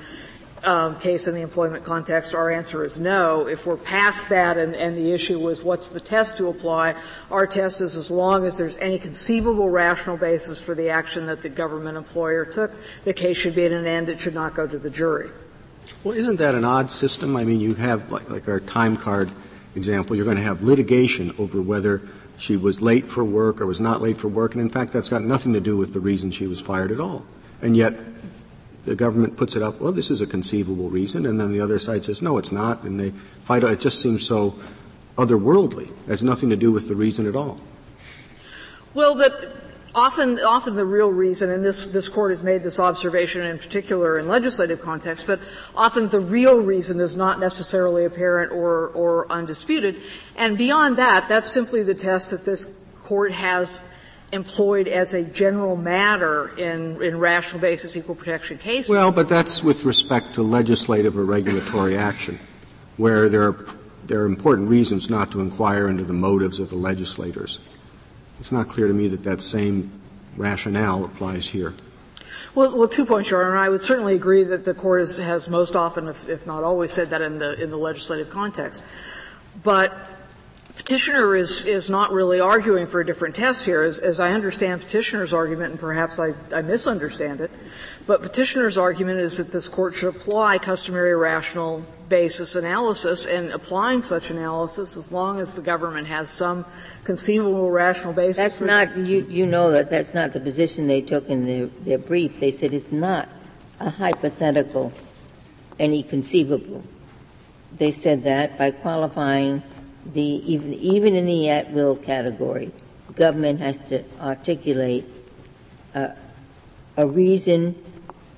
um, 0.65 0.99
case 0.99 1.27
in 1.29 1.35
the 1.35 1.41
employment 1.41 1.85
context, 1.85 2.35
our 2.35 2.51
answer 2.51 2.85
is 2.85 2.99
no. 2.99 3.47
If 3.47 3.67
we're 3.67 3.77
past 3.77 4.29
that 4.29 4.59
and, 4.59 4.75
and 4.75 4.97
the 4.97 5.13
issue 5.13 5.49
is 5.49 5.63
what's 5.63 5.89
the 5.89 6.01
test 6.01 6.37
to 6.39 6.49
apply, 6.49 6.95
our 7.31 7.47
test 7.47 7.81
is 7.81 7.97
as 7.97 8.11
long 8.11 8.45
as 8.45 8.59
there's 8.59 8.77
any 8.79 8.99
conceivable 8.99 9.71
rational 9.71 10.17
basis 10.17 10.61
for 10.61 10.75
the 10.75 10.89
action 10.89 11.27
that 11.27 11.43
the 11.43 11.49
government 11.49 11.97
employer 11.97 12.45
took, 12.45 12.73
the 13.05 13.13
case 13.13 13.37
should 13.37 13.55
be 13.55 13.65
at 13.65 13.73
an 13.73 13.87
end. 13.87 14.09
It 14.09 14.21
should 14.21 14.35
not 14.35 14.55
go 14.55 14.67
to 14.67 14.79
the 14.79 14.91
jury. 14.91 15.31
Well, 16.05 16.17
isn't 16.17 16.37
that 16.37 16.55
an 16.55 16.65
odd 16.65 16.91
system? 16.91 17.37
I 17.37 17.45
mean, 17.45 17.61
you 17.61 17.75
have 17.75 18.11
like, 18.11 18.29
like 18.31 18.49
our 18.49 18.61
time 18.61 18.97
card 18.97 19.31
example, 19.75 20.17
you're 20.17 20.25
going 20.25 20.37
to 20.37 20.43
have 20.43 20.63
litigation 20.63 21.35
over 21.39 21.61
whether 21.61 22.03
she 22.37 22.57
was 22.57 22.81
late 22.81 23.07
for 23.07 23.25
work 23.25 23.61
or 23.61 23.67
was 23.67 23.81
not 23.81 24.03
late 24.03 24.17
for 24.17 24.29
work, 24.29 24.55
and 24.55 24.61
in 24.61 24.69
fact, 24.69 24.93
that's 24.93 25.09
got 25.09 25.23
nothing 25.23 25.53
to 25.53 25.61
do 25.61 25.77
with 25.77 25.93
the 25.93 26.01
reason 26.01 26.31
she 26.31 26.47
was 26.47 26.61
fired 26.61 26.91
at 26.91 27.01
all. 27.01 27.25
And 27.61 27.77
yet, 27.77 27.95
the 28.85 28.97
government 28.97 29.37
puts 29.37 29.55
it 29.55 29.63
up, 29.63 29.81
well, 29.81 29.93
this 29.93 30.11
is 30.11 30.21
a 30.21 30.27
conceivable 30.27 30.91
reason, 30.91 31.25
and 31.25 31.41
then 31.41 31.53
the 31.53 31.61
other 31.61 31.79
side 31.79 32.05
says, 32.05 32.21
no, 32.21 32.39
it's 32.39 32.51
not, 32.51 32.83
and 32.83 32.99
they 32.99 33.11
fight. 33.43 33.63
It 33.63 33.81
just 33.81 34.01
seems 34.01 34.27
so 34.27 34.59
otherworldly. 35.17 35.91
It 35.91 36.09
has 36.09 36.25
nothing 36.25 36.51
to 36.51 36.57
do 36.57 36.73
with 36.73 36.89
the 36.89 36.97
reason 36.97 37.29
at 37.29 37.37
all. 37.37 37.61
Well, 38.95 39.15
but 39.15 39.62
often, 39.95 40.39
often 40.41 40.75
the 40.75 40.85
real 40.85 41.11
reason, 41.11 41.51
and 41.51 41.65
this, 41.65 41.89
this 41.89 42.09
court 42.09 42.31
has 42.31 42.43
made 42.43 42.63
this 42.63 42.81
observation 42.81 43.43
in 43.43 43.59
particular 43.59 44.19
in 44.19 44.29
legislative 44.29 44.81
context, 44.81 45.27
but 45.27 45.41
often 45.75 46.09
the 46.09 46.21
real 46.21 46.59
reason 46.61 47.01
is 47.01 47.17
not 47.17 47.41
necessarily 47.41 48.05
apparent 48.05 48.53
or, 48.53 48.89
or 48.89 49.31
undisputed. 49.31 49.97
And 50.37 50.57
beyond 50.57 50.97
that, 50.99 51.29
that's 51.29 51.51
simply 51.51 51.83
the 51.83 51.95
test 51.95 52.31
that 52.31 52.45
this 52.45 52.81
court 53.01 53.33
has 53.33 53.83
employed 54.33 54.89
as 54.89 55.13
a 55.13 55.23
general 55.23 55.77
matter 55.77 56.57
in, 56.57 57.01
in 57.03 57.19
rational 57.19 57.61
basis 57.61 57.97
equal 57.97 58.15
protection 58.15 58.57
cases. 58.57 58.91
Well, 58.91 59.13
but 59.13 59.29
that's 59.29 59.63
with 59.63 59.85
respect 59.85 60.35
to 60.35 60.43
legislative 60.43 61.19
or 61.19 61.25
regulatory 61.25 61.99
action, 61.99 62.39
where 62.97 63.29
there 63.29 63.43
are, 63.43 63.67
there 64.07 64.23
are 64.23 64.27
important 64.27 64.71
reasons 64.71 65.11
not 65.11 65.31
to 65.33 65.41
inquire 65.41 65.89
into 65.89 66.05
the 66.05 66.15
motives 66.15 66.61
of 66.61 66.71
the 66.71 66.77
legislators. 66.77 67.61
It's 68.43 68.51
not 68.51 68.69
clear 68.69 68.89
to 68.89 68.93
me 68.93 69.07
that 69.07 69.23
that 69.23 69.41
same 69.41 70.01
rationale 70.37 71.05
applies 71.05 71.47
here. 71.47 71.75
Well, 72.57 72.77
well, 72.77 72.89
two 72.89 73.07
points, 73.07 73.31
Your 73.31 73.45
Honor. 73.45 73.57
I 73.57 73.69
would 73.69 73.81
certainly 73.81 74.17
agree 74.17 74.43
that 74.43 74.65
the 74.65 74.75
court 74.75 75.01
is, 75.03 75.17
has 75.17 75.49
most 75.49 75.77
often, 75.77 76.09
if, 76.09 76.29
if, 76.29 76.45
not 76.45 76.65
always, 76.65 76.91
said 76.91 77.11
that 77.11 77.23
in 77.23 77.39
the 77.39 77.55
in 77.63 77.71
the 77.71 77.77
legislative 77.77 78.31
context. 78.31 78.83
But 79.63 80.11
petitioner 80.75 81.37
is 81.37 81.67
is 81.67 81.89
not 81.89 82.11
really 82.11 82.41
arguing 82.41 82.89
for 82.89 82.99
a 82.99 83.07
different 83.07 83.37
test 83.37 83.65
here, 83.65 83.83
as, 83.83 84.01
as 84.01 84.19
I 84.19 84.33
understand 84.33 84.81
petitioner's 84.81 85.33
argument, 85.33 85.71
and 85.71 85.79
perhaps 85.79 86.19
I, 86.19 86.33
I 86.53 86.63
misunderstand 86.63 87.41
it. 87.41 87.53
But 88.09 88.23
petitioner's 88.23 88.77
argument 88.77 89.21
is 89.21 89.37
that 89.37 89.53
this 89.53 89.69
court 89.69 89.95
should 89.95 90.17
apply 90.17 90.59
customary 90.59 91.15
rational 91.15 91.85
basis 92.13 92.57
analysis, 92.57 93.25
and 93.25 93.51
applying 93.53 94.03
such 94.03 94.31
analysis, 94.31 94.99
as 94.99 95.11
long 95.11 95.41
as 95.41 95.55
the 95.55 95.63
government 95.63 96.07
has 96.07 96.29
some 96.29 96.67
conceivable 97.05 97.71
rational 97.71 98.13
basis. 98.13 98.37
That's 98.37 98.61
not 98.61 98.95
you. 98.99 99.27
You 99.31 99.47
know 99.47 99.71
that 99.73 99.89
that's 99.89 100.13
not 100.13 100.35
the 100.35 100.41
position 100.41 100.87
they 100.89 101.01
took 101.01 101.27
in 101.31 101.47
their, 101.47 101.67
their 101.89 101.97
brief. 101.97 102.39
They 102.39 102.51
said 102.51 102.75
it's 102.75 102.93
not 102.93 103.31
a 103.81 103.89
hypothetical, 103.89 104.93
any 105.79 106.03
conceivable. 106.03 106.85
They 107.79 107.93
said 107.93 108.25
that 108.25 108.59
by 108.59 108.73
qualifying 108.73 109.63
the 110.05 110.21
even 110.21 110.75
even 110.75 111.15
in 111.15 111.25
the 111.25 111.49
at 111.49 111.73
will 111.73 111.97
category, 111.97 112.73
government 113.17 113.61
has 113.61 113.81
to 113.89 114.05
articulate 114.21 115.07
a, 115.95 116.11
a 116.99 117.07
reason 117.07 117.75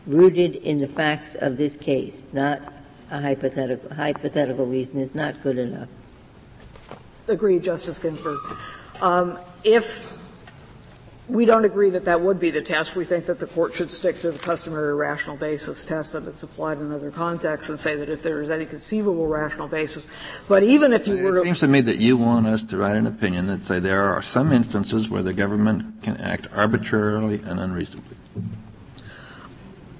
rooted 0.07 0.55
in 0.55 0.79
the 0.79 0.87
facts 0.87 1.35
of 1.35 1.57
this 1.57 1.75
case, 1.77 2.29
not 2.33 2.74
a 3.11 3.21
hypothetical. 3.21 3.95
Hypothetical 3.95 4.67
reason 4.67 4.99
is 4.99 5.15
not 5.15 5.43
good 5.43 5.59
enough. 5.59 5.89
Agreed, 7.29 7.63
Justice 7.63 7.99
Ginsburg. 7.99 8.39
Um, 9.01 9.39
if 9.63 10.15
we 11.29 11.47
don't 11.47 11.65
agree 11.65 11.89
that 11.91 12.05
that 12.05 12.21
would 12.21 12.39
be 12.39 12.51
the 12.51 12.61
test. 12.61 12.95
We 12.95 13.05
think 13.05 13.27
that 13.27 13.39
the 13.39 13.47
court 13.47 13.75
should 13.75 13.91
stick 13.91 14.21
to 14.21 14.31
the 14.31 14.39
customary 14.39 14.95
rational 14.95 15.37
basis 15.37 15.85
test 15.85 16.13
that 16.13 16.27
it's 16.27 16.43
applied 16.43 16.79
in 16.79 16.93
other 16.93 17.11
contexts 17.11 17.71
and 17.71 17.81
say 17.81 17.97
that 17.97 18.11
if 18.11 18.23
there 18.23 18.43
is 18.43 18.51
any 18.51 18.67
conceivable 18.67 19.27
rational 19.27 19.67
basis, 19.67 20.07
but 20.49 20.63
even 20.63 20.93
if 20.93 21.09
you 21.09 21.17
it 21.17 21.23
were 21.23 21.39
It 21.39 21.45
seems 21.45 21.61
to 21.61 21.69
me 21.69 21.81
that 21.81 21.99
you 21.99 22.19
want 22.19 22.47
us 22.47 22.63
to 22.65 22.77
write 22.77 22.97
an 22.97 23.07
opinion 23.07 23.47
that 23.47 23.65
say 23.65 23.79
there 23.79 24.03
are 24.03 24.21
some 24.21 24.53
instances 24.53 25.09
where 25.09 25.23
the 25.23 25.33
government 25.33 26.03
can 26.03 26.19
act 26.19 26.47
arbitrarily 26.55 27.41
and 27.45 27.59
unreasonably 27.59 28.14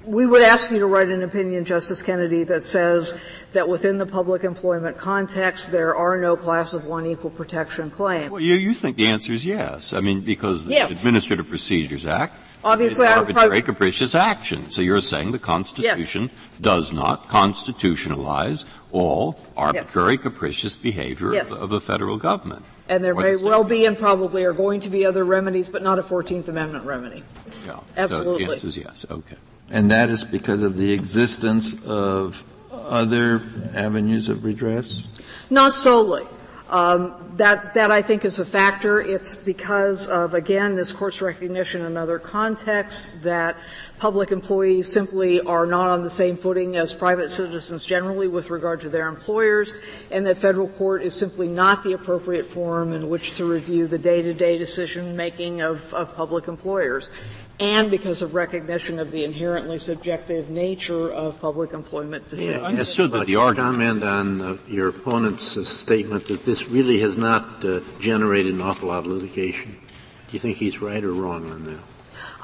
we 0.05 0.25
would 0.25 0.41
ask 0.41 0.71
you 0.71 0.79
to 0.79 0.85
write 0.85 1.09
an 1.09 1.23
opinion, 1.23 1.65
Justice 1.65 2.01
Kennedy, 2.01 2.43
that 2.43 2.63
says 2.63 3.19
that 3.53 3.67
within 3.67 3.97
the 3.97 4.05
public 4.05 4.43
employment 4.43 4.97
context, 4.97 5.71
there 5.71 5.95
are 5.95 6.17
no 6.17 6.35
class 6.35 6.73
of 6.73 6.85
one 6.85 7.05
equal 7.05 7.29
protection 7.29 7.89
claims. 7.89 8.29
Well, 8.29 8.41
you, 8.41 8.55
you 8.55 8.73
think 8.73 8.97
the 8.97 9.07
answer 9.07 9.33
is 9.33 9.45
yes. 9.45 9.93
I 9.93 10.01
mean, 10.01 10.21
because 10.21 10.67
yes. 10.67 10.89
the 10.89 10.95
Administrative 10.95 11.47
Procedures 11.47 12.05
Act 12.05 12.35
Obviously, 12.63 13.05
is 13.05 13.11
arbitrary 13.11 13.61
capricious 13.61 14.15
action. 14.15 14.69
So 14.71 14.81
you're 14.81 15.01
saying 15.01 15.31
the 15.31 15.39
Constitution 15.39 16.23
yes. 16.23 16.31
does 16.59 16.91
not 16.91 17.27
constitutionalize 17.27 18.65
all 18.91 19.39
arbitrary 19.55 20.13
yes. 20.13 20.23
capricious 20.23 20.75
behavior 20.75 21.33
yes. 21.33 21.51
of, 21.51 21.63
of, 21.63 21.69
the 21.69 21.79
federal 21.79 22.17
government. 22.17 22.65
And 22.89 23.03
there 23.03 23.15
may 23.15 23.35
well 23.35 23.63
be 23.63 23.85
and 23.85 23.97
probably 23.97 24.43
are 24.45 24.53
going 24.53 24.79
to 24.81 24.89
be 24.89 25.05
other 25.05 25.23
remedies, 25.23 25.69
but 25.69 25.83
not 25.83 25.99
a 25.99 26.03
14th 26.03 26.47
Amendment 26.47 26.85
remedy. 26.85 27.23
Yeah. 27.65 27.79
Absolutely. 27.97 28.39
So 28.39 28.45
the 28.45 28.53
answer 28.53 28.67
is 28.67 28.77
yes. 28.77 29.05
Okay. 29.09 29.37
And 29.71 29.89
that 29.91 30.09
is 30.09 30.23
because 30.23 30.61
of 30.61 30.77
the 30.77 30.91
existence 30.91 31.75
of 31.85 32.43
other 32.71 33.41
avenues 33.73 34.29
of 34.29 34.45
redress? 34.45 35.07
Not 35.49 35.73
solely. 35.73 36.25
Um, 36.69 37.13
that 37.37 37.75
that 37.75 37.91
I 37.91 38.01
think 38.01 38.25
is 38.25 38.39
a 38.39 38.45
factor. 38.45 38.99
It's 38.99 39.35
because 39.35 40.07
of 40.07 40.33
again 40.33 40.73
this 40.73 40.91
court's 40.91 41.21
recognition 41.21 41.85
in 41.85 41.95
other 41.95 42.17
contexts 42.17 43.21
that 43.21 43.55
public 43.99 44.31
employees 44.31 44.91
simply 44.91 45.41
are 45.41 45.67
not 45.67 45.89
on 45.89 46.01
the 46.01 46.09
same 46.09 46.35
footing 46.35 46.75
as 46.75 46.91
private 46.91 47.29
citizens 47.29 47.85
generally 47.85 48.27
with 48.27 48.49
regard 48.49 48.81
to 48.81 48.89
their 48.89 49.07
employers, 49.07 49.73
and 50.09 50.25
that 50.25 50.37
federal 50.37 50.67
court 50.67 51.03
is 51.03 51.13
simply 51.13 51.47
not 51.47 51.83
the 51.83 51.93
appropriate 51.93 52.47
forum 52.47 52.93
in 52.93 53.09
which 53.09 53.35
to 53.35 53.45
review 53.45 53.85
the 53.85 53.99
day-to-day 53.99 54.57
decision 54.57 55.15
making 55.15 55.61
of, 55.61 55.93
of 55.93 56.15
public 56.15 56.47
employers 56.47 57.11
and 57.59 57.89
because 57.89 58.21
of 58.21 58.35
recognition 58.35 58.99
of 58.99 59.11
the 59.11 59.23
inherently 59.23 59.79
subjective 59.79 60.49
nature 60.49 61.11
of 61.11 61.39
public 61.39 61.71
employment 61.71 62.27
decisions. 62.27 62.61
Yeah, 62.61 62.65
I 62.65 62.69
understood 62.69 63.11
that 63.11 63.27
the 63.27 63.37
argument. 63.37 64.01
comment 64.01 64.03
on 64.03 64.41
uh, 64.41 64.57
your 64.67 64.89
opponent's 64.89 65.55
uh, 65.55 65.63
statement 65.63 66.25
that 66.25 66.45
this 66.45 66.67
really 66.67 66.99
has 66.99 67.15
not 67.15 67.63
uh, 67.63 67.79
generated 67.99 68.53
an 68.53 68.61
awful 68.61 68.89
lot 68.89 68.99
of 68.99 69.07
litigation. 69.07 69.71
Do 69.71 70.33
you 70.33 70.39
think 70.39 70.57
he's 70.57 70.81
right 70.81 71.03
or 71.03 71.13
wrong 71.13 71.49
on 71.49 71.63
that? 71.63 71.79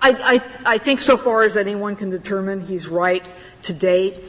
I, 0.02 0.42
I, 0.66 0.74
I 0.76 0.78
think 0.78 1.02
so 1.02 1.18
far 1.18 1.44
as 1.44 1.58
anyone 1.58 1.96
can 1.96 2.10
determine, 2.10 2.62
he's 2.62 2.88
right 2.88 3.28
to 3.64 3.74
date. 3.74 4.20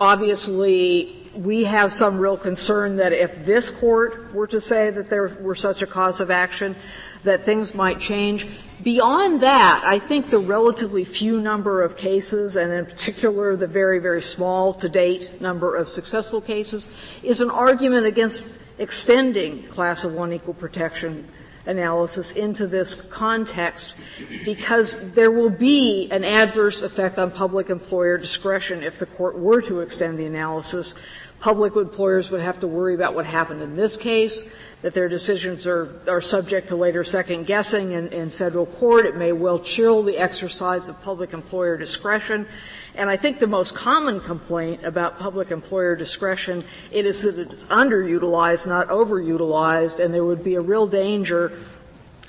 Obviously, 0.00 1.26
we 1.34 1.64
have 1.64 1.92
some 1.92 2.18
real 2.18 2.36
concern 2.36 2.96
that 2.96 3.12
if 3.12 3.44
this 3.44 3.70
court 3.70 4.32
were 4.34 4.46
to 4.46 4.60
say 4.60 4.90
that 4.90 5.10
there 5.10 5.28
were 5.40 5.54
such 5.54 5.82
a 5.82 5.86
cause 5.86 6.20
of 6.20 6.30
action, 6.30 6.76
that 7.24 7.42
things 7.42 7.74
might 7.74 7.98
change. 7.98 8.46
Beyond 8.86 9.40
that, 9.40 9.82
I 9.84 9.98
think 9.98 10.30
the 10.30 10.38
relatively 10.38 11.02
few 11.02 11.40
number 11.40 11.82
of 11.82 11.96
cases, 11.96 12.54
and 12.54 12.72
in 12.72 12.86
particular 12.86 13.56
the 13.56 13.66
very, 13.66 13.98
very 13.98 14.22
small 14.22 14.72
to 14.74 14.88
date 14.88 15.40
number 15.40 15.74
of 15.74 15.88
successful 15.88 16.40
cases, 16.40 16.86
is 17.24 17.40
an 17.40 17.50
argument 17.50 18.06
against 18.06 18.56
extending 18.78 19.64
class 19.70 20.04
of 20.04 20.14
one 20.14 20.32
equal 20.32 20.54
protection 20.54 21.26
analysis 21.66 22.30
into 22.36 22.68
this 22.68 22.94
context 23.10 23.96
because 24.44 25.14
there 25.14 25.32
will 25.32 25.50
be 25.50 26.08
an 26.12 26.22
adverse 26.22 26.80
effect 26.82 27.18
on 27.18 27.32
public 27.32 27.70
employer 27.70 28.16
discretion 28.16 28.84
if 28.84 29.00
the 29.00 29.06
court 29.06 29.36
were 29.36 29.60
to 29.62 29.80
extend 29.80 30.16
the 30.16 30.26
analysis. 30.26 30.94
Public 31.40 31.76
employers 31.76 32.30
would 32.30 32.40
have 32.40 32.60
to 32.60 32.66
worry 32.66 32.94
about 32.94 33.14
what 33.14 33.26
happened 33.26 33.62
in 33.62 33.76
this 33.76 33.96
case 33.96 34.44
that 34.82 34.94
their 34.94 35.08
decisions 35.08 35.66
are, 35.66 36.00
are 36.08 36.20
subject 36.20 36.68
to 36.68 36.76
later 36.76 37.04
second 37.04 37.46
guessing 37.46 37.92
in, 37.92 38.08
in 38.08 38.30
federal 38.30 38.66
court. 38.66 39.06
It 39.06 39.16
may 39.16 39.32
well 39.32 39.58
chill 39.58 40.02
the 40.02 40.18
exercise 40.18 40.88
of 40.88 41.00
public 41.02 41.32
employer 41.32 41.76
discretion. 41.76 42.46
And 42.94 43.10
I 43.10 43.16
think 43.16 43.38
the 43.38 43.46
most 43.46 43.74
common 43.74 44.20
complaint 44.20 44.82
about 44.84 45.18
public 45.18 45.50
employer 45.50 45.94
discretion 45.94 46.64
it 46.90 47.04
is 47.04 47.22
that 47.22 47.38
it's 47.38 47.64
underutilized, 47.64 48.66
not 48.66 48.88
overutilized, 48.88 50.02
and 50.02 50.14
there 50.14 50.24
would 50.24 50.42
be 50.42 50.54
a 50.54 50.60
real 50.60 50.86
danger 50.86 51.58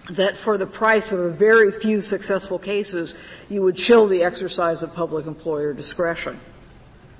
that 0.09 0.35
for 0.37 0.57
the 0.57 0.67
price 0.67 1.11
of 1.11 1.19
a 1.19 1.29
very 1.29 1.71
few 1.71 2.01
successful 2.01 2.59
cases, 2.59 3.15
you 3.49 3.61
would 3.61 3.75
chill 3.75 4.07
the 4.07 4.23
exercise 4.23 4.83
of 4.83 4.93
public 4.93 5.25
employer 5.25 5.73
discretion. 5.73 6.39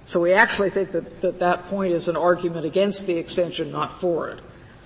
So 0.08 0.22
we 0.22 0.32
actually 0.32 0.70
think 0.70 0.91
that, 0.91 1.20
that 1.20 1.39
that 1.39 1.66
point 1.66 1.91
is 1.91 2.08
an 2.08 2.16
argument 2.16 2.66
against 2.66 3.08
the 3.08 3.18
extension, 3.18 3.74
not 3.74 3.99
for 3.99 4.30
it. 4.30 4.39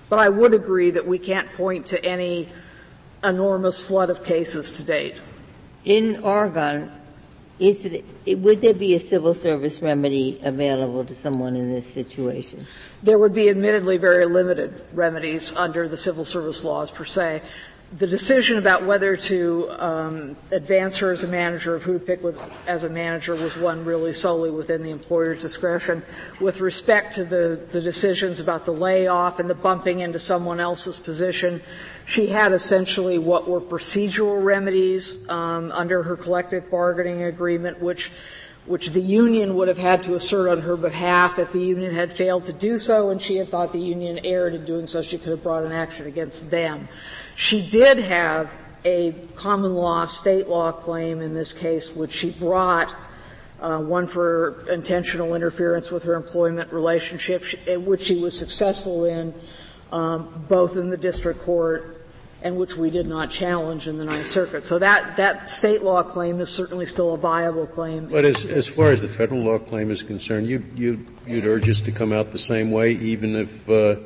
But 0.08 0.18
I 0.18 0.28
would 0.28 0.52
agree 0.52 0.90
that 0.90 1.06
we 1.06 1.20
can't 1.20 1.50
point 1.52 1.86
to 1.86 2.04
any 2.04 2.48
enormous 3.22 3.86
flood 3.86 4.10
of 4.10 4.24
cases 4.24 4.72
to 4.72 4.82
date. 4.82 5.14
In 5.84 6.24
Oregon, 6.24 6.90
is 7.60 7.84
it, 7.84 8.04
would 8.40 8.62
there 8.62 8.74
be 8.74 8.96
a 8.96 8.98
civil 8.98 9.32
service 9.32 9.80
remedy 9.80 10.40
available 10.42 11.04
to 11.04 11.14
someone 11.14 11.54
in 11.54 11.70
this 11.70 11.86
situation? 11.86 12.66
There 13.04 13.16
would 13.16 13.32
be 13.32 13.48
admittedly 13.48 13.98
very 13.98 14.26
limited 14.26 14.84
remedies 14.92 15.54
under 15.54 15.86
the 15.86 15.96
civil 15.96 16.24
service 16.24 16.64
laws 16.64 16.90
per 16.90 17.04
se 17.04 17.42
the 17.98 18.06
decision 18.06 18.56
about 18.56 18.84
whether 18.84 19.16
to 19.16 19.68
um, 19.78 20.36
advance 20.50 20.96
her 20.98 21.12
as 21.12 21.24
a 21.24 21.28
manager 21.28 21.74
of 21.74 21.82
who 21.82 21.98
to 21.98 22.04
pick 22.04 22.22
with, 22.22 22.40
as 22.66 22.84
a 22.84 22.88
manager 22.88 23.34
was 23.34 23.56
one 23.56 23.84
really 23.84 24.14
solely 24.14 24.50
within 24.50 24.82
the 24.82 24.90
employer's 24.90 25.42
discretion. 25.42 26.02
With 26.40 26.60
respect 26.60 27.14
to 27.14 27.24
the, 27.24 27.60
the 27.70 27.82
decisions 27.82 28.40
about 28.40 28.64
the 28.64 28.72
layoff 28.72 29.40
and 29.40 29.50
the 29.50 29.54
bumping 29.54 30.00
into 30.00 30.18
someone 30.18 30.58
else's 30.58 30.98
position, 30.98 31.60
she 32.06 32.28
had 32.28 32.52
essentially 32.52 33.18
what 33.18 33.46
were 33.46 33.60
procedural 33.60 34.42
remedies 34.42 35.28
um, 35.28 35.70
under 35.72 36.02
her 36.02 36.16
collective 36.16 36.70
bargaining 36.70 37.24
agreement, 37.24 37.80
which 37.80 38.10
which 38.64 38.90
the 38.90 39.00
union 39.00 39.56
would 39.56 39.66
have 39.66 39.78
had 39.78 40.04
to 40.04 40.14
assert 40.14 40.48
on 40.48 40.60
her 40.60 40.76
behalf 40.76 41.38
if 41.40 41.50
the 41.50 41.60
union 41.60 41.92
had 41.92 42.12
failed 42.12 42.46
to 42.46 42.52
do 42.52 42.78
so 42.78 43.10
and 43.10 43.20
she 43.20 43.34
had 43.34 43.48
thought 43.48 43.72
the 43.72 43.80
union 43.80 44.20
erred 44.24 44.54
in 44.54 44.64
doing 44.64 44.86
so 44.86 45.02
she 45.02 45.18
could 45.18 45.30
have 45.30 45.42
brought 45.42 45.64
an 45.64 45.72
action 45.72 46.06
against 46.06 46.48
them. 46.48 46.88
She 47.34 47.66
did 47.66 47.98
have 47.98 48.54
a 48.84 49.12
common 49.36 49.74
law, 49.74 50.06
state 50.06 50.48
law 50.48 50.72
claim 50.72 51.20
in 51.20 51.34
this 51.34 51.52
case, 51.52 51.94
which 51.94 52.12
she 52.12 52.30
brought, 52.30 52.94
uh, 53.60 53.78
one 53.78 54.06
for 54.06 54.68
intentional 54.70 55.34
interference 55.34 55.90
with 55.90 56.04
her 56.04 56.14
employment 56.14 56.72
relationship, 56.72 57.44
which 57.68 58.02
she 58.02 58.20
was 58.20 58.36
successful 58.36 59.04
in, 59.04 59.32
um, 59.92 60.44
both 60.48 60.76
in 60.76 60.90
the 60.90 60.96
district 60.96 61.40
court 61.40 61.98
and 62.44 62.56
which 62.56 62.76
we 62.76 62.90
did 62.90 63.06
not 63.06 63.30
challenge 63.30 63.86
in 63.86 63.98
the 63.98 64.04
Ninth 64.04 64.26
Circuit. 64.26 64.64
So 64.64 64.78
that, 64.80 65.16
that 65.16 65.48
state 65.48 65.82
law 65.82 66.02
claim 66.02 66.40
is 66.40 66.50
certainly 66.50 66.86
still 66.86 67.14
a 67.14 67.16
viable 67.16 67.68
claim. 67.68 68.08
But 68.08 68.24
as, 68.24 68.44
as 68.46 68.68
far 68.68 68.90
as 68.90 69.00
the 69.00 69.06
federal 69.06 69.42
law 69.42 69.58
claim 69.60 69.92
is 69.92 70.02
concerned, 70.02 70.48
you, 70.48 70.64
you, 70.74 71.06
you'd 71.24 71.46
urge 71.46 71.68
us 71.68 71.80
to 71.82 71.92
come 71.92 72.12
out 72.12 72.32
the 72.32 72.38
same 72.38 72.72
way, 72.72 72.92
even 72.92 73.36
if 73.36 73.70
uh, 73.70 73.96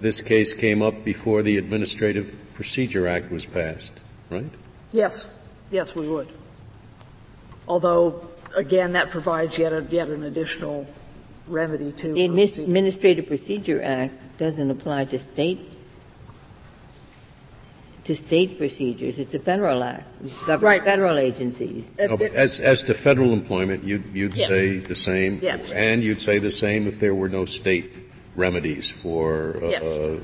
this 0.00 0.20
case 0.20 0.52
came 0.52 0.82
up 0.82 1.04
before 1.04 1.42
the 1.42 1.56
Administrative 1.56 2.38
Procedure 2.56 3.06
Act 3.06 3.30
was 3.30 3.46
passed, 3.46 3.92
right? 4.30 4.50
Yes. 4.90 5.38
Yes, 5.70 5.94
we 5.94 6.08
would. 6.08 6.28
Although, 7.68 8.28
again, 8.56 8.92
that 8.92 9.10
provides 9.10 9.58
yet, 9.58 9.72
a, 9.72 9.82
yet 9.82 10.08
an 10.08 10.24
additional 10.24 10.86
remedy 11.46 11.92
to 11.92 12.12
the 12.14 12.24
Administrative 12.24 13.26
Procedure 13.26 13.82
Act 13.82 14.38
doesn't 14.38 14.70
apply 14.70 15.04
to 15.06 15.18
state 15.18 15.76
to 18.04 18.14
state 18.14 18.56
procedures. 18.56 19.18
It's 19.18 19.34
a 19.34 19.40
federal 19.40 19.82
act, 19.82 20.06
right. 20.46 20.84
federal 20.84 21.18
agencies. 21.18 21.98
No, 21.98 22.14
as, 22.14 22.60
as 22.60 22.84
to 22.84 22.94
federal 22.94 23.32
employment, 23.32 23.82
you'd, 23.82 24.04
you'd 24.14 24.36
yes. 24.36 24.48
say 24.48 24.78
the 24.78 24.94
same, 24.94 25.40
yes. 25.42 25.72
and 25.72 26.04
you'd 26.04 26.22
say 26.22 26.38
the 26.38 26.52
same 26.52 26.86
if 26.86 27.00
there 27.00 27.16
were 27.16 27.28
no 27.28 27.44
state 27.44 27.92
remedies 28.36 28.88
for 28.88 29.56
uh, 29.60 29.68
yes. 29.68 30.20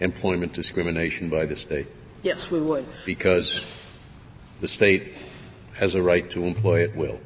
Employment 0.00 0.52
discrimination 0.52 1.28
by 1.28 1.46
the 1.46 1.56
state? 1.56 1.86
Yes, 2.22 2.50
we 2.50 2.60
would. 2.60 2.86
Because 3.04 3.80
the 4.60 4.68
state 4.68 5.14
has 5.74 5.94
a 5.94 6.02
right 6.02 6.28
to 6.30 6.44
employ 6.44 6.82
at 6.82 6.96
will? 6.96 7.20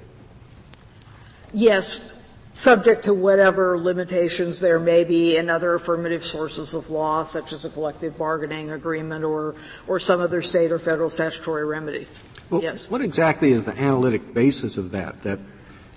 Yes, 1.52 2.22
subject 2.52 3.04
to 3.04 3.14
whatever 3.14 3.78
limitations 3.78 4.60
there 4.60 4.78
may 4.78 5.04
be 5.04 5.36
in 5.36 5.48
other 5.48 5.74
affirmative 5.74 6.24
sources 6.24 6.74
of 6.74 6.90
law, 6.90 7.22
such 7.22 7.52
as 7.52 7.64
a 7.64 7.70
collective 7.70 8.18
bargaining 8.18 8.70
agreement 8.70 9.24
or, 9.24 9.54
or 9.86 9.98
some 9.98 10.20
other 10.20 10.42
state 10.42 10.72
or 10.72 10.78
federal 10.78 11.10
statutory 11.10 11.64
remedy. 11.64 12.06
Well, 12.50 12.62
yes. 12.62 12.90
What 12.90 13.00
exactly 13.00 13.52
is 13.52 13.64
the 13.64 13.78
analytic 13.78 14.34
basis 14.34 14.76
of 14.76 14.90
that? 14.90 15.22
That, 15.22 15.38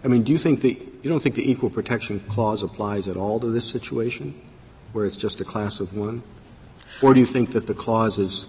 I 0.04 0.08
mean, 0.08 0.24
do 0.24 0.32
you 0.32 0.38
think 0.38 0.62
the, 0.62 0.80
you 1.02 1.10
don't 1.10 1.22
think 1.22 1.36
the 1.36 1.50
equal 1.50 1.70
protection 1.70 2.20
clause 2.22 2.62
applies 2.62 3.08
at 3.08 3.18
all 3.18 3.40
to 3.40 3.48
this 3.48 3.66
situation, 3.66 4.40
where 4.92 5.06
it's 5.06 5.18
just 5.18 5.42
a 5.42 5.44
class 5.44 5.80
of 5.80 5.96
one? 5.96 6.22
Or 7.04 7.14
do 7.14 7.20
you 7.20 7.26
think 7.26 7.52
that 7.52 7.68
the 7.68 7.74
clause 7.74 8.18
is 8.18 8.48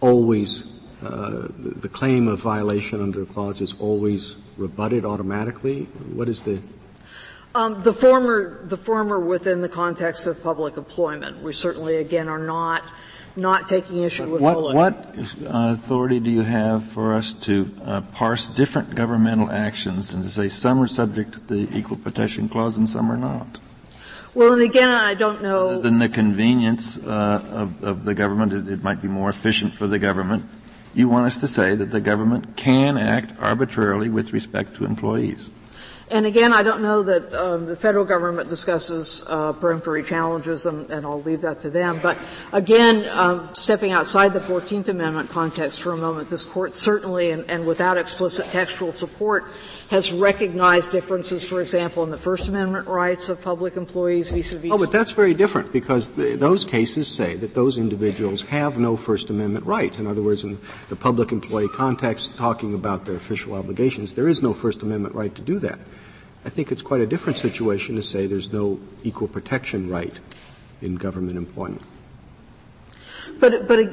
always, 0.00 0.70
uh, 1.02 1.48
the 1.58 1.88
claim 1.88 2.28
of 2.28 2.40
violation 2.40 3.00
under 3.00 3.24
the 3.24 3.32
clause 3.32 3.60
is 3.62 3.74
always 3.80 4.36
rebutted 4.58 5.04
automatically? 5.04 5.84
What 6.12 6.28
is 6.28 6.42
the 6.42 6.62
um, 7.54 7.82
the 7.82 7.92
former, 7.94 8.60
the 8.66 8.76
former 8.76 9.18
within 9.18 9.62
the 9.62 9.68
context 9.70 10.26
of 10.26 10.42
public 10.42 10.76
employment. 10.76 11.42
We 11.42 11.54
certainly, 11.54 11.96
again, 11.96 12.28
are 12.28 12.38
not 12.38 12.92
not 13.34 13.66
taking 13.66 14.02
issue 14.02 14.30
with 14.30 14.40
what, 14.40 14.74
what 14.74 14.94
uh, 14.94 15.74
authority 15.74 16.20
do 16.20 16.30
you 16.30 16.40
have 16.40 16.84
for 16.84 17.12
us 17.12 17.34
to 17.34 17.70
uh, 17.82 18.00
parse 18.12 18.46
different 18.46 18.94
governmental 18.94 19.50
actions 19.50 20.12
and 20.14 20.22
to 20.22 20.28
say 20.28 20.48
some 20.48 20.80
are 20.80 20.86
subject 20.86 21.34
to 21.34 21.40
the 21.40 21.76
equal 21.76 21.98
protection 21.98 22.48
clause 22.48 22.78
and 22.78 22.88
some 22.88 23.10
are 23.10 23.16
not? 23.16 23.58
Well, 24.36 24.52
and 24.52 24.60
again, 24.60 24.90
I 24.90 25.14
don't 25.14 25.40
know. 25.40 25.68
Other 25.68 25.80
than 25.80 25.98
the 25.98 26.10
convenience 26.10 26.98
uh, 26.98 27.42
of, 27.50 27.82
of, 27.82 28.04
the 28.04 28.12
government, 28.12 28.52
it, 28.52 28.68
it 28.68 28.82
might 28.82 29.00
be 29.00 29.08
more 29.08 29.30
efficient 29.30 29.72
for 29.72 29.86
the 29.86 29.98
government. 29.98 30.44
You 30.94 31.08
want 31.08 31.26
us 31.26 31.38
to 31.38 31.48
say 31.48 31.74
that 31.74 31.90
the 31.90 32.02
government 32.02 32.54
can 32.54 32.98
act 32.98 33.32
arbitrarily 33.40 34.10
with 34.10 34.34
respect 34.34 34.76
to 34.76 34.84
employees. 34.84 35.50
And 36.08 36.24
again, 36.24 36.52
I 36.52 36.62
don't 36.62 36.82
know 36.82 37.02
that 37.02 37.34
um, 37.34 37.66
the 37.66 37.74
federal 37.74 38.04
government 38.04 38.48
discusses 38.48 39.24
uh, 39.26 39.54
peremptory 39.54 40.04
challenges, 40.04 40.64
and, 40.64 40.88
and, 40.88 41.04
I'll 41.04 41.20
leave 41.22 41.40
that 41.40 41.60
to 41.60 41.70
them. 41.70 41.98
But 42.00 42.16
again, 42.52 43.08
um, 43.08 43.48
stepping 43.54 43.90
outside 43.90 44.32
the 44.32 44.38
14th 44.38 44.86
Amendment 44.88 45.30
context 45.30 45.80
for 45.80 45.92
a 45.92 45.96
moment, 45.96 46.30
this 46.30 46.44
court 46.44 46.76
certainly, 46.76 47.32
and, 47.32 47.50
and, 47.50 47.66
without 47.66 47.98
explicit 47.98 48.46
textual 48.52 48.92
support, 48.92 49.46
has 49.90 50.12
recognized 50.12 50.90
differences, 50.90 51.48
for 51.48 51.60
example, 51.60 52.02
in 52.02 52.10
the 52.10 52.18
First 52.18 52.48
Amendment 52.48 52.88
rights 52.88 53.28
of 53.28 53.40
public 53.40 53.76
employees 53.76 54.30
vis-a-vis. 54.30 54.72
Oh, 54.72 54.78
but 54.78 54.90
that's 54.90 55.12
very 55.12 55.32
different 55.32 55.72
because 55.72 56.14
the, 56.14 56.34
those 56.34 56.64
cases 56.64 57.06
say 57.06 57.36
that 57.36 57.54
those 57.54 57.78
individuals 57.78 58.42
have 58.42 58.78
no 58.78 58.96
First 58.96 59.30
Amendment 59.30 59.64
rights. 59.64 60.00
In 60.00 60.08
other 60.08 60.22
words, 60.22 60.42
in 60.42 60.58
the 60.88 60.96
public 60.96 61.30
employee 61.30 61.68
context, 61.68 62.36
talking 62.36 62.74
about 62.74 63.04
their 63.04 63.14
official 63.14 63.54
obligations, 63.54 64.14
there 64.14 64.28
is 64.28 64.42
no 64.42 64.52
First 64.52 64.82
Amendment 64.82 65.14
right 65.14 65.34
to 65.36 65.42
do 65.42 65.60
that. 65.60 65.78
I 66.44 66.48
think 66.48 66.72
it's 66.72 66.82
quite 66.82 67.00
a 67.00 67.06
different 67.06 67.38
situation 67.38 67.94
to 67.94 68.02
say 68.02 68.26
there's 68.26 68.52
no 68.52 68.80
equal 69.04 69.28
protection 69.28 69.88
right 69.88 70.18
in 70.82 70.96
government 70.96 71.36
employment. 71.36 71.82
But, 73.38 73.68
but 73.68 73.88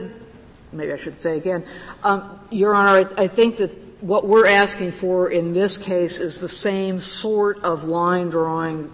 maybe 0.72 0.92
I 0.92 0.98
should 0.98 1.20
say 1.20 1.38
again, 1.38 1.66
um, 2.04 2.40
Your 2.50 2.74
Honor, 2.74 3.08
I, 3.18 3.24
I 3.24 3.28
think 3.28 3.58
that 3.58 3.72
what 4.04 4.28
we're 4.28 4.48
asking 4.48 4.92
for 4.92 5.32
in 5.32 5.54
this 5.54 5.78
case 5.78 6.20
is 6.20 6.42
the 6.42 6.50
same 6.50 7.00
sort 7.00 7.64
of 7.64 7.86
line 7.86 8.30
drawing 8.30 8.92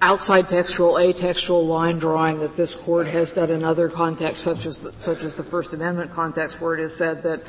outside 0.00 0.48
textual, 0.48 0.94
atextual 0.94 1.66
line 1.66 1.98
drawing 1.98 2.38
that 2.38 2.54
this 2.54 2.76
court 2.76 3.08
has 3.08 3.32
done 3.32 3.50
in 3.50 3.64
other 3.64 3.88
contexts, 3.88 4.44
such 4.44 4.64
as 4.64 4.82
the, 4.82 4.92
such 5.02 5.24
as 5.24 5.34
the 5.34 5.42
First 5.42 5.74
Amendment 5.74 6.12
context, 6.12 6.60
where 6.60 6.74
it 6.74 6.80
is 6.80 6.96
said 6.96 7.24
that 7.24 7.42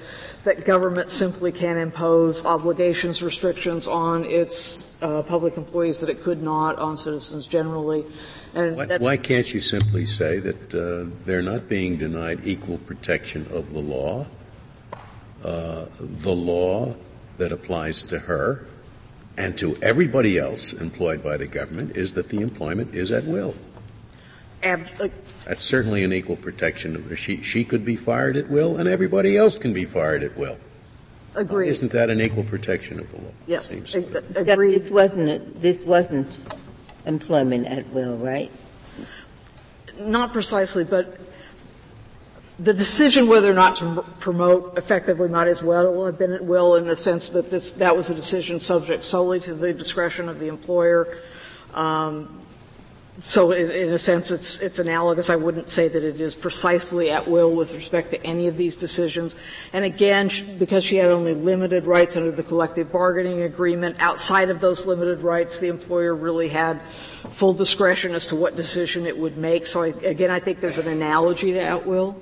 that 0.44 0.66
government 0.66 1.12
simply 1.12 1.52
can't 1.52 1.78
impose 1.78 2.44
obligations, 2.44 3.22
restrictions 3.22 3.88
on 3.88 4.26
its 4.26 5.00
uh, 5.04 5.22
public 5.22 5.58
employees 5.58 6.00
that 6.00 6.10
it 6.10 6.22
could 6.24 6.41
not 6.41 6.78
on 6.80 6.98
citizens 6.98 7.46
generally. 7.46 8.04
And 8.56 8.78
why, 8.78 8.98
why 8.98 9.18
can't 9.18 9.52
you 9.54 9.62
simply 9.62 10.08
say 10.08 10.39
that 10.39 10.74
uh, 10.74 11.10
they're 11.26 11.44
not 11.44 11.70
being 11.70 11.98
denied 11.98 12.41
equal 12.46 12.80
protection 12.80 13.48
of 13.52 13.74
the 13.74 13.80
law? 13.80 14.26
Uh, 15.44 15.86
the 16.00 16.32
law 16.32 16.96
that 17.38 17.52
applies 17.52 18.02
to 18.02 18.20
her 18.20 18.66
and 19.38 19.58
to 19.58 19.76
everybody 19.82 20.38
else 20.38 20.74
employed 20.74 21.24
by 21.24 21.36
the 21.38 21.48
government 21.48 21.98
is 21.98 22.14
that 22.14 22.30
the 22.30 22.39
employment 22.39 22.94
is 22.96 23.12
at 23.12 23.26
will. 23.26 23.56
Ab- 24.62 25.12
That's 25.46 25.66
certainly 25.66 26.04
an 26.04 26.14
equal 26.14 26.38
protection. 26.38 27.14
She, 27.18 27.41
she 27.41 27.66
could 27.66 27.84
be 27.84 27.96
fired 27.98 28.38
at 28.38 28.50
will, 28.50 28.78
and 28.78 28.88
everybody 28.88 29.36
else 29.36 29.58
can 29.58 29.74
be 29.74 29.86
fired 29.86 30.24
at 30.24 30.38
will. 30.38 30.58
Agreed. 31.36 31.70
isn't 31.70 31.91
that 31.94 32.10
an 32.12 32.22
equal 32.22 32.44
protection 32.44 33.00
of 33.00 33.10
the 33.12 33.18
law? 33.18 33.32
Yes. 33.48 33.74
Agreed. 34.36 34.76
This 34.76 34.89
wasn't, 34.91 35.62
this 35.62 35.82
wasn't 35.82 36.41
employment 37.06 37.66
at 37.66 37.89
will, 37.89 38.16
right? 38.18 38.52
Not 40.00 40.32
precisely, 40.32 40.84
but 40.84 41.18
the 42.60 42.74
decision 42.74 43.28
whether 43.28 43.49
or 43.49 43.56
not 43.56 43.76
to 43.78 44.06
promote 44.20 44.78
effectively 44.78 45.28
might 45.28 45.47
as 45.47 45.64
well 45.64 46.06
have 46.06 46.18
been 46.18 46.32
at 46.32 46.45
will 46.45 46.76
in 46.76 46.86
the 46.86 46.95
sense 46.95 47.30
that 47.32 47.49
this, 47.49 47.74
that 47.74 47.95
was 47.95 48.10
a 48.10 48.16
decision 48.16 48.60
subject 48.60 49.04
solely 49.04 49.39
to 49.39 49.56
the 49.56 49.74
discretion 49.74 50.30
of 50.30 50.39
the 50.39 50.47
employer. 50.47 51.18
Um, 51.74 52.39
so 53.22 53.51
in, 53.51 53.70
in, 53.70 53.89
a 53.89 53.97
sense, 53.97 54.32
it's, 54.32 54.60
it's 54.60 54.80
analogous. 54.80 55.30
I 55.30 55.36
wouldn't 55.36 55.70
say 55.70 55.88
that 55.88 56.04
it 56.04 56.20
is 56.20 56.34
precisely 56.34 57.12
at 57.12 57.28
will 57.28 57.56
with 57.56 57.74
respect 57.74 58.12
to 58.12 58.24
any 58.26 58.47
of 58.47 58.58
these 58.58 58.76
decisions. 58.76 59.36
And 59.72 59.86
again, 59.86 60.30
because 60.58 60.84
she 60.84 60.95
had 60.95 61.12
only 61.12 61.36
limited 61.36 61.86
rights 61.86 62.18
under 62.18 62.32
the 62.32 62.43
collective 62.43 62.91
bargaining 62.91 63.43
agreement, 63.43 63.97
outside 63.99 64.49
of 64.49 64.62
those 64.62 64.88
limited 64.88 65.22
rights, 65.22 65.60
the 65.60 65.68
employer 65.68 66.16
really 66.16 66.49
had 66.49 66.82
full 67.32 67.54
discretion 67.54 68.16
as 68.16 68.26
to 68.28 68.36
what 68.36 68.56
decision 68.56 69.06
it 69.06 69.18
would 69.18 69.38
make. 69.38 69.68
So 69.68 69.84
I, 69.84 69.88
again, 69.88 70.32
I 70.32 70.39
think 70.39 70.60
there's 70.60 70.80
an 70.80 70.88
analogy 70.88 71.54
to 71.54 71.62
at 71.62 71.86
will. 71.86 72.20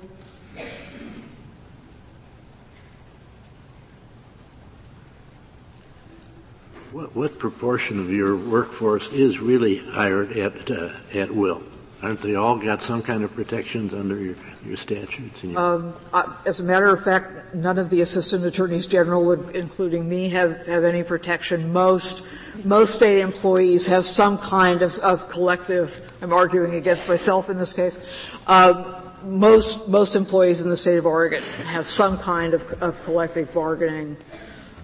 What, 6.92 7.16
what 7.16 7.38
proportion 7.38 7.98
of 7.98 8.10
your 8.10 8.36
workforce 8.36 9.10
is 9.12 9.38
really 9.38 9.78
hired 9.78 10.36
at 10.36 10.70
uh, 10.70 10.90
at 11.14 11.30
will? 11.30 11.62
Aren't 12.02 12.20
they 12.20 12.34
all 12.34 12.58
got 12.58 12.82
some 12.82 13.00
kind 13.00 13.24
of 13.24 13.32
protections 13.34 13.94
under 13.94 14.18
your, 14.18 14.34
your 14.66 14.76
statutes? 14.76 15.42
Your 15.42 15.58
um, 15.58 15.94
uh, 16.12 16.36
as 16.44 16.60
a 16.60 16.64
matter 16.64 16.92
of 16.92 17.02
fact, 17.02 17.54
none 17.54 17.78
of 17.78 17.88
the 17.88 18.02
assistant 18.02 18.44
attorneys 18.44 18.86
general, 18.86 19.32
including 19.50 20.06
me, 20.06 20.28
have, 20.30 20.66
have 20.66 20.84
any 20.84 21.02
protection. 21.02 21.72
Most 21.72 22.26
most 22.62 22.96
state 22.96 23.20
employees 23.20 23.86
have 23.86 24.04
some 24.04 24.36
kind 24.36 24.82
of, 24.82 24.98
of 24.98 25.30
collective. 25.30 26.12
I'm 26.20 26.34
arguing 26.34 26.74
against 26.74 27.08
myself 27.08 27.48
in 27.48 27.56
this 27.56 27.72
case. 27.72 28.30
Uh, 28.46 29.00
most 29.24 29.88
most 29.88 30.14
employees 30.14 30.60
in 30.60 30.68
the 30.68 30.76
state 30.76 30.98
of 30.98 31.06
Oregon 31.06 31.42
have 31.64 31.88
some 31.88 32.18
kind 32.18 32.52
of, 32.52 32.70
of 32.82 33.02
collective 33.04 33.50
bargaining 33.54 34.18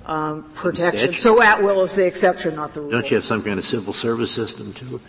um, 0.09 0.51
protection. 0.55 1.13
So 1.13 1.43
at 1.43 1.63
will 1.63 1.83
is 1.83 1.95
the 1.95 2.07
exception, 2.07 2.57
not 2.57 2.75
the 2.75 2.81
rule. 2.81 2.91
Don't 2.91 3.11
you 3.11 3.17
have 3.17 3.25
some 3.25 3.43
kind 3.43 3.59
of 3.59 3.65
civil 3.65 3.93
service 3.93 4.33
system 4.33 4.73
too? 4.73 5.01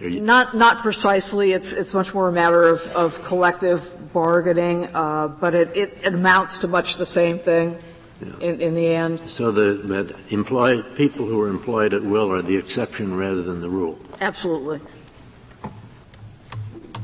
Not 0.00 0.56
not 0.56 0.78
precisely. 0.78 1.52
It's 1.52 1.72
it's 1.72 1.94
much 1.94 2.12
more 2.12 2.28
a 2.28 2.32
matter 2.32 2.66
of, 2.66 2.84
of 2.96 3.22
collective 3.22 4.12
bargaining, 4.12 4.86
uh, 4.86 5.28
but 5.28 5.54
it, 5.54 5.76
it, 5.76 6.06
amounts 6.06 6.58
to 6.58 6.68
much 6.68 6.96
the 6.96 7.06
same 7.06 7.38
thing. 7.38 7.78
Yeah. 8.20 8.28
In, 8.40 8.60
in 8.60 8.74
the 8.74 8.86
end. 8.86 9.28
So 9.28 9.50
the 9.50 9.82
but 9.86 10.16
employ 10.32 10.82
people 10.82 11.26
who 11.26 11.40
are 11.40 11.48
employed 11.48 11.92
at 11.92 12.02
will 12.02 12.30
are 12.32 12.40
the 12.40 12.56
exception 12.56 13.16
rather 13.16 13.42
than 13.42 13.60
the 13.60 13.68
rule. 13.68 13.98
Absolutely. 14.20 14.80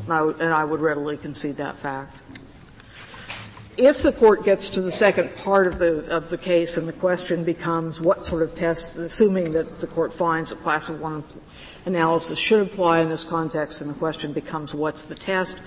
I 0.09 0.19
w- 0.19 0.37
and 0.39 0.55
I 0.55 0.65
would 0.65 0.81
readily 0.81 1.17
concede 1.17 1.57
that 1.57 1.77
fact 1.77 2.21
if 3.79 4.03
the 4.03 4.13
court 4.13 4.45
gets 4.45 4.69
to 4.71 4.83
the 4.83 4.91
second 4.91 5.35
part 5.37 5.69
of 5.69 5.79
the, 5.79 6.05
of 6.15 6.31
the 6.31 6.37
case 6.37 6.77
and 6.77 6.89
the 6.89 6.93
question 6.93 7.45
becomes 7.45 8.01
what 8.01 8.27
sort 8.27 8.43
of 8.43 8.53
test, 8.55 8.97
assuming 8.97 9.53
that 9.53 9.81
the 9.81 9.87
court 9.87 10.13
finds 10.13 10.51
a 10.51 10.57
class 10.57 10.89
of 10.89 11.01
one 11.01 11.23
analysis 11.87 12.39
should 12.39 12.67
apply 12.67 13.01
in 13.01 13.09
this 13.09 13.23
context, 13.23 13.81
and 13.81 13.89
the 13.89 13.95
question 13.95 14.33
becomes 14.33 14.75
what's 14.75 15.05
the 15.05 15.15
test, 15.15 15.61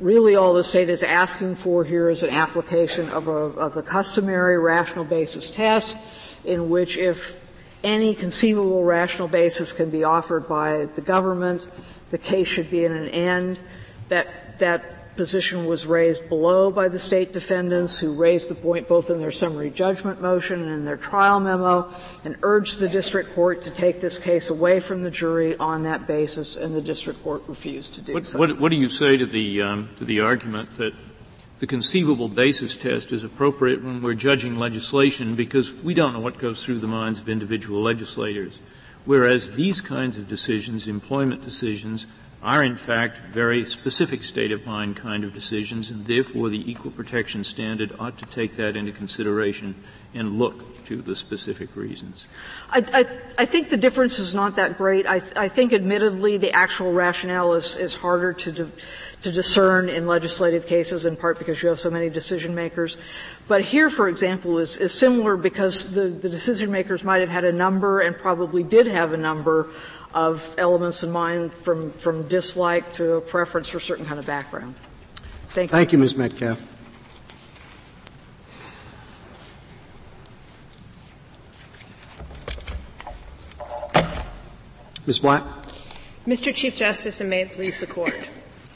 really 0.00 0.34
all 0.34 0.52
the 0.52 0.64
state 0.64 0.88
is 0.88 1.04
asking 1.04 1.54
for 1.54 1.84
here 1.84 2.10
is 2.10 2.24
an 2.24 2.30
application 2.30 3.08
of 3.10 3.28
a, 3.28 3.30
of 3.30 3.76
a 3.76 3.82
customary 3.82 4.58
rational 4.58 5.04
basis 5.04 5.50
test 5.50 5.96
in 6.44 6.68
which 6.68 6.98
if 6.98 7.40
any 7.84 8.14
conceivable 8.14 8.82
rational 8.82 9.28
basis 9.28 9.72
can 9.72 9.90
be 9.90 10.02
offered 10.02 10.48
by 10.48 10.86
the 10.96 11.00
government, 11.00 11.68
the 12.10 12.18
case 12.18 12.48
should 12.48 12.70
be 12.70 12.84
in 12.84 12.92
an 12.92 13.08
end. 13.08 13.60
That, 14.08 14.58
that 14.58 15.03
position 15.16 15.66
was 15.66 15.86
raised 15.86 16.28
below 16.28 16.70
by 16.70 16.88
the 16.88 16.98
state 16.98 17.32
defendants 17.32 17.98
who 17.98 18.14
raised 18.14 18.50
the 18.50 18.54
point 18.54 18.88
both 18.88 19.10
in 19.10 19.20
their 19.20 19.32
summary 19.32 19.70
judgment 19.70 20.20
motion 20.20 20.62
and 20.62 20.70
in 20.70 20.84
their 20.84 20.96
trial 20.96 21.40
memo 21.40 21.92
and 22.24 22.36
urged 22.42 22.80
the 22.80 22.88
district 22.88 23.34
court 23.34 23.62
to 23.62 23.70
take 23.70 24.00
this 24.00 24.18
case 24.18 24.50
away 24.50 24.80
from 24.80 25.02
the 25.02 25.10
jury 25.10 25.56
on 25.58 25.82
that 25.82 26.06
basis 26.06 26.56
and 26.56 26.74
the 26.74 26.82
district 26.82 27.22
court 27.22 27.42
refused 27.46 27.94
to 27.94 28.00
do 28.00 28.14
what, 28.14 28.26
so. 28.26 28.38
What, 28.38 28.58
what, 28.58 28.70
do 28.70 28.76
you 28.76 28.88
say 28.88 29.16
to 29.16 29.26
the, 29.26 29.62
um, 29.62 29.88
to 29.98 30.04
the 30.04 30.20
argument 30.20 30.76
that 30.76 30.94
the 31.60 31.66
conceivable 31.66 32.28
basis 32.28 32.76
test 32.76 33.12
is 33.12 33.24
appropriate 33.24 33.82
when 33.82 34.02
we're 34.02 34.14
judging 34.14 34.56
legislation 34.56 35.34
because 35.34 35.72
we 35.72 35.94
don't 35.94 36.12
know 36.12 36.20
what 36.20 36.38
goes 36.38 36.64
through 36.64 36.80
the 36.80 36.88
minds 36.88 37.20
of 37.20 37.28
individual 37.28 37.80
legislators. 37.82 38.60
Whereas 39.04 39.52
these 39.52 39.80
kinds 39.80 40.18
of 40.18 40.28
decisions, 40.28 40.88
employment 40.88 41.42
decisions, 41.42 42.06
are 42.44 42.62
in 42.62 42.76
fact 42.76 43.18
very 43.32 43.64
specific 43.64 44.22
state 44.22 44.52
of 44.52 44.66
mind 44.66 44.96
kind 44.96 45.24
of 45.24 45.32
decisions, 45.32 45.90
and 45.90 46.04
therefore 46.04 46.50
the 46.50 46.70
equal 46.70 46.90
protection 46.90 47.42
standard 47.42 47.90
ought 47.98 48.18
to 48.18 48.26
take 48.26 48.54
that 48.54 48.76
into 48.76 48.92
consideration 48.92 49.74
and 50.12 50.38
look 50.38 50.84
to 50.84 51.00
the 51.00 51.16
specific 51.16 51.74
reasons. 51.74 52.28
I, 52.70 52.84
I, 52.92 53.42
I 53.42 53.44
think 53.46 53.70
the 53.70 53.78
difference 53.78 54.18
is 54.18 54.34
not 54.34 54.56
that 54.56 54.76
great. 54.76 55.06
I, 55.06 55.22
I 55.34 55.48
think, 55.48 55.72
admittedly, 55.72 56.36
the 56.36 56.52
actual 56.52 56.92
rationale 56.92 57.54
is, 57.54 57.76
is 57.76 57.94
harder 57.94 58.34
to, 58.34 58.52
di- 58.52 58.70
to 59.22 59.32
discern 59.32 59.88
in 59.88 60.06
legislative 60.06 60.66
cases, 60.66 61.06
in 61.06 61.16
part 61.16 61.38
because 61.38 61.62
you 61.62 61.70
have 61.70 61.80
so 61.80 61.90
many 61.90 62.10
decision 62.10 62.54
makers. 62.54 62.98
But 63.48 63.62
here, 63.62 63.88
for 63.88 64.08
example, 64.08 64.58
is, 64.58 64.76
is 64.76 64.92
similar 64.92 65.38
because 65.38 65.94
the, 65.94 66.08
the 66.08 66.28
decision 66.28 66.70
makers 66.70 67.02
might 67.02 67.20
have 67.20 67.30
had 67.30 67.44
a 67.44 67.52
number 67.52 68.00
and 68.00 68.16
probably 68.16 68.62
did 68.62 68.86
have 68.86 69.12
a 69.12 69.18
number 69.18 69.70
of 70.14 70.54
elements 70.58 71.02
in 71.02 71.10
mind 71.10 71.52
from, 71.52 71.92
from 71.92 72.26
dislike 72.28 72.92
to 72.94 73.14
a 73.14 73.20
preference 73.20 73.68
for 73.68 73.78
a 73.78 73.80
certain 73.80 74.06
kind 74.06 74.18
of 74.18 74.26
background. 74.26 74.76
Thank 75.48 75.70
you. 75.70 75.76
Thank 75.76 75.92
you, 75.92 75.98
Ms. 75.98 76.16
Metcalf. 76.16 76.70
Ms. 85.06 85.18
Blatt. 85.18 85.42
Mr. 86.26 86.54
Chief 86.54 86.74
Justice, 86.74 87.20
and 87.20 87.28
may 87.28 87.42
it 87.42 87.52
please 87.52 87.80
the 87.80 87.86
Court. 87.86 88.30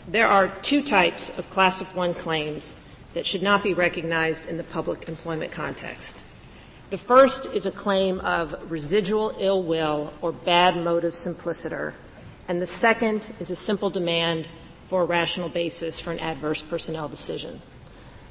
There 0.07 0.29
are 0.29 0.49
two 0.61 0.83
types 0.83 1.31
of 1.39 1.49
class 1.49 1.81
of 1.81 1.97
one 1.97 2.13
claims 2.13 2.77
that 3.15 3.27
should 3.27 3.43
not 3.43 3.63
be 3.63 3.73
recognized 3.73 4.47
in 4.47 4.59
the 4.59 4.65
public 4.65 5.09
employment 5.09 5.53
context. 5.53 6.25
The 6.91 6.97
first 6.97 7.45
is 7.45 7.67
a 7.67 7.71
claim 7.71 8.19
of 8.21 8.71
residual 8.71 9.35
ill 9.39 9.63
will 9.63 10.11
or 10.23 10.33
bad 10.33 10.75
motive 10.75 11.15
simpliciter, 11.15 11.95
and 12.49 12.63
the 12.63 12.67
second 12.67 13.31
is 13.39 13.51
a 13.51 13.57
simple 13.57 13.91
demand 13.91 14.49
for 14.87 15.03
a 15.03 15.05
rational 15.05 15.51
basis 15.51 16.01
for 16.01 16.13
an 16.13 16.19
adverse 16.19 16.63
personnel 16.63 17.07
decision. 17.07 17.61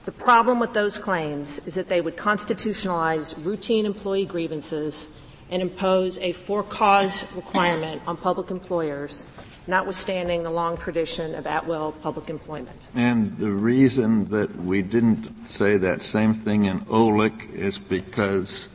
The 0.05 0.11
problem 0.11 0.59
with 0.59 0.73
those 0.73 0.97
claims 0.97 1.59
is 1.67 1.75
that 1.75 1.87
they 1.87 2.01
would 2.01 2.17
constitutionalize 2.17 3.35
routine 3.45 3.85
employee 3.85 4.25
grievances 4.25 5.07
and 5.51 5.61
impose 5.61 6.17
a 6.17 6.31
for 6.31 6.63
cause 6.63 7.31
requirement 7.35 8.01
on 8.07 8.17
public 8.17 8.49
employers 8.49 9.27
notwithstanding 9.67 10.43
the 10.43 10.49
long 10.49 10.77
tradition 10.77 11.35
of 11.35 11.45
at-will 11.45 11.91
public 12.01 12.29
employment. 12.29 12.87
And 12.95 13.37
the 13.37 13.51
reason 13.51 14.25
that 14.29 14.55
we 14.55 14.81
didn't 14.81 15.47
say 15.47 15.77
that 15.77 16.01
same 16.01 16.33
thing 16.33 16.65
in 16.65 16.81
Olech 16.81 17.53
is 17.53 17.77
because 17.77 18.69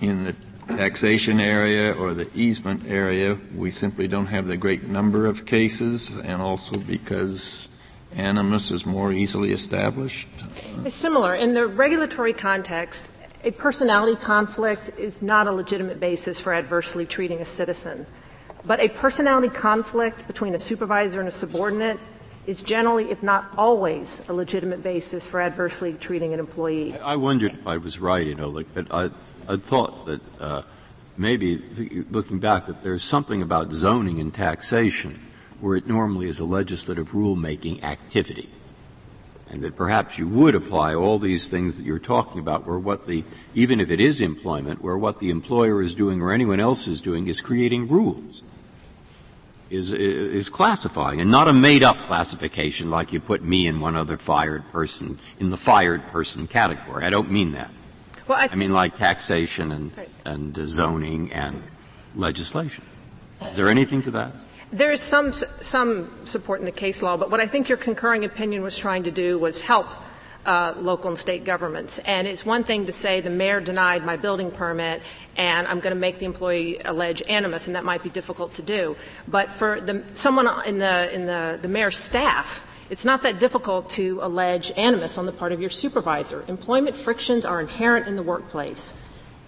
in 0.00 0.24
the 0.24 0.34
taxation 0.68 1.40
area 1.40 1.92
or 1.92 2.14
the 2.14 2.28
easement 2.34 2.86
area, 2.86 3.38
we 3.54 3.70
simply 3.70 4.06
don't 4.06 4.26
have 4.26 4.46
the 4.46 4.56
great 4.56 4.84
number 4.84 5.26
of 5.26 5.46
cases, 5.46 6.14
and 6.18 6.42
also 6.42 6.78
because 6.78 7.68
animus 8.14 8.70
is 8.70 8.86
more 8.86 9.12
easily 9.12 9.52
established? 9.52 10.28
It's 10.84 10.94
similar. 10.94 11.34
In 11.34 11.54
the 11.54 11.66
regulatory 11.66 12.32
context, 12.32 13.06
a 13.44 13.50
personality 13.50 14.16
conflict 14.16 14.90
is 14.98 15.22
not 15.22 15.46
a 15.46 15.52
legitimate 15.52 16.00
basis 16.00 16.40
for 16.40 16.52
adversely 16.52 17.06
treating 17.06 17.40
a 17.40 17.44
citizen. 17.44 18.06
But 18.64 18.80
a 18.80 18.88
personality 18.88 19.48
conflict 19.48 20.26
between 20.26 20.54
a 20.54 20.58
supervisor 20.58 21.20
and 21.20 21.28
a 21.28 21.32
subordinate 21.32 22.04
is 22.46 22.62
generally, 22.62 23.10
if 23.10 23.22
not 23.22 23.50
always, 23.56 24.26
a 24.28 24.32
legitimate 24.32 24.82
basis 24.82 25.26
for 25.26 25.40
adversely 25.40 25.92
treating 25.92 26.32
an 26.32 26.40
employee. 26.40 26.98
I 26.98 27.16
wondered 27.16 27.54
if 27.54 27.66
I 27.66 27.76
was 27.76 27.98
right, 27.98 28.26
you 28.26 28.34
know, 28.34 28.48
like, 28.48 28.72
but 28.74 28.86
I, 28.92 29.10
I 29.46 29.56
thought 29.56 30.06
that 30.06 30.20
uh, 30.40 30.62
maybe 31.16 31.58
looking 32.10 32.38
back 32.38 32.66
that 32.66 32.82
there's 32.82 33.04
something 33.04 33.42
about 33.42 33.72
zoning 33.72 34.18
and 34.18 34.32
taxation 34.32 35.26
where 35.60 35.76
it 35.76 35.86
normally 35.86 36.28
is 36.28 36.40
a 36.40 36.44
legislative 36.44 37.12
rulemaking 37.12 37.82
activity. 37.82 38.48
And 39.50 39.62
that 39.62 39.76
perhaps 39.76 40.18
you 40.18 40.28
would 40.28 40.54
apply 40.54 40.94
all 40.94 41.18
these 41.18 41.48
things 41.48 41.78
that 41.78 41.84
you're 41.84 41.98
talking 41.98 42.38
about 42.38 42.66
where 42.66 42.78
what 42.78 43.06
the, 43.06 43.24
even 43.54 43.80
if 43.80 43.90
it 43.90 43.98
is 43.98 44.20
employment, 44.20 44.82
where 44.82 44.98
what 44.98 45.20
the 45.20 45.30
employer 45.30 45.82
is 45.82 45.94
doing 45.94 46.20
or 46.20 46.32
anyone 46.32 46.60
else 46.60 46.86
is 46.86 47.00
doing 47.00 47.28
is 47.28 47.40
creating 47.40 47.88
rules 47.88 48.42
is, 49.70 49.92
is 49.92 50.48
classifying, 50.48 51.20
and 51.20 51.30
not 51.30 51.48
a 51.48 51.52
made-up 51.52 51.96
classification 51.98 52.90
like 52.90 53.12
you 53.12 53.20
put 53.20 53.42
me 53.42 53.66
and 53.66 53.80
one 53.80 53.96
other 53.96 54.16
fired 54.16 54.68
person 54.70 55.18
in 55.38 55.50
the 55.50 55.56
fired 55.56 56.06
person 56.08 56.46
category. 56.46 57.04
I 57.04 57.10
don't 57.10 57.30
mean 57.30 57.52
that. 57.52 57.70
Well, 58.26 58.38
I, 58.38 58.48
I 58.50 58.54
mean 58.56 58.72
like 58.72 58.96
taxation 58.96 59.72
and, 59.72 59.96
right. 59.96 60.08
and 60.24 60.58
uh, 60.58 60.66
zoning 60.66 61.32
and 61.32 61.62
legislation. 62.14 62.84
Is 63.42 63.56
there 63.56 63.68
anything 63.68 64.02
to 64.02 64.10
that? 64.12 64.32
There 64.70 64.92
is 64.92 65.00
some 65.00 65.32
some 65.32 66.26
support 66.26 66.60
in 66.60 66.66
the 66.66 66.72
case 66.72 67.00
law, 67.00 67.16
but 67.16 67.30
what 67.30 67.40
I 67.40 67.46
think 67.46 67.68
your 67.68 67.78
concurring 67.78 68.24
opinion 68.24 68.62
was 68.62 68.76
trying 68.76 69.04
to 69.04 69.10
do 69.10 69.38
was 69.38 69.62
help 69.62 69.86
uh, 70.44 70.74
local 70.78 71.08
and 71.08 71.18
state 71.18 71.44
governments. 71.44 71.98
And 72.00 72.26
it's 72.26 72.44
one 72.44 72.64
thing 72.64 72.86
to 72.86 72.92
say 72.92 73.20
the 73.20 73.30
mayor 73.30 73.60
denied 73.60 74.04
my 74.04 74.16
building 74.16 74.50
permit 74.50 75.02
and 75.36 75.66
I'm 75.66 75.80
going 75.80 75.94
to 75.94 76.00
make 76.00 76.18
the 76.18 76.26
employee 76.26 76.80
allege 76.84 77.22
animus, 77.28 77.66
and 77.66 77.76
that 77.76 77.84
might 77.84 78.02
be 78.02 78.10
difficult 78.10 78.54
to 78.54 78.62
do. 78.62 78.96
But 79.26 79.52
for 79.52 79.80
the, 79.80 80.02
someone 80.14 80.48
in 80.66 80.78
the 80.78 81.14
in 81.14 81.26
the, 81.26 81.58
the 81.60 81.68
mayor's 81.68 81.96
staff, 81.96 82.60
it's 82.90 83.04
not 83.04 83.22
that 83.22 83.38
difficult 83.38 83.90
to 83.92 84.20
allege 84.22 84.70
animus 84.72 85.18
on 85.18 85.26
the 85.26 85.32
part 85.32 85.52
of 85.52 85.60
your 85.60 85.70
supervisor. 85.70 86.44
Employment 86.48 86.96
frictions 86.96 87.44
are 87.44 87.60
inherent 87.60 88.08
in 88.08 88.16
the 88.16 88.22
workplace, 88.22 88.94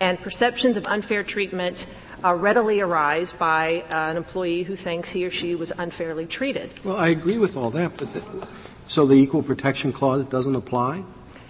and 0.01 0.21
perceptions 0.21 0.77
of 0.77 0.87
unfair 0.87 1.23
treatment 1.23 1.87
uh, 2.25 2.35
readily 2.35 2.81
arise 2.81 3.33
by 3.33 3.83
uh, 3.91 4.11
an 4.11 4.17
employee 4.17 4.63
who 4.63 4.77
thinks 4.77 5.11
he 5.11 5.25
or 5.25 5.31
she 5.31 5.55
was 5.55 5.73
unfairly 5.79 6.27
treated. 6.27 6.75
Well, 6.85 6.97
I 6.97 7.09
agree 7.09 7.39
with 7.39 7.57
all 7.57 7.71
that, 7.71 7.97
but 7.97 8.13
the, 8.13 8.49
so 8.87 9.07
the 9.07 9.15
Equal 9.15 9.43
Protection 9.43 9.93
Clause 9.93 10.25
doesn't 10.25 10.55
apply? 10.55 11.05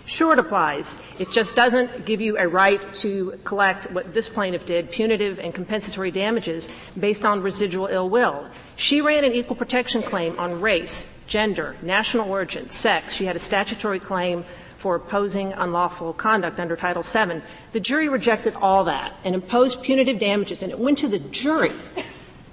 Sure, 0.07 0.33
it 0.33 0.39
applies. 0.39 1.01
It 1.19 1.31
just 1.31 1.55
doesn't 1.55 2.05
give 2.05 2.21
you 2.21 2.37
a 2.37 2.49
right 2.49 2.81
to 2.95 3.39
collect 3.45 3.91
what 3.93 4.13
this 4.13 4.29
plaintiff 4.29 4.65
did, 4.65 4.91
punitive 4.91 5.39
and 5.39 5.55
compensatory 5.55 6.11
damages, 6.11 6.67
based 6.99 7.25
on 7.25 7.43
residual 7.43 7.87
ill 7.87 8.11
will. 8.11 8.47
She 8.77 9.01
ran 9.01 9.25
an 9.25 9.35
equal 9.35 9.57
protection 9.57 10.03
claim 10.03 10.37
on 10.39 10.61
race, 10.61 11.13
gender, 11.27 11.77
national 11.81 12.29
origin, 12.29 12.71
sex. 12.71 13.15
She 13.15 13.27
had 13.27 13.37
a 13.37 13.39
statutory 13.39 14.01
claim 14.01 14.45
for 14.81 14.95
opposing 14.95 15.53
unlawful 15.53 16.15
conduct 16.15 16.59
under 16.59 16.75
Title 16.75 17.03
VII. 17.03 17.43
The 17.73 17.81
jury 17.81 18.09
rejected 18.09 18.55
all 18.55 18.85
that 18.85 19.15
and 19.25 19.35
imposed 19.35 19.83
punitive 19.83 20.19
damages, 20.19 20.63
and 20.63 20.73
it 20.73 20.79
went 20.79 20.97
to 20.99 21.09
the 21.09 21.19
jury. 21.19 21.73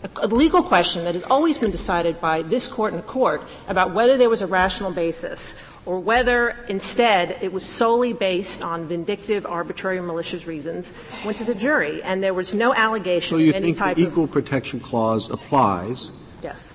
A, 0.04 0.28
legal 0.28 0.62
question 0.62 1.06
that 1.06 1.16
has 1.16 1.24
always 1.24 1.58
been 1.58 1.72
decided 1.72 2.20
by 2.20 2.42
this 2.42 2.68
court 2.68 2.94
and 2.94 3.06
court 3.06 3.42
about 3.70 3.94
whether 3.94 4.18
there 4.18 4.30
was 4.30 4.42
a 4.42 4.48
rational 4.48 4.92
basis 4.92 5.56
or 5.86 6.02
whether 6.02 6.50
instead 6.68 7.40
it 7.42 7.54
was 7.54 7.66
solely 7.66 8.12
based 8.12 8.62
on 8.62 8.90
vindictive, 8.90 9.46
arbitrary, 9.46 10.02
malicious 10.02 10.46
reasons, 10.46 10.94
went 11.26 11.38
to 11.38 11.46
the 11.46 11.56
jury, 11.56 12.04
and 12.04 12.22
there 12.22 12.34
was 12.34 12.54
no 12.54 12.74
allegation 12.76 13.38
so 13.38 13.38
you 13.38 13.50
of 13.52 13.56
any 13.56 13.72
think 13.72 13.96
the 13.96 14.04
Equal 14.04 14.28
Protection 14.28 14.82
Clause 14.82 15.30
applies? 15.30 16.12
Yes. 16.44 16.74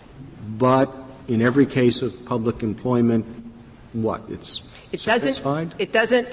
But 0.57 0.91
in 1.29 1.43
every 1.43 1.67
case 1.67 2.01
of 2.01 2.25
public 2.25 2.63
employment, 2.63 3.27
what? 3.93 4.23
It's 4.31 4.63
it 4.93 5.03
doesn't. 5.03 5.75
It 5.79 5.93
doesn't. 5.93 6.29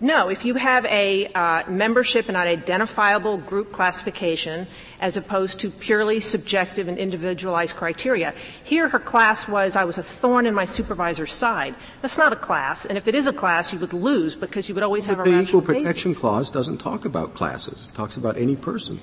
No, 0.00 0.28
if 0.28 0.44
you 0.44 0.54
have 0.54 0.84
a 0.84 1.26
uh, 1.34 1.68
membership 1.68 2.28
in 2.28 2.36
an 2.36 2.46
identifiable 2.46 3.36
group 3.36 3.72
classification 3.72 4.68
as 5.00 5.16
opposed 5.16 5.58
to 5.60 5.70
purely 5.70 6.20
subjective 6.20 6.86
and 6.86 6.96
individualized 6.96 7.74
criteria. 7.74 8.32
Here 8.62 8.88
her 8.88 9.00
class 9.00 9.48
was 9.48 9.74
I 9.74 9.84
was 9.84 9.98
a 9.98 10.02
thorn 10.02 10.46
in 10.46 10.54
my 10.54 10.66
supervisor's 10.66 11.32
side. 11.32 11.74
That's 12.00 12.16
not 12.16 12.32
a 12.32 12.36
class, 12.36 12.86
and 12.86 12.96
if 12.96 13.08
it 13.08 13.16
is 13.16 13.26
a 13.26 13.32
class, 13.32 13.72
you 13.72 13.80
would 13.80 13.92
lose 13.92 14.36
because 14.36 14.68
you 14.68 14.74
would 14.76 14.84
always 14.84 15.06
but 15.06 15.18
have 15.18 15.26
a 15.26 15.30
the 15.30 15.40
Equal 15.40 15.62
Protection 15.62 16.10
basis. 16.10 16.20
Clause 16.20 16.50
doesn't 16.50 16.78
talk 16.78 17.04
about 17.04 17.34
classes. 17.34 17.88
It 17.92 17.96
talks 17.96 18.16
about 18.16 18.36
any 18.36 18.54
person. 18.54 19.00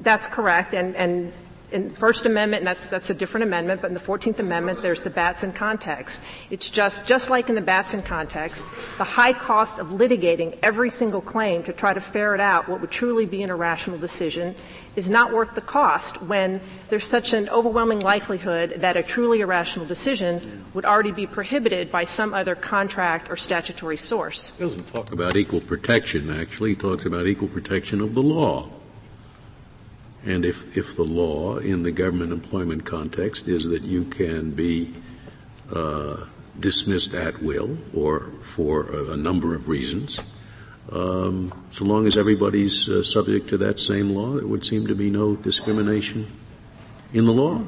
That's 0.00 0.26
correct, 0.26 0.72
and, 0.72 0.96
and 0.96 1.32
in 1.74 1.88
the 1.88 1.94
First 1.94 2.24
Amendment, 2.24 2.62
that's, 2.62 2.86
that's 2.86 3.10
a 3.10 3.14
different 3.14 3.42
amendment, 3.42 3.82
but 3.82 3.88
in 3.88 3.94
the 3.94 4.00
Fourteenth 4.00 4.38
Amendment, 4.38 4.80
there's 4.80 5.00
the 5.00 5.10
Batson 5.10 5.52
context. 5.52 6.22
It's 6.48 6.70
just, 6.70 7.04
just 7.04 7.30
like 7.30 7.48
in 7.48 7.56
the 7.56 7.60
Batson 7.60 8.00
context, 8.00 8.64
the 8.96 9.02
high 9.02 9.32
cost 9.32 9.80
of 9.80 9.88
litigating 9.88 10.56
every 10.62 10.88
single 10.88 11.20
claim 11.20 11.64
to 11.64 11.72
try 11.72 11.92
to 11.92 12.00
ferret 12.00 12.40
out 12.40 12.68
what 12.68 12.80
would 12.80 12.92
truly 12.92 13.26
be 13.26 13.42
an 13.42 13.50
irrational 13.50 13.98
decision 13.98 14.54
is 14.94 15.10
not 15.10 15.32
worth 15.32 15.56
the 15.56 15.60
cost 15.60 16.22
when 16.22 16.60
there's 16.90 17.06
such 17.06 17.32
an 17.32 17.48
overwhelming 17.48 17.98
likelihood 17.98 18.74
that 18.76 18.96
a 18.96 19.02
truly 19.02 19.40
irrational 19.40 19.84
decision 19.84 20.64
would 20.74 20.84
already 20.84 21.10
be 21.10 21.26
prohibited 21.26 21.90
by 21.90 22.04
some 22.04 22.32
other 22.32 22.54
contract 22.54 23.28
or 23.28 23.36
statutory 23.36 23.96
source. 23.96 24.56
He 24.56 24.62
doesn't 24.62 24.86
talk 24.94 25.10
about 25.10 25.34
equal 25.34 25.60
protection, 25.60 26.30
actually. 26.30 26.70
He 26.70 26.76
talks 26.76 27.04
about 27.04 27.26
equal 27.26 27.48
protection 27.48 28.00
of 28.00 28.14
the 28.14 28.22
law. 28.22 28.70
And 30.26 30.44
if, 30.44 30.76
if 30.76 30.96
the 30.96 31.04
law 31.04 31.58
in 31.58 31.82
the 31.82 31.92
government 31.92 32.32
employment 32.32 32.84
context 32.84 33.46
is 33.46 33.66
that 33.66 33.84
you 33.84 34.04
can 34.04 34.52
be 34.52 34.94
uh, 35.72 36.24
dismissed 36.58 37.14
at 37.14 37.42
will 37.42 37.76
or 37.92 38.30
for 38.40 38.86
a, 38.90 39.12
a 39.12 39.16
number 39.16 39.54
of 39.54 39.68
reasons, 39.68 40.18
um, 40.90 41.52
so 41.70 41.84
long 41.84 42.06
as 42.06 42.16
everybody's 42.16 42.88
uh, 42.88 43.02
subject 43.02 43.48
to 43.48 43.58
that 43.58 43.78
same 43.78 44.10
law, 44.10 44.34
there 44.34 44.46
would 44.46 44.64
seem 44.64 44.86
to 44.86 44.94
be 44.94 45.10
no 45.10 45.34
discrimination 45.36 46.30
in 47.12 47.24
the 47.26 47.32
law. 47.32 47.62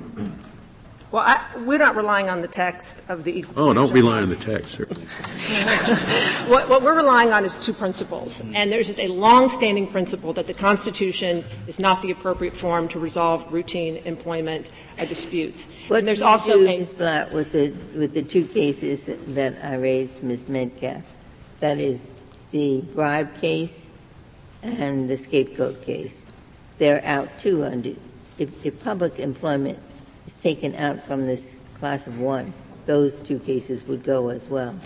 Well, 1.12 1.22
I, 1.24 1.44
we're 1.58 1.78
not 1.78 1.94
relying 1.94 2.28
on 2.28 2.42
the 2.42 2.48
text 2.48 3.08
of 3.08 3.22
the 3.22 3.38
equal. 3.38 3.54
Oh, 3.56 3.72
don't 3.72 3.92
rely 3.92 4.20
on 4.20 4.28
the 4.28 4.34
text, 4.34 4.70
certainly. 4.70 5.02
what, 6.48 6.68
what, 6.68 6.82
we're 6.82 6.96
relying 6.96 7.32
on 7.32 7.44
is 7.44 7.56
two 7.56 7.72
principles, 7.72 8.42
and 8.54 8.72
there's 8.72 8.88
just 8.88 8.98
a 8.98 9.06
long-standing 9.06 9.86
principle 9.86 10.32
that 10.32 10.48
the 10.48 10.54
Constitution 10.54 11.44
is 11.68 11.78
not 11.78 12.02
the 12.02 12.10
appropriate 12.10 12.56
form 12.56 12.88
to 12.88 12.98
resolve 12.98 13.50
routine 13.52 13.98
employment 13.98 14.72
uh, 14.98 15.04
disputes. 15.04 15.68
What 15.86 16.00
and 16.00 16.08
there's 16.08 16.18
do 16.18 16.26
also 16.26 16.52
do, 16.54 16.68
a, 16.68 16.78
Ms. 16.78 16.92
Blatt, 16.92 17.32
with 17.32 17.52
the 17.52 17.70
with 17.96 18.12
the 18.12 18.22
two 18.22 18.44
cases 18.44 19.04
that, 19.04 19.34
that 19.36 19.64
I 19.64 19.76
raised, 19.76 20.24
Ms. 20.24 20.48
Metcalf, 20.48 21.04
that 21.60 21.78
is 21.78 22.14
the 22.50 22.80
bribe 22.94 23.40
case 23.40 23.88
and 24.62 25.08
the 25.08 25.16
scapegoat 25.16 25.82
case. 25.82 26.26
They're 26.78 27.04
out 27.04 27.38
too 27.38 27.64
under 27.64 27.92
if, 28.38 28.50
if 28.64 28.82
public 28.82 29.18
employment 29.18 29.78
is 30.26 30.34
taken 30.34 30.74
out 30.74 31.06
from 31.06 31.26
this 31.26 31.58
class 31.78 32.06
of 32.06 32.20
one, 32.20 32.52
those 32.86 33.20
two 33.20 33.38
cases 33.38 33.82
would 33.84 34.02
go 34.02 34.28
as 34.28 34.48
well. 34.48 34.76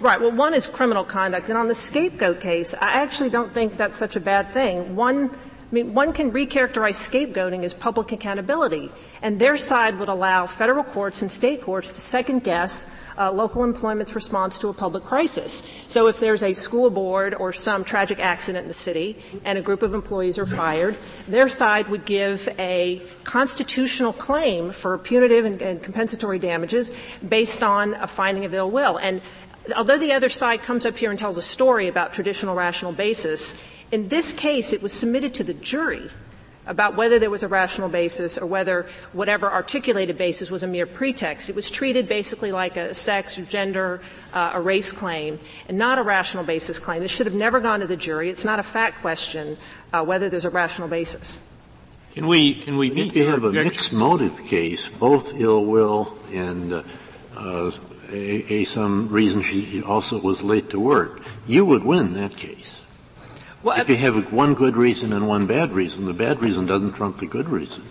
Right. 0.00 0.20
Well, 0.20 0.32
one 0.32 0.54
is 0.54 0.66
criminal 0.66 1.04
conduct, 1.04 1.48
and 1.48 1.56
on 1.56 1.68
the 1.68 1.74
scapegoat 1.74 2.40
case, 2.40 2.74
I 2.74 2.94
actually 2.94 3.30
don't 3.30 3.52
think 3.52 3.76
that's 3.76 3.98
such 3.98 4.16
a 4.16 4.20
bad 4.20 4.50
thing. 4.50 4.96
One 4.96 5.30
I 5.30 5.74
mean, 5.74 5.94
one 5.94 6.12
can 6.12 6.32
recharacterize 6.32 6.96
scapegoating 6.96 7.64
as 7.64 7.72
public 7.72 8.12
accountability, 8.12 8.92
and 9.22 9.38
their 9.38 9.56
side 9.56 9.98
would 9.98 10.08
allow 10.10 10.46
federal 10.46 10.84
courts 10.84 11.22
and 11.22 11.32
state 11.32 11.62
courts 11.62 11.88
to 11.90 12.00
second 12.00 12.44
guess 12.44 12.84
uh, 13.18 13.30
local 13.30 13.64
employment's 13.64 14.14
response 14.14 14.58
to 14.58 14.68
a 14.68 14.72
public 14.74 15.04
crisis. 15.04 15.62
So 15.86 16.06
if 16.06 16.20
there's 16.20 16.42
a 16.42 16.52
school 16.52 16.90
board 16.90 17.34
or 17.34 17.52
some 17.52 17.84
tragic 17.84 18.18
accident 18.18 18.62
in 18.62 18.68
the 18.68 18.74
city 18.74 19.18
and 19.44 19.58
a 19.58 19.62
group 19.62 19.82
of 19.82 19.94
employees 19.94 20.38
are 20.38 20.46
fired, 20.46 20.96
their 21.28 21.48
side 21.48 21.88
would 21.88 22.04
give 22.04 22.48
a 22.58 23.02
constitutional 23.24 24.12
claim 24.12 24.72
for 24.72 24.98
punitive 24.98 25.44
and, 25.44 25.62
and 25.62 25.82
compensatory 25.82 26.38
damages 26.38 26.92
based 27.28 27.62
on 27.62 27.94
a 27.94 28.06
finding 28.06 28.44
of 28.44 28.54
ill 28.54 28.70
will. 28.70 28.96
And 28.96 29.20
although 29.76 29.98
the 29.98 30.12
other 30.12 30.28
side 30.28 30.62
comes 30.62 30.86
up 30.86 30.96
here 30.96 31.10
and 31.10 31.18
tells 31.18 31.36
a 31.36 31.42
story 31.42 31.88
about 31.88 32.12
traditional 32.12 32.54
rational 32.54 32.92
basis, 32.92 33.58
in 33.90 34.08
this 34.08 34.32
case, 34.32 34.72
it 34.72 34.82
was 34.82 34.92
submitted 34.92 35.34
to 35.34 35.44
the 35.44 35.54
jury 35.54 36.10
about 36.66 36.96
whether 36.96 37.18
there 37.18 37.30
was 37.30 37.42
a 37.42 37.48
rational 37.48 37.88
basis 37.88 38.38
or 38.38 38.46
whether 38.46 38.86
whatever 39.12 39.50
articulated 39.50 40.16
basis 40.16 40.50
was 40.50 40.62
a 40.62 40.66
mere 40.66 40.86
pretext. 40.86 41.48
It 41.48 41.56
was 41.56 41.70
treated 41.70 42.08
basically 42.08 42.52
like 42.52 42.76
a 42.76 42.94
sex 42.94 43.38
or 43.38 43.42
gender, 43.42 44.00
uh, 44.32 44.52
a 44.54 44.60
race 44.60 44.92
claim, 44.92 45.40
and 45.68 45.76
not 45.76 45.98
a 45.98 46.02
rational 46.02 46.44
basis 46.44 46.78
claim. 46.78 47.02
It 47.02 47.08
should 47.08 47.26
have 47.26 47.34
never 47.34 47.60
gone 47.60 47.80
to 47.80 47.86
the 47.86 47.96
jury. 47.96 48.30
It's 48.30 48.44
not 48.44 48.58
a 48.58 48.62
fact 48.62 49.00
question 49.00 49.56
uh, 49.92 50.04
whether 50.04 50.28
there's 50.28 50.44
a 50.44 50.50
rational 50.50 50.88
basis. 50.88 51.40
Can 52.12 52.26
we 52.26 52.54
can 52.54 52.76
we 52.76 52.90
meet? 52.90 53.08
If 53.08 53.16
you 53.16 53.26
have 53.26 53.44
a 53.44 53.52
mixed 53.52 53.92
motive 53.92 54.44
case, 54.44 54.86
both 54.86 55.40
ill 55.40 55.64
will 55.64 56.18
and 56.30 56.74
uh, 56.74 56.82
uh, 57.34 57.70
a, 58.10 58.60
a 58.60 58.64
some 58.64 59.08
reason 59.08 59.40
she 59.40 59.82
also 59.82 60.20
was 60.20 60.42
late 60.42 60.68
to 60.70 60.78
work, 60.78 61.22
you 61.46 61.64
would 61.64 61.84
win 61.84 62.12
that 62.12 62.36
case. 62.36 62.81
Well, 63.62 63.80
if 63.80 63.88
you 63.88 63.96
have 63.96 64.32
one 64.32 64.54
good 64.54 64.76
reason 64.76 65.12
and 65.12 65.28
one 65.28 65.46
bad 65.46 65.72
reason, 65.72 66.04
the 66.04 66.12
bad 66.12 66.42
reason 66.42 66.66
doesn't 66.66 66.92
trump 66.92 67.18
the 67.18 67.26
good 67.26 67.48
reason. 67.48 67.84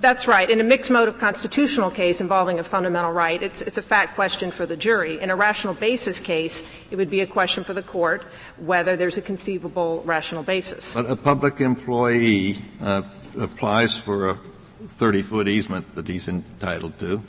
That's 0.00 0.28
right. 0.28 0.48
In 0.50 0.60
a 0.60 0.64
mixed 0.64 0.90
motive 0.90 1.18
constitutional 1.18 1.90
case 1.90 2.20
involving 2.20 2.58
a 2.58 2.62
fundamental 2.62 3.10
right, 3.10 3.42
it's, 3.42 3.62
it's 3.62 3.78
a 3.78 3.82
fact 3.82 4.14
question 4.14 4.50
for 4.50 4.66
the 4.66 4.76
jury. 4.76 5.20
In 5.20 5.30
a 5.30 5.36
rational 5.36 5.72
basis 5.74 6.20
case, 6.20 6.62
it 6.90 6.96
would 6.96 7.10
be 7.10 7.20
a 7.22 7.26
question 7.26 7.64
for 7.64 7.72
the 7.72 7.82
court 7.82 8.24
whether 8.58 8.96
there's 8.96 9.16
a 9.16 9.22
conceivable 9.22 10.02
rational 10.04 10.42
basis. 10.42 10.94
But 10.94 11.10
a 11.10 11.16
public 11.16 11.60
employee 11.60 12.58
uh, 12.82 13.02
applies 13.38 13.96
for 13.98 14.28
a 14.28 14.38
30 14.86 15.22
foot 15.22 15.48
easement 15.48 15.94
that 15.94 16.06
he's 16.06 16.28
entitled 16.28 16.98
to 16.98 17.22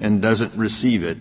and 0.00 0.20
doesn't 0.20 0.54
receive 0.56 1.04
it 1.04 1.18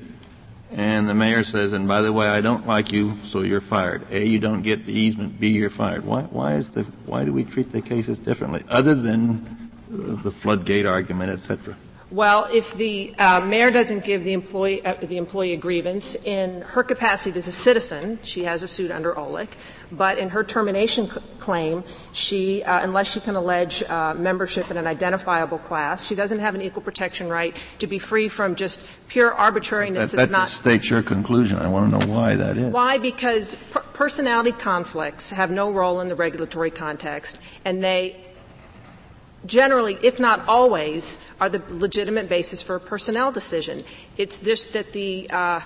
and 0.72 1.08
the 1.08 1.16
mayor 1.16 1.44
says, 1.44 1.74
and 1.74 1.88
by 1.88 2.02
the 2.02 2.12
way, 2.12 2.28
I 2.28 2.42
don't 2.42 2.68
like 2.68 2.92
you, 2.92 3.18
so 3.24 3.42
you're 3.42 3.62
fired. 3.62 4.06
A, 4.12 4.26
you 4.26 4.40
don't 4.40 4.62
get 4.62 4.86
the 4.86 4.94
easement. 4.94 5.40
B, 5.40 5.50
you're 5.50 5.70
fired. 5.70 6.06
Why, 6.06 6.24
why 6.24 6.56
is 6.56 6.72
the, 6.72 6.84
why 7.06 7.24
do 7.24 7.32
we 7.32 7.44
treat 7.44 7.72
the 7.72 7.82
cases 7.82 8.20
differently, 8.20 8.64
other 8.70 8.96
than 8.96 9.70
the 9.90 10.32
floodgate 10.32 10.86
argument, 10.86 11.32
etc.? 11.32 11.76
Well, 12.10 12.48
if 12.54 12.74
the 12.74 13.14
uh, 13.20 13.42
mayor 13.42 13.70
doesn't 13.70 14.06
give 14.06 14.24
the 14.24 14.32
employee, 14.32 14.86
uh, 14.86 14.96
the 15.02 15.18
employee 15.18 15.52
a 15.52 15.58
grievance, 15.58 16.16
in 16.16 16.62
her 16.62 16.82
capacity 16.82 17.38
as 17.38 17.50
a 17.50 17.52
citizen, 17.52 18.20
she 18.24 18.46
has 18.46 18.64
a 18.64 18.68
suit 18.68 18.92
under 18.92 19.14
Olech, 19.14 19.50
but 19.92 20.18
in 20.18 20.30
her 20.30 20.42
termination 20.46 21.10
c- 21.10 21.20
claim, 21.40 21.84
she, 22.14 22.64
uh, 22.64 22.82
unless 22.82 23.12
she 23.12 23.20
can 23.20 23.36
allege 23.36 23.84
uh, 23.84 24.14
membership 24.14 24.72
in 24.72 24.78
an 24.78 24.88
identifiable 24.88 25.58
class, 25.58 26.08
she 26.08 26.16
doesn't 26.16 26.40
have 26.40 26.56
an 26.56 26.62
equal 26.62 26.82
protection 26.82 27.28
right 27.28 27.54
to 27.80 27.88
be 27.88 28.00
free 28.00 28.30
from 28.30 28.56
just 28.56 28.82
pure 29.10 29.34
arbitrariness. 29.34 30.12
That, 30.12 30.18
that 30.18 30.30
not, 30.30 30.50
states 30.50 30.90
your 30.90 31.04
conclusion. 31.04 31.60
I 31.60 31.68
want 31.68 31.92
to 31.92 32.00
know 32.00 32.14
why 32.14 32.36
that 32.36 32.56
is. 32.56 32.72
Why? 32.72 33.00
Because 33.00 33.56
per- 33.72 33.82
personality 33.82 34.54
conflicts 34.54 35.30
have 35.32 35.52
no 35.52 35.74
role 35.74 36.00
in 36.00 36.08
the 36.08 36.16
regulatory 36.16 36.72
context, 36.72 37.42
and 37.66 37.84
they 37.84 38.24
generally, 39.46 39.98
if 40.02 40.20
not 40.20 40.48
always, 40.48 41.20
are 41.40 41.50
the 41.50 41.62
legitimate 41.70 42.30
basis 42.30 42.62
for 42.62 42.76
a 42.76 42.80
personnel 42.80 43.32
decision. 43.32 43.84
It's 44.18 44.40
just 44.40 44.74
that 44.74 44.94
the 44.94 45.30
uh, 45.30 45.62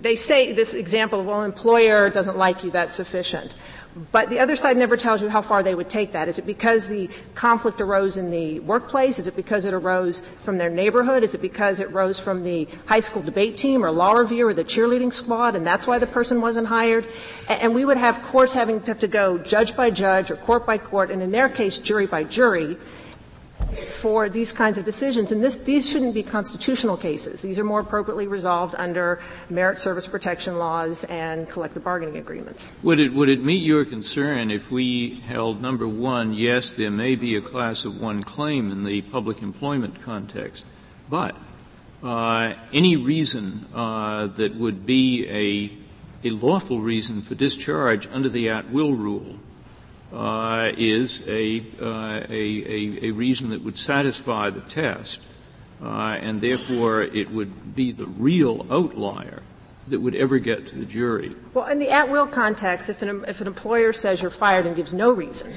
they 0.00 0.14
say 0.14 0.52
this 0.52 0.74
example 0.74 1.20
of 1.20 1.26
well, 1.26 1.42
employer 1.42 2.10
doesn't 2.10 2.36
like 2.36 2.62
you, 2.62 2.70
that's 2.70 2.94
sufficient. 2.94 3.56
But 4.12 4.28
the 4.28 4.40
other 4.40 4.56
side 4.56 4.76
never 4.76 4.94
tells 4.98 5.22
you 5.22 5.30
how 5.30 5.40
far 5.40 5.62
they 5.62 5.74
would 5.74 5.88
take 5.88 6.12
that. 6.12 6.28
Is 6.28 6.38
it 6.38 6.44
because 6.44 6.86
the 6.86 7.08
conflict 7.34 7.80
arose 7.80 8.18
in 8.18 8.30
the 8.30 8.60
workplace? 8.60 9.18
Is 9.18 9.26
it 9.26 9.34
because 9.34 9.64
it 9.64 9.72
arose 9.72 10.20
from 10.42 10.58
their 10.58 10.68
neighborhood? 10.68 11.22
Is 11.22 11.34
it 11.34 11.40
because 11.40 11.80
it 11.80 11.90
rose 11.92 12.20
from 12.20 12.42
the 12.42 12.68
high 12.84 13.00
school 13.00 13.22
debate 13.22 13.56
team 13.56 13.82
or 13.82 13.90
law 13.90 14.12
review 14.12 14.46
or 14.46 14.52
the 14.52 14.64
cheerleading 14.64 15.10
squad 15.10 15.56
and 15.56 15.66
that's 15.66 15.86
why 15.86 15.98
the 15.98 16.06
person 16.06 16.42
wasn't 16.42 16.66
hired? 16.66 17.08
And 17.48 17.74
we 17.74 17.86
would 17.86 17.96
have 17.96 18.22
courts 18.22 18.52
having 18.52 18.82
to 18.82 18.90
have 18.90 19.00
to 19.00 19.08
go 19.08 19.38
judge 19.38 19.74
by 19.74 19.88
judge 19.88 20.30
or 20.30 20.36
court 20.36 20.66
by 20.66 20.76
court 20.76 21.10
and 21.10 21.22
in 21.22 21.30
their 21.30 21.48
case 21.48 21.78
jury 21.78 22.06
by 22.06 22.22
jury 22.22 22.76
for 23.76 24.28
these 24.28 24.52
kinds 24.52 24.78
of 24.78 24.84
decisions. 24.84 25.32
And 25.32 25.42
this, 25.42 25.56
these 25.56 25.88
shouldn't 25.88 26.14
be 26.14 26.22
constitutional 26.22 26.96
cases. 26.96 27.42
These 27.42 27.58
are 27.58 27.64
more 27.64 27.80
appropriately 27.80 28.26
resolved 28.26 28.74
under 28.78 29.20
merit 29.50 29.78
service 29.78 30.06
protection 30.06 30.58
laws 30.58 31.04
and 31.04 31.48
collective 31.48 31.84
bargaining 31.84 32.16
agreements. 32.16 32.72
Would 32.82 33.00
it, 33.00 33.12
would 33.12 33.28
it 33.28 33.42
meet 33.42 33.62
your 33.62 33.84
concern 33.84 34.50
if 34.50 34.70
we 34.70 35.20
held, 35.26 35.60
number 35.60 35.86
one, 35.86 36.34
yes, 36.34 36.74
there 36.74 36.90
may 36.90 37.14
be 37.16 37.36
a 37.36 37.40
class 37.40 37.84
of 37.84 38.00
one 38.00 38.22
claim 38.22 38.70
in 38.70 38.84
the 38.84 39.02
public 39.02 39.42
employment 39.42 40.02
context, 40.02 40.64
but 41.08 41.36
uh, 42.02 42.54
any 42.72 42.96
reason 42.96 43.66
uh, 43.74 44.26
that 44.26 44.54
would 44.54 44.86
be 44.86 45.26
a, 45.28 46.28
a 46.28 46.30
lawful 46.30 46.80
reason 46.80 47.22
for 47.22 47.34
discharge 47.34 48.06
under 48.08 48.28
the 48.28 48.48
at 48.48 48.70
will 48.70 48.94
rule 48.94 49.36
uh, 50.12 50.72
is 50.76 51.22
a, 51.26 51.64
uh, 51.80 52.24
a, 52.28 53.08
a, 53.08 53.10
reason 53.10 53.50
that 53.50 53.62
would 53.62 53.78
satisfy 53.78 54.50
the 54.50 54.60
test, 54.60 55.20
uh, 55.82 56.16
and 56.20 56.40
therefore 56.40 57.02
it 57.02 57.30
would 57.30 57.74
be 57.74 57.92
the 57.92 58.06
real 58.06 58.66
outlier 58.70 59.42
that 59.88 60.00
would 60.00 60.14
ever 60.14 60.38
get 60.38 60.66
to 60.68 60.76
the 60.76 60.84
jury. 60.84 61.34
Well, 61.54 61.66
in 61.66 61.78
the 61.78 61.90
at 61.90 62.08
will 62.08 62.26
context, 62.26 62.88
if 62.88 63.02
an, 63.02 63.24
if 63.28 63.40
an 63.40 63.46
employer 63.46 63.92
says 63.92 64.22
you're 64.22 64.30
fired 64.30 64.66
and 64.66 64.74
gives 64.74 64.92
no 64.92 65.12
reason, 65.12 65.54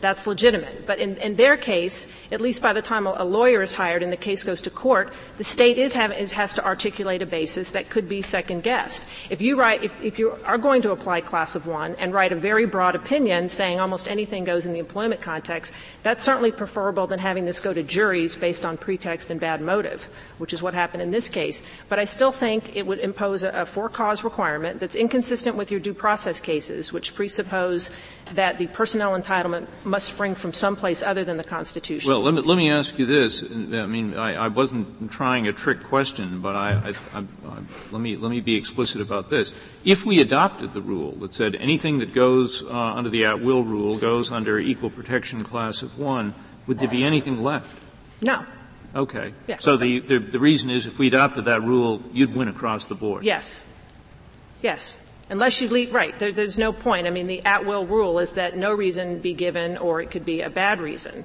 that's 0.00 0.26
legitimate. 0.26 0.86
But 0.86 0.98
in, 0.98 1.16
in, 1.18 1.36
their 1.36 1.56
case, 1.56 2.06
at 2.30 2.40
least 2.40 2.60
by 2.60 2.72
the 2.72 2.82
time 2.82 3.06
a, 3.06 3.24
lawyer 3.24 3.62
is 3.62 3.72
hired 3.72 4.02
and 4.02 4.12
the 4.12 4.16
case 4.16 4.44
goes 4.44 4.60
to 4.62 4.70
court, 4.70 5.12
the 5.38 5.44
state 5.44 5.78
is, 5.78 5.94
have, 5.94 6.12
is 6.12 6.32
has 6.32 6.52
to 6.54 6.64
articulate 6.64 7.22
a 7.22 7.26
basis 7.26 7.70
that 7.70 7.88
could 7.88 8.08
be 8.08 8.20
second 8.20 8.62
guessed. 8.62 9.06
If 9.30 9.40
you 9.40 9.58
write, 9.58 9.84
if, 9.84 10.02
if 10.02 10.18
you 10.18 10.38
are 10.44 10.58
going 10.58 10.82
to 10.82 10.90
apply 10.90 11.22
class 11.22 11.56
of 11.56 11.66
one 11.66 11.94
and 11.96 12.12
write 12.12 12.32
a 12.32 12.36
very 12.36 12.66
broad 12.66 12.94
opinion 12.94 13.48
saying 13.48 13.80
almost 13.80 14.08
anything 14.08 14.44
goes 14.44 14.66
in 14.66 14.74
the 14.74 14.78
employment 14.78 15.22
context, 15.22 15.72
that's 16.02 16.24
certainly 16.24 16.52
preferable 16.52 17.06
than 17.06 17.18
having 17.18 17.46
this 17.46 17.60
go 17.60 17.72
to 17.72 17.82
juries 17.82 18.36
based 18.36 18.64
on 18.64 18.76
pretext 18.76 19.30
and 19.30 19.40
bad 19.40 19.62
motive, 19.62 20.08
which 20.36 20.52
is 20.52 20.60
what 20.60 20.74
happened 20.74 21.02
in 21.02 21.10
this 21.10 21.28
case. 21.28 21.62
But 21.88 21.98
I 21.98 22.04
still 22.04 22.32
think 22.32 22.76
it 22.76 22.86
would 22.86 22.98
impose 22.98 23.42
a, 23.42 23.48
a 23.50 23.66
for 23.66 23.88
cause 23.88 24.22
requirement 24.22 24.78
that's 24.78 24.94
inconsistent 24.94 25.56
with 25.56 25.70
your 25.70 25.80
due 25.80 25.94
process 25.94 26.38
cases, 26.38 26.92
which 26.92 27.14
presuppose 27.14 27.90
that 28.34 28.58
the 28.58 28.66
personnel 28.68 29.18
entitlement 29.18 29.66
must 29.86 30.08
spring 30.08 30.34
from 30.34 30.52
someplace 30.52 31.02
other 31.02 31.24
than 31.24 31.36
the 31.36 31.44
Constitution. 31.44 32.10
Well, 32.10 32.22
let 32.22 32.34
me, 32.34 32.40
let 32.42 32.56
me 32.56 32.70
ask 32.70 32.98
you 32.98 33.06
this. 33.06 33.42
I 33.42 33.86
mean, 33.86 34.16
I, 34.16 34.34
I 34.34 34.48
wasn't 34.48 35.10
trying 35.10 35.46
a 35.46 35.52
trick 35.52 35.82
question, 35.84 36.40
but 36.40 36.56
I, 36.56 36.94
I, 37.14 37.24
let, 37.92 38.00
me, 38.00 38.16
let 38.16 38.30
me 38.30 38.40
be 38.40 38.56
explicit 38.56 39.00
about 39.00 39.28
this. 39.28 39.52
If 39.84 40.04
we 40.04 40.20
adopted 40.20 40.72
the 40.72 40.82
rule 40.82 41.12
that 41.16 41.34
said 41.34 41.54
anything 41.54 42.00
that 42.00 42.12
goes 42.12 42.64
uh, 42.64 42.68
under 42.68 43.08
the 43.08 43.24
at 43.24 43.40
will 43.40 43.64
rule 43.64 43.96
goes 43.96 44.32
under 44.32 44.58
equal 44.58 44.90
protection 44.90 45.44
class 45.44 45.82
of 45.82 45.98
one, 45.98 46.34
would 46.66 46.78
there 46.78 46.88
be 46.88 47.04
anything 47.04 47.42
left? 47.42 47.78
No. 48.20 48.44
Okay. 48.94 49.34
Yes. 49.46 49.62
So 49.62 49.76
the, 49.76 50.00
the, 50.00 50.18
the 50.18 50.40
reason 50.40 50.70
is 50.70 50.86
if 50.86 50.98
we 50.98 51.06
adopted 51.06 51.44
that 51.44 51.62
rule, 51.62 52.02
you'd 52.12 52.34
win 52.34 52.48
across 52.48 52.86
the 52.86 52.94
board. 52.94 53.24
Yes. 53.24 53.64
Yes. 54.62 54.98
Unless 55.28 55.60
you 55.60 55.68
leave, 55.68 55.92
right, 55.92 56.16
there, 56.18 56.30
there's 56.30 56.56
no 56.56 56.72
point. 56.72 57.06
I 57.06 57.10
mean, 57.10 57.26
the 57.26 57.44
at 57.44 57.66
will 57.66 57.84
rule 57.84 58.20
is 58.20 58.32
that 58.32 58.56
no 58.56 58.72
reason 58.72 59.18
be 59.18 59.34
given 59.34 59.76
or 59.76 60.00
it 60.00 60.10
could 60.10 60.24
be 60.24 60.40
a 60.40 60.50
bad 60.50 60.80
reason. 60.80 61.24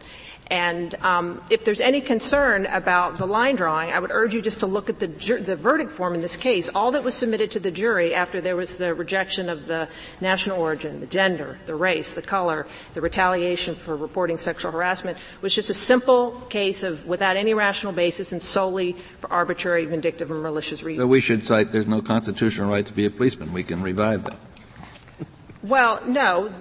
And 0.52 0.94
um, 0.96 1.42
if 1.50 1.64
there's 1.64 1.80
any 1.80 2.02
concern 2.02 2.66
about 2.66 3.16
the 3.16 3.26
line 3.26 3.56
drawing, 3.56 3.92
I 3.94 4.00
would 4.00 4.12
urge 4.12 4.34
you 4.34 4.42
just 4.42 4.60
to 4.60 4.68
look 4.68 4.90
at 4.90 5.00
the, 5.00 5.08
ju- 5.08 5.40
the 5.40 5.56
verdict 5.56 5.94
form 5.94 6.14
in 6.14 6.20
this 6.20 6.36
case. 6.36 6.68
All 6.76 6.92
that 6.92 7.06
was 7.06 7.16
submitted 7.16 7.52
to 7.52 7.60
the 7.62 7.72
jury 7.72 8.14
after 8.14 8.42
there 8.42 8.58
was 8.58 8.76
the 8.76 8.94
rejection 8.94 9.48
of 9.48 9.68
the 9.68 9.88
national 10.20 10.60
origin, 10.60 11.00
the 11.00 11.06
gender, 11.06 11.58
the 11.68 11.76
race, 11.76 12.12
the 12.12 12.22
color, 12.22 12.68
the 12.96 13.00
retaliation 13.00 13.76
for 13.76 13.96
reporting 13.96 14.38
sexual 14.38 14.72
harassment 14.72 15.18
was 15.42 15.56
just 15.56 15.70
a 15.70 15.74
simple 15.74 16.32
case 16.50 16.84
of 16.84 17.08
without 17.08 17.38
any 17.38 17.54
rational 17.54 17.94
basis 17.94 18.34
and 18.34 18.44
solely 18.44 18.98
for 19.22 19.32
arbitrary, 19.32 19.86
vindictive, 19.86 20.32
and 20.32 20.44
malicious 20.44 20.84
reasons. 20.84 21.02
So 21.02 21.08
we 21.08 21.22
should 21.22 21.46
cite 21.46 21.72
there's 21.72 21.88
no 21.88 22.02
constitutional 22.02 22.70
right 22.70 22.86
to 22.86 22.94
be 22.94 23.06
a 23.06 23.10
policeman. 23.10 23.54
We 23.54 23.64
can 23.64 23.82
revive 23.82 24.26
that. 24.26 24.51
Well, 25.64 26.02
no. 26.08 26.52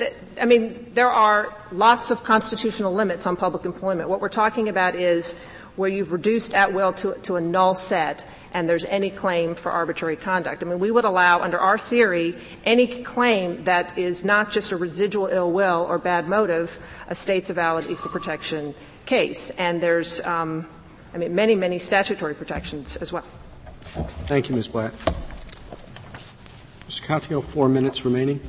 I 0.41 0.45
mean, 0.45 0.91
there 0.93 1.09
are 1.09 1.55
lots 1.73 2.11
of 2.11 2.23
constitutional 2.23 2.93
limits 2.93 3.27
on 3.27 3.37
public 3.37 3.65
employment. 3.65 4.09
What 4.09 4.21
we're 4.21 4.29
talking 4.29 4.69
about 4.69 4.95
is 4.95 5.35
where 5.77 5.89
you've 5.89 6.13
reduced 6.13 6.53
at 6.53 6.73
will 6.75 6.93
to, 6.93 7.15
to 7.23 7.37
a 7.37 7.41
null 7.41 7.75
set 7.75 8.27
and 8.53 8.69
there's 8.69 8.85
any 8.87 9.09
claim 9.09 9.55
for 9.55 9.73
arbitrary 9.73 10.17
conduct. 10.17 10.63
I 10.63 10.67
mean, 10.67 10.79
we 10.79 10.91
would 10.91 11.05
allow, 11.05 11.41
under 11.41 11.59
our 11.59 11.79
theory, 11.79 12.37
any 12.65 12.87
claim 12.87 13.63
that 13.65 13.97
is 13.97 14.25
not 14.25 14.51
just 14.51 14.73
a 14.73 14.77
residual 14.77 15.27
ill 15.29 15.51
will 15.51 15.87
or 15.89 15.99
bad 15.99 16.29
motive, 16.29 16.79
a 17.09 17.15
state's 17.15 17.49
a 17.49 17.55
valid 17.55 17.89
equal 17.89 18.11
protection 18.11 18.75
case. 19.07 19.51
And 19.51 19.81
there's, 19.81 20.21
um, 20.23 20.67
I 21.15 21.19
mean, 21.19 21.35
many, 21.35 21.55
many 21.55 21.79
statutory 21.79 22.35
protections 22.35 22.97
as 22.97 23.13
well. 23.13 23.25
Thank 24.27 24.49
you, 24.49 24.57
Ms. 24.57 24.69
Blatt. 24.69 24.93
Mr. 26.89 27.03
Katyal, 27.03 27.43
four 27.43 27.69
minutes 27.69 28.05
remaining. 28.05 28.41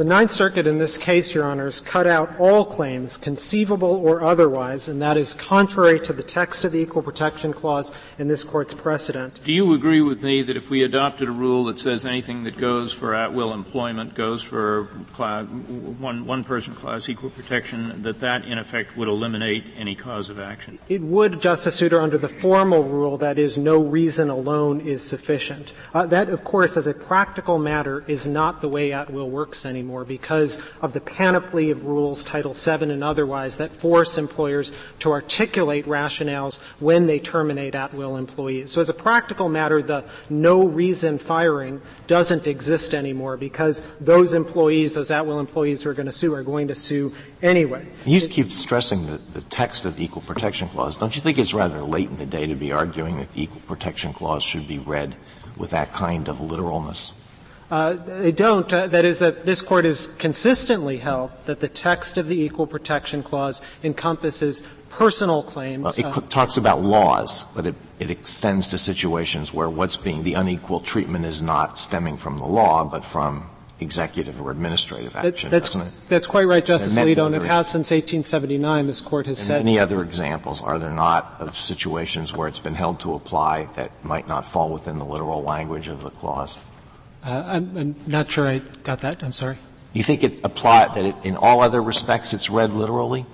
The 0.00 0.06
Ninth 0.06 0.30
Circuit 0.30 0.66
in 0.66 0.78
this 0.78 0.96
case, 0.96 1.34
Your 1.34 1.44
Honors, 1.44 1.82
cut 1.82 2.06
out 2.06 2.34
all 2.40 2.64
claims, 2.64 3.18
conceivable 3.18 3.96
or 3.96 4.22
otherwise, 4.22 4.88
and 4.88 5.02
that 5.02 5.18
is 5.18 5.34
contrary 5.34 6.00
to 6.00 6.14
the 6.14 6.22
text 6.22 6.64
of 6.64 6.72
the 6.72 6.78
Equal 6.78 7.02
Protection 7.02 7.52
Clause 7.52 7.92
in 8.18 8.26
this 8.26 8.42
Court's 8.42 8.72
precedent. 8.72 9.42
Do 9.44 9.52
you 9.52 9.74
agree 9.74 10.00
with 10.00 10.22
me 10.22 10.40
that 10.40 10.56
if 10.56 10.70
we 10.70 10.82
adopted 10.82 11.28
a 11.28 11.32
rule 11.32 11.64
that 11.64 11.78
says 11.78 12.06
anything 12.06 12.44
that 12.44 12.56
goes 12.56 12.94
for 12.94 13.14
at-will 13.14 13.52
employment 13.52 14.14
goes 14.14 14.42
for 14.42 14.86
class, 15.12 15.46
one, 15.46 16.24
one 16.24 16.44
person 16.44 16.74
class 16.74 17.10
equal 17.10 17.28
protection, 17.28 18.00
that 18.00 18.20
that 18.20 18.46
in 18.46 18.56
effect 18.56 18.96
would 18.96 19.06
eliminate 19.06 19.66
any 19.76 19.94
cause 19.94 20.30
of 20.30 20.38
action? 20.38 20.78
It 20.88 21.02
would, 21.02 21.42
Justice 21.42 21.76
Souter, 21.76 22.00
under 22.00 22.16
the 22.16 22.30
formal 22.30 22.84
rule 22.84 23.18
that 23.18 23.38
is 23.38 23.58
no 23.58 23.76
reason 23.76 24.30
alone 24.30 24.80
is 24.80 25.02
sufficient. 25.02 25.74
Uh, 25.92 26.06
that, 26.06 26.30
of 26.30 26.42
course, 26.42 26.78
as 26.78 26.86
a 26.86 26.94
practical 26.94 27.58
matter, 27.58 28.02
is 28.06 28.26
not 28.26 28.62
the 28.62 28.68
way 28.70 28.94
at-will 28.94 29.28
works 29.28 29.66
anymore 29.66 29.89
anymore 29.90 30.04
because 30.04 30.62
of 30.80 30.92
the 30.92 31.00
panoply 31.00 31.70
of 31.72 31.84
rules, 31.84 32.22
Title 32.22 32.54
VII 32.54 32.92
and 32.92 33.02
otherwise, 33.02 33.56
that 33.56 33.72
force 33.72 34.18
employers 34.18 34.70
to 35.00 35.10
articulate 35.10 35.84
rationales 35.86 36.60
when 36.78 37.06
they 37.06 37.18
terminate 37.18 37.74
at 37.74 37.92
will 37.92 38.16
employees. 38.16 38.70
So, 38.70 38.80
as 38.80 38.88
a 38.88 38.94
practical 38.94 39.48
matter, 39.48 39.82
the 39.82 40.04
no 40.28 40.64
reason 40.64 41.18
firing 41.18 41.82
doesn't 42.06 42.46
exist 42.46 42.94
anymore 42.94 43.36
because 43.36 43.80
those 43.98 44.32
employees, 44.32 44.94
those 44.94 45.10
at 45.10 45.26
will 45.26 45.40
employees 45.40 45.82
who 45.82 45.90
are 45.90 45.94
going 45.94 46.06
to 46.06 46.12
sue, 46.12 46.32
are 46.34 46.44
going 46.44 46.68
to 46.68 46.74
sue 46.76 47.12
anyway. 47.42 47.84
You 48.06 48.20
keep 48.20 48.52
stressing 48.52 49.06
the, 49.06 49.18
the 49.32 49.42
text 49.42 49.86
of 49.86 49.96
the 49.96 50.04
Equal 50.04 50.22
Protection 50.22 50.68
Clause. 50.68 50.98
Don't 50.98 51.16
you 51.16 51.22
think 51.22 51.36
it's 51.36 51.52
rather 51.52 51.82
late 51.82 52.08
in 52.08 52.16
the 52.16 52.26
day 52.26 52.46
to 52.46 52.54
be 52.54 52.70
arguing 52.70 53.16
that 53.18 53.32
the 53.32 53.42
Equal 53.42 53.62
Protection 53.62 54.12
Clause 54.12 54.44
should 54.44 54.68
be 54.68 54.78
read 54.78 55.16
with 55.56 55.70
that 55.70 55.92
kind 55.92 56.28
of 56.28 56.40
literalness? 56.40 57.12
Uh, 57.70 57.92
they 57.92 58.32
don't. 58.32 58.72
Uh, 58.72 58.88
that 58.88 59.04
is, 59.04 59.20
that 59.20 59.46
this 59.46 59.62
court 59.62 59.84
has 59.84 60.08
consistently 60.18 60.98
held 60.98 61.30
that 61.44 61.60
the 61.60 61.68
text 61.68 62.18
of 62.18 62.26
the 62.26 62.40
Equal 62.40 62.66
Protection 62.66 63.22
Clause 63.22 63.60
encompasses 63.84 64.62
personal 64.90 65.42
claims. 65.42 65.84
Well, 65.84 65.94
it 65.96 66.04
uh, 66.04 66.20
talks 66.28 66.56
about 66.56 66.82
laws, 66.82 67.44
but 67.54 67.66
it, 67.66 67.76
it 68.00 68.10
extends 68.10 68.66
to 68.68 68.78
situations 68.78 69.54
where 69.54 69.70
what's 69.70 69.96
being 69.96 70.24
the 70.24 70.34
unequal 70.34 70.80
treatment 70.80 71.24
is 71.24 71.40
not 71.40 71.78
stemming 71.78 72.16
from 72.16 72.38
the 72.38 72.46
law, 72.46 72.82
but 72.82 73.04
from 73.04 73.48
executive 73.78 74.42
or 74.42 74.50
administrative 74.50 75.12
That- 75.14 75.24
action, 75.24 75.50
that's, 75.50 75.70
doesn't 75.70 75.88
it? 75.88 75.92
that's 76.08 76.26
quite 76.26 76.44
right, 76.44 76.64
Justice 76.64 76.94
many 76.94 77.14
Alito, 77.14 77.26
and 77.26 77.34
it 77.36 77.42
has 77.42 77.66
since 77.66 77.90
1879. 77.90 78.86
This 78.86 79.00
Court 79.00 79.26
has 79.26 79.38
And 79.38 79.46
said 79.46 79.64
many 79.64 79.78
other 79.78 80.02
examples, 80.02 80.60
are 80.60 80.78
there 80.78 80.90
not, 80.90 81.36
of 81.38 81.56
situations 81.56 82.34
where 82.36 82.48
it's 82.48 82.60
been 82.60 82.74
held 82.74 83.00
to 83.00 83.14
apply 83.14 83.68
that 83.76 83.90
might 84.04 84.28
not 84.28 84.44
fall 84.44 84.70
within 84.70 84.98
the 84.98 85.06
literal 85.06 85.42
language 85.42 85.88
of 85.88 86.02
the 86.02 86.10
clause? 86.10 86.58
Uh, 87.24 87.44
I'm, 87.46 87.76
I'm 87.76 87.94
not 88.06 88.30
sure 88.30 88.46
I 88.46 88.58
got 88.82 89.00
that. 89.00 89.22
I'm 89.22 89.32
sorry. 89.32 89.58
You 89.92 90.02
think 90.02 90.22
it 90.22 90.40
applies 90.44 90.94
that 90.94 91.04
it, 91.04 91.14
in 91.24 91.36
all 91.36 91.60
other 91.60 91.82
respects 91.82 92.32
it's 92.32 92.48
read 92.48 92.72
literally? 92.72 93.26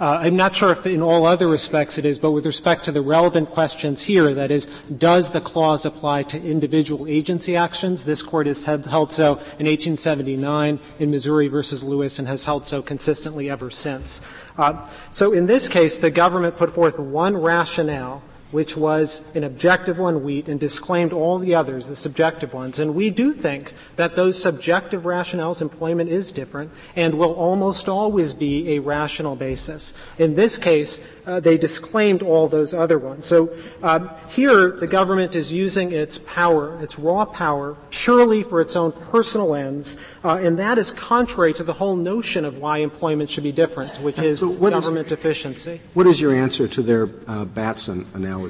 Uh, 0.00 0.18
I'm 0.22 0.34
not 0.34 0.56
sure 0.56 0.72
if 0.72 0.86
in 0.86 1.00
all 1.00 1.24
other 1.24 1.46
respects 1.46 1.98
it 1.98 2.04
is, 2.04 2.18
but 2.18 2.32
with 2.32 2.44
respect 2.46 2.84
to 2.86 2.92
the 2.92 3.00
relevant 3.00 3.50
questions 3.50 4.02
here, 4.02 4.34
that 4.34 4.50
is, 4.50 4.66
does 4.98 5.30
the 5.30 5.40
clause 5.40 5.86
apply 5.86 6.24
to 6.24 6.42
individual 6.42 7.06
agency 7.06 7.56
actions? 7.56 8.04
This 8.04 8.20
Court 8.20 8.48
has 8.48 8.64
held 8.64 9.12
so 9.12 9.34
in 9.60 9.66
1879 9.66 10.80
in 10.98 11.10
Missouri 11.12 11.46
versus 11.46 11.84
Lewis 11.84 12.18
and 12.18 12.26
has 12.26 12.44
held 12.44 12.66
so 12.66 12.82
consistently 12.82 13.48
ever 13.48 13.70
since. 13.70 14.20
Uh, 14.58 14.84
so 15.12 15.32
in 15.32 15.46
this 15.46 15.68
case, 15.68 15.96
the 15.98 16.10
government 16.10 16.56
put 16.56 16.74
forth 16.74 16.98
one 16.98 17.36
rationale 17.36 18.20
which 18.50 18.76
was 18.76 19.22
an 19.34 19.42
objective 19.42 19.98
one, 19.98 20.22
wheat, 20.22 20.46
and 20.48 20.60
disclaimed 20.60 21.12
all 21.12 21.38
the 21.40 21.54
others, 21.54 21.88
the 21.88 21.96
subjective 21.96 22.54
ones. 22.54 22.78
And 22.78 22.94
we 22.94 23.10
do 23.10 23.32
think 23.32 23.74
that 23.96 24.14
those 24.14 24.40
subjective 24.40 25.02
rationales, 25.02 25.60
employment 25.60 26.08
is 26.08 26.30
different, 26.30 26.70
and 26.94 27.14
will 27.16 27.32
almost 27.32 27.88
always 27.88 28.32
be 28.32 28.76
a 28.76 28.78
rational 28.78 29.34
basis. 29.34 29.92
In 30.18 30.34
this 30.34 30.56
case, 30.56 31.04
uh, 31.26 31.40
they 31.40 31.58
disclaimed 31.58 32.22
all 32.22 32.46
those 32.46 32.74
other 32.74 32.98
ones. 32.98 33.26
So 33.26 33.50
um, 33.82 34.10
here, 34.28 34.70
the 34.70 34.86
government 34.86 35.34
is 35.34 35.50
using 35.50 35.90
its 35.92 36.18
power, 36.18 36.80
its 36.80 36.96
raw 36.96 37.24
power, 37.24 37.76
purely 37.90 38.44
for 38.44 38.60
its 38.60 38.76
own 38.76 38.92
personal 38.92 39.54
ends, 39.56 39.96
uh, 40.24 40.36
and 40.36 40.58
that 40.58 40.78
is 40.78 40.92
contrary 40.92 41.54
to 41.54 41.64
the 41.64 41.72
whole 41.72 41.96
notion 41.96 42.44
of 42.44 42.58
why 42.58 42.78
employment 42.78 43.30
should 43.30 43.42
be 43.42 43.52
different, 43.52 43.90
which 44.02 44.20
is 44.20 44.40
So 44.40 44.48
what 44.48 44.72
is- 44.72 44.84
government 44.84 45.10
efficiency. 45.10 45.80
What 45.94 46.06
is 46.06 46.20
your 46.20 46.32
answer 46.32 46.68
to 46.68 46.82
their 46.82 47.08
uh, 47.26 47.44
Batson 47.46 48.06
analogy? 48.14 48.43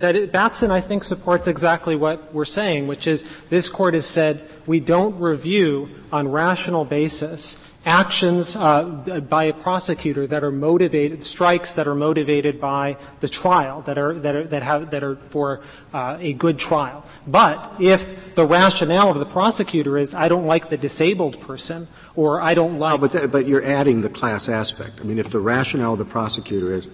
That 0.00 0.16
it, 0.16 0.32
Batson, 0.32 0.70
I 0.70 0.80
think, 0.80 1.04
supports 1.04 1.46
exactly 1.46 1.94
what 1.94 2.32
we're 2.32 2.46
saying, 2.46 2.86
which 2.86 3.06
is 3.06 3.24
this 3.50 3.68
court 3.68 3.94
has 3.94 4.06
said 4.06 4.48
we 4.66 4.80
don't 4.80 5.18
review 5.20 5.90
on 6.10 6.30
rational 6.30 6.84
basis 6.84 7.66
actions 7.86 8.56
uh, 8.56 8.82
by 9.28 9.44
a 9.44 9.54
prosecutor 9.54 10.26
that 10.26 10.44
are 10.44 10.50
motivated, 10.50 11.24
strikes 11.24 11.74
that 11.74 11.88
are 11.88 11.94
motivated 11.94 12.60
by 12.60 12.96
the 13.20 13.28
trial, 13.28 13.80
that 13.82 13.98
are 13.98 14.14
that 14.14 14.36
are 14.36 14.44
that 14.44 14.62
have 14.62 14.90
that 14.90 15.02
are 15.02 15.16
for 15.30 15.62
uh, 15.92 16.16
a 16.20 16.32
good 16.34 16.58
trial. 16.58 17.04
But 17.26 17.76
if 17.80 18.34
the 18.34 18.46
rationale 18.46 19.10
of 19.10 19.18
the 19.18 19.26
prosecutor 19.26 19.96
is 19.96 20.14
I 20.14 20.28
don't 20.28 20.46
like 20.46 20.68
the 20.68 20.76
disabled 20.76 21.40
person, 21.40 21.88
or 22.16 22.40
I 22.40 22.54
don't 22.54 22.78
like 22.78 22.92
No, 22.92 22.98
but, 22.98 23.12
that, 23.12 23.32
but 23.32 23.46
you're 23.46 23.64
adding 23.64 24.00
the 24.00 24.10
class 24.10 24.48
aspect. 24.48 25.00
I 25.00 25.04
mean, 25.04 25.18
if 25.18 25.30
the 25.30 25.40
rationale 25.40 25.94
of 25.94 25.98
the 25.98 26.04
prosecutor 26.04 26.72
is, 26.72 26.90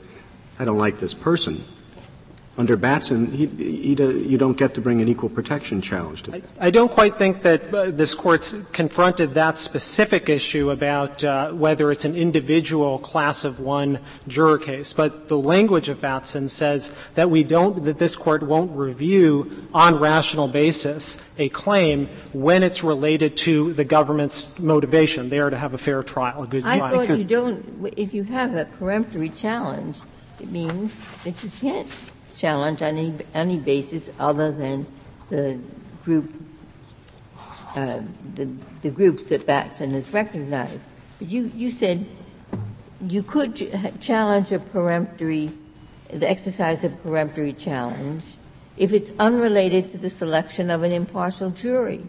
I 0.59 0.65
don't 0.65 0.79
like 0.79 1.01
this 1.01 1.15
person, 1.15 1.65
under 2.59 2.77
Batson, 2.77 3.31
he, 3.31 3.47
he, 3.47 3.95
you 3.95 4.39
don't 4.39 4.57
get 4.57 4.75
to 4.75 4.81
bring 4.81 5.03
an 5.03 5.09
equal 5.09 5.29
protection 5.29 5.83
challenge 5.83 6.23
to 6.23 6.31
that. 6.31 6.43
I 6.59 6.71
don't 6.71 6.91
quite 6.91 7.17
think 7.17 7.43
that 7.43 7.73
uh, 7.73 7.91
this 7.91 8.15
court's 8.15 8.55
confronted 8.73 9.35
that 9.35 9.59
specific 9.59 10.29
issue 10.29 10.71
about 10.71 11.23
uh, 11.23 11.53
whether 11.53 11.91
it's 11.91 12.05
an 12.05 12.17
individual 12.17 12.99
class 12.99 13.45
of 13.45 13.61
one 13.61 13.99
juror 14.27 14.59
case, 14.59 14.93
but 14.93 15.29
the 15.29 15.37
language 15.39 15.89
of 15.89 16.01
Batson 16.01 16.49
says 16.49 16.95
that 17.15 17.29
we 17.29 17.45
don't, 17.45 17.85
that 17.85 17.99
this 17.99 18.17
court 18.17 18.43
won't 18.43 18.71
review 18.73 19.69
on 19.75 19.99
rational 19.99 20.49
basis 20.49 21.23
a 21.39 21.51
claim 21.51 22.09
when 22.33 22.63
it's 22.63 22.83
related 22.83 23.37
to 23.37 23.75
the 23.75 23.85
government's 23.85 24.59
motivation 24.59 25.29
there 25.29 25.51
to 25.51 25.59
have 25.59 25.75
a 25.75 25.79
fair 25.79 26.03
trial, 26.03 26.43
a 26.43 26.47
good 26.47 26.65
I 26.65 26.79
trial. 26.79 27.07
thought 27.07 27.19
you 27.19 27.25
don't, 27.25 27.93
if 27.97 28.15
you 28.15 28.25
have 28.25 28.55
a 28.55 28.65
peremptory 28.65 29.29
challenge, 29.29 29.99
it 30.41 30.51
means 30.51 30.97
that 31.25 31.43
you 31.43 31.51
can't 31.61 31.89
challenge 32.37 32.83
on 32.83 32.97
any, 32.97 33.15
any 33.35 33.57
basis 33.57 34.11
other 34.19 34.53
than 34.53 34.87
the 35.31 35.59
group, 36.05 36.33
uh, 37.75 38.01
the, 38.35 38.91
groups 38.91 39.27
that 39.27 39.47
Batson 39.47 39.91
has 39.91 40.13
recognized. 40.13 40.87
But 41.19 41.29
you, 41.29 41.51
you 41.55 41.71
said 41.71 42.07
you 43.01 43.23
could 43.23 43.57
challenge 44.01 44.53
a 44.53 44.59
peremptory, 44.59 45.53
the 46.11 46.29
exercise 46.29 46.85
of 46.85 47.03
peremptory 47.03 47.53
challenge 47.53 48.25
if 48.77 48.93
it's 48.93 49.11
unrelated 49.19 49.89
to 49.89 49.99
the 49.99 50.11
selection 50.11 50.71
of 50.71 50.83
an 50.83 50.93
impartial 50.93 51.51
jury. 51.51 52.07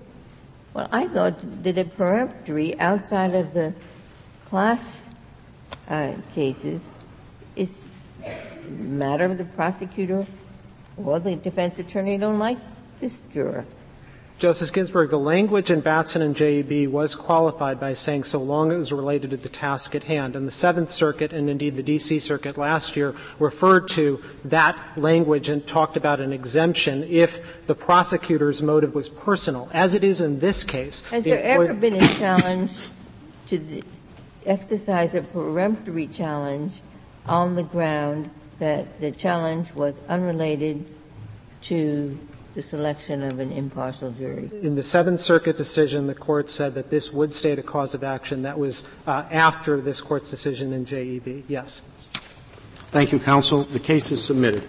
Well, 0.74 0.90
I 0.92 1.08
thought 1.08 1.64
that 1.64 1.78
a 1.78 1.86
peremptory 1.86 2.80
outside 2.80 3.34
of 3.34 3.54
the 3.54 3.74
class 4.46 5.10
uh, 5.90 6.14
cases 6.34 6.84
is 7.56 7.87
matter 8.70 9.26
of 9.26 9.38
the 9.38 9.46
prosecutor 9.46 10.26
or 10.98 11.20
the 11.20 11.36
defense 11.36 11.80
attorney 11.80 12.18
don't 12.18 12.40
like 12.40 12.58
this 13.00 13.24
juror. 13.34 13.66
Justice 14.40 14.70
Ginsburg, 14.70 15.10
the 15.10 15.18
language 15.18 15.72
in 15.72 15.80
Batson 15.80 16.22
and 16.22 16.36
JEB 16.36 16.92
was 16.92 17.16
qualified 17.16 17.80
by 17.80 17.96
saying 17.96 18.24
so 18.24 18.38
long 18.38 18.70
as 18.70 18.76
it 18.76 18.78
was 18.78 18.92
related 18.94 19.32
to 19.32 19.38
the 19.38 19.50
task 19.50 19.96
at 19.96 20.04
hand. 20.04 20.36
And 20.36 20.46
the 20.46 20.52
Seventh 20.52 20.92
Circuit 20.92 21.34
and 21.34 21.50
indeed 21.50 21.76
the 21.76 21.82
D.C. 21.82 22.20
Circuit 22.20 22.56
last 22.56 22.96
year 22.96 23.16
referred 23.40 23.88
to 23.90 24.24
that 24.46 24.80
language 24.96 25.50
and 25.50 25.66
talked 25.66 25.98
about 25.98 26.20
an 26.20 26.34
exemption 26.34 27.04
if 27.06 27.66
the 27.66 27.74
prosecutor's 27.74 28.62
motive 28.62 28.94
was 28.94 29.10
personal, 29.10 29.72
as 29.74 29.96
it 29.96 30.04
is 30.04 30.22
in 30.22 30.40
this 30.40 30.64
case. 30.64 31.02
Has 31.08 31.24
The 31.24 31.32
there 31.32 31.44
ever 31.44 31.74
been 31.74 31.96
a 31.96 32.08
challenge 32.14 32.74
to 33.48 33.58
the 33.58 33.84
exercise 34.46 35.16
of 35.16 35.34
peremptory 35.34 36.06
challenge 36.06 36.82
on 37.26 37.56
the 37.56 37.64
ground 37.64 38.30
that 38.60 39.00
the 39.02 39.12
challenge 39.12 39.74
was 39.74 40.02
unrelated 40.08 40.86
to 41.62 42.18
the 42.56 42.62
selection 42.62 43.24
of 43.24 43.40
an 43.40 43.52
impartial 43.52 44.12
jury? 44.12 44.50
In 44.62 44.76
the 44.76 44.84
Seventh 44.84 45.20
Circuit 45.20 45.58
decision, 45.58 46.08
the 46.08 46.16
court 46.16 46.50
said 46.50 46.74
that 46.74 46.90
this 46.90 47.14
would 47.14 47.34
state 47.34 47.60
a 47.60 47.64
cause 47.64 47.94
of 47.94 48.04
action. 48.04 48.42
That 48.42 48.58
was 48.58 48.88
uh, 49.06 49.26
after 49.32 49.80
this 49.80 50.02
court's 50.02 50.30
decision 50.30 50.74
in 50.74 50.86
JEB. 50.86 51.44
Yes. 51.48 51.82
Thank 52.90 53.12
you, 53.12 53.20
counsel. 53.20 53.64
The 53.64 53.80
case 53.80 54.12
is 54.12 54.24
submitted. 54.24 54.64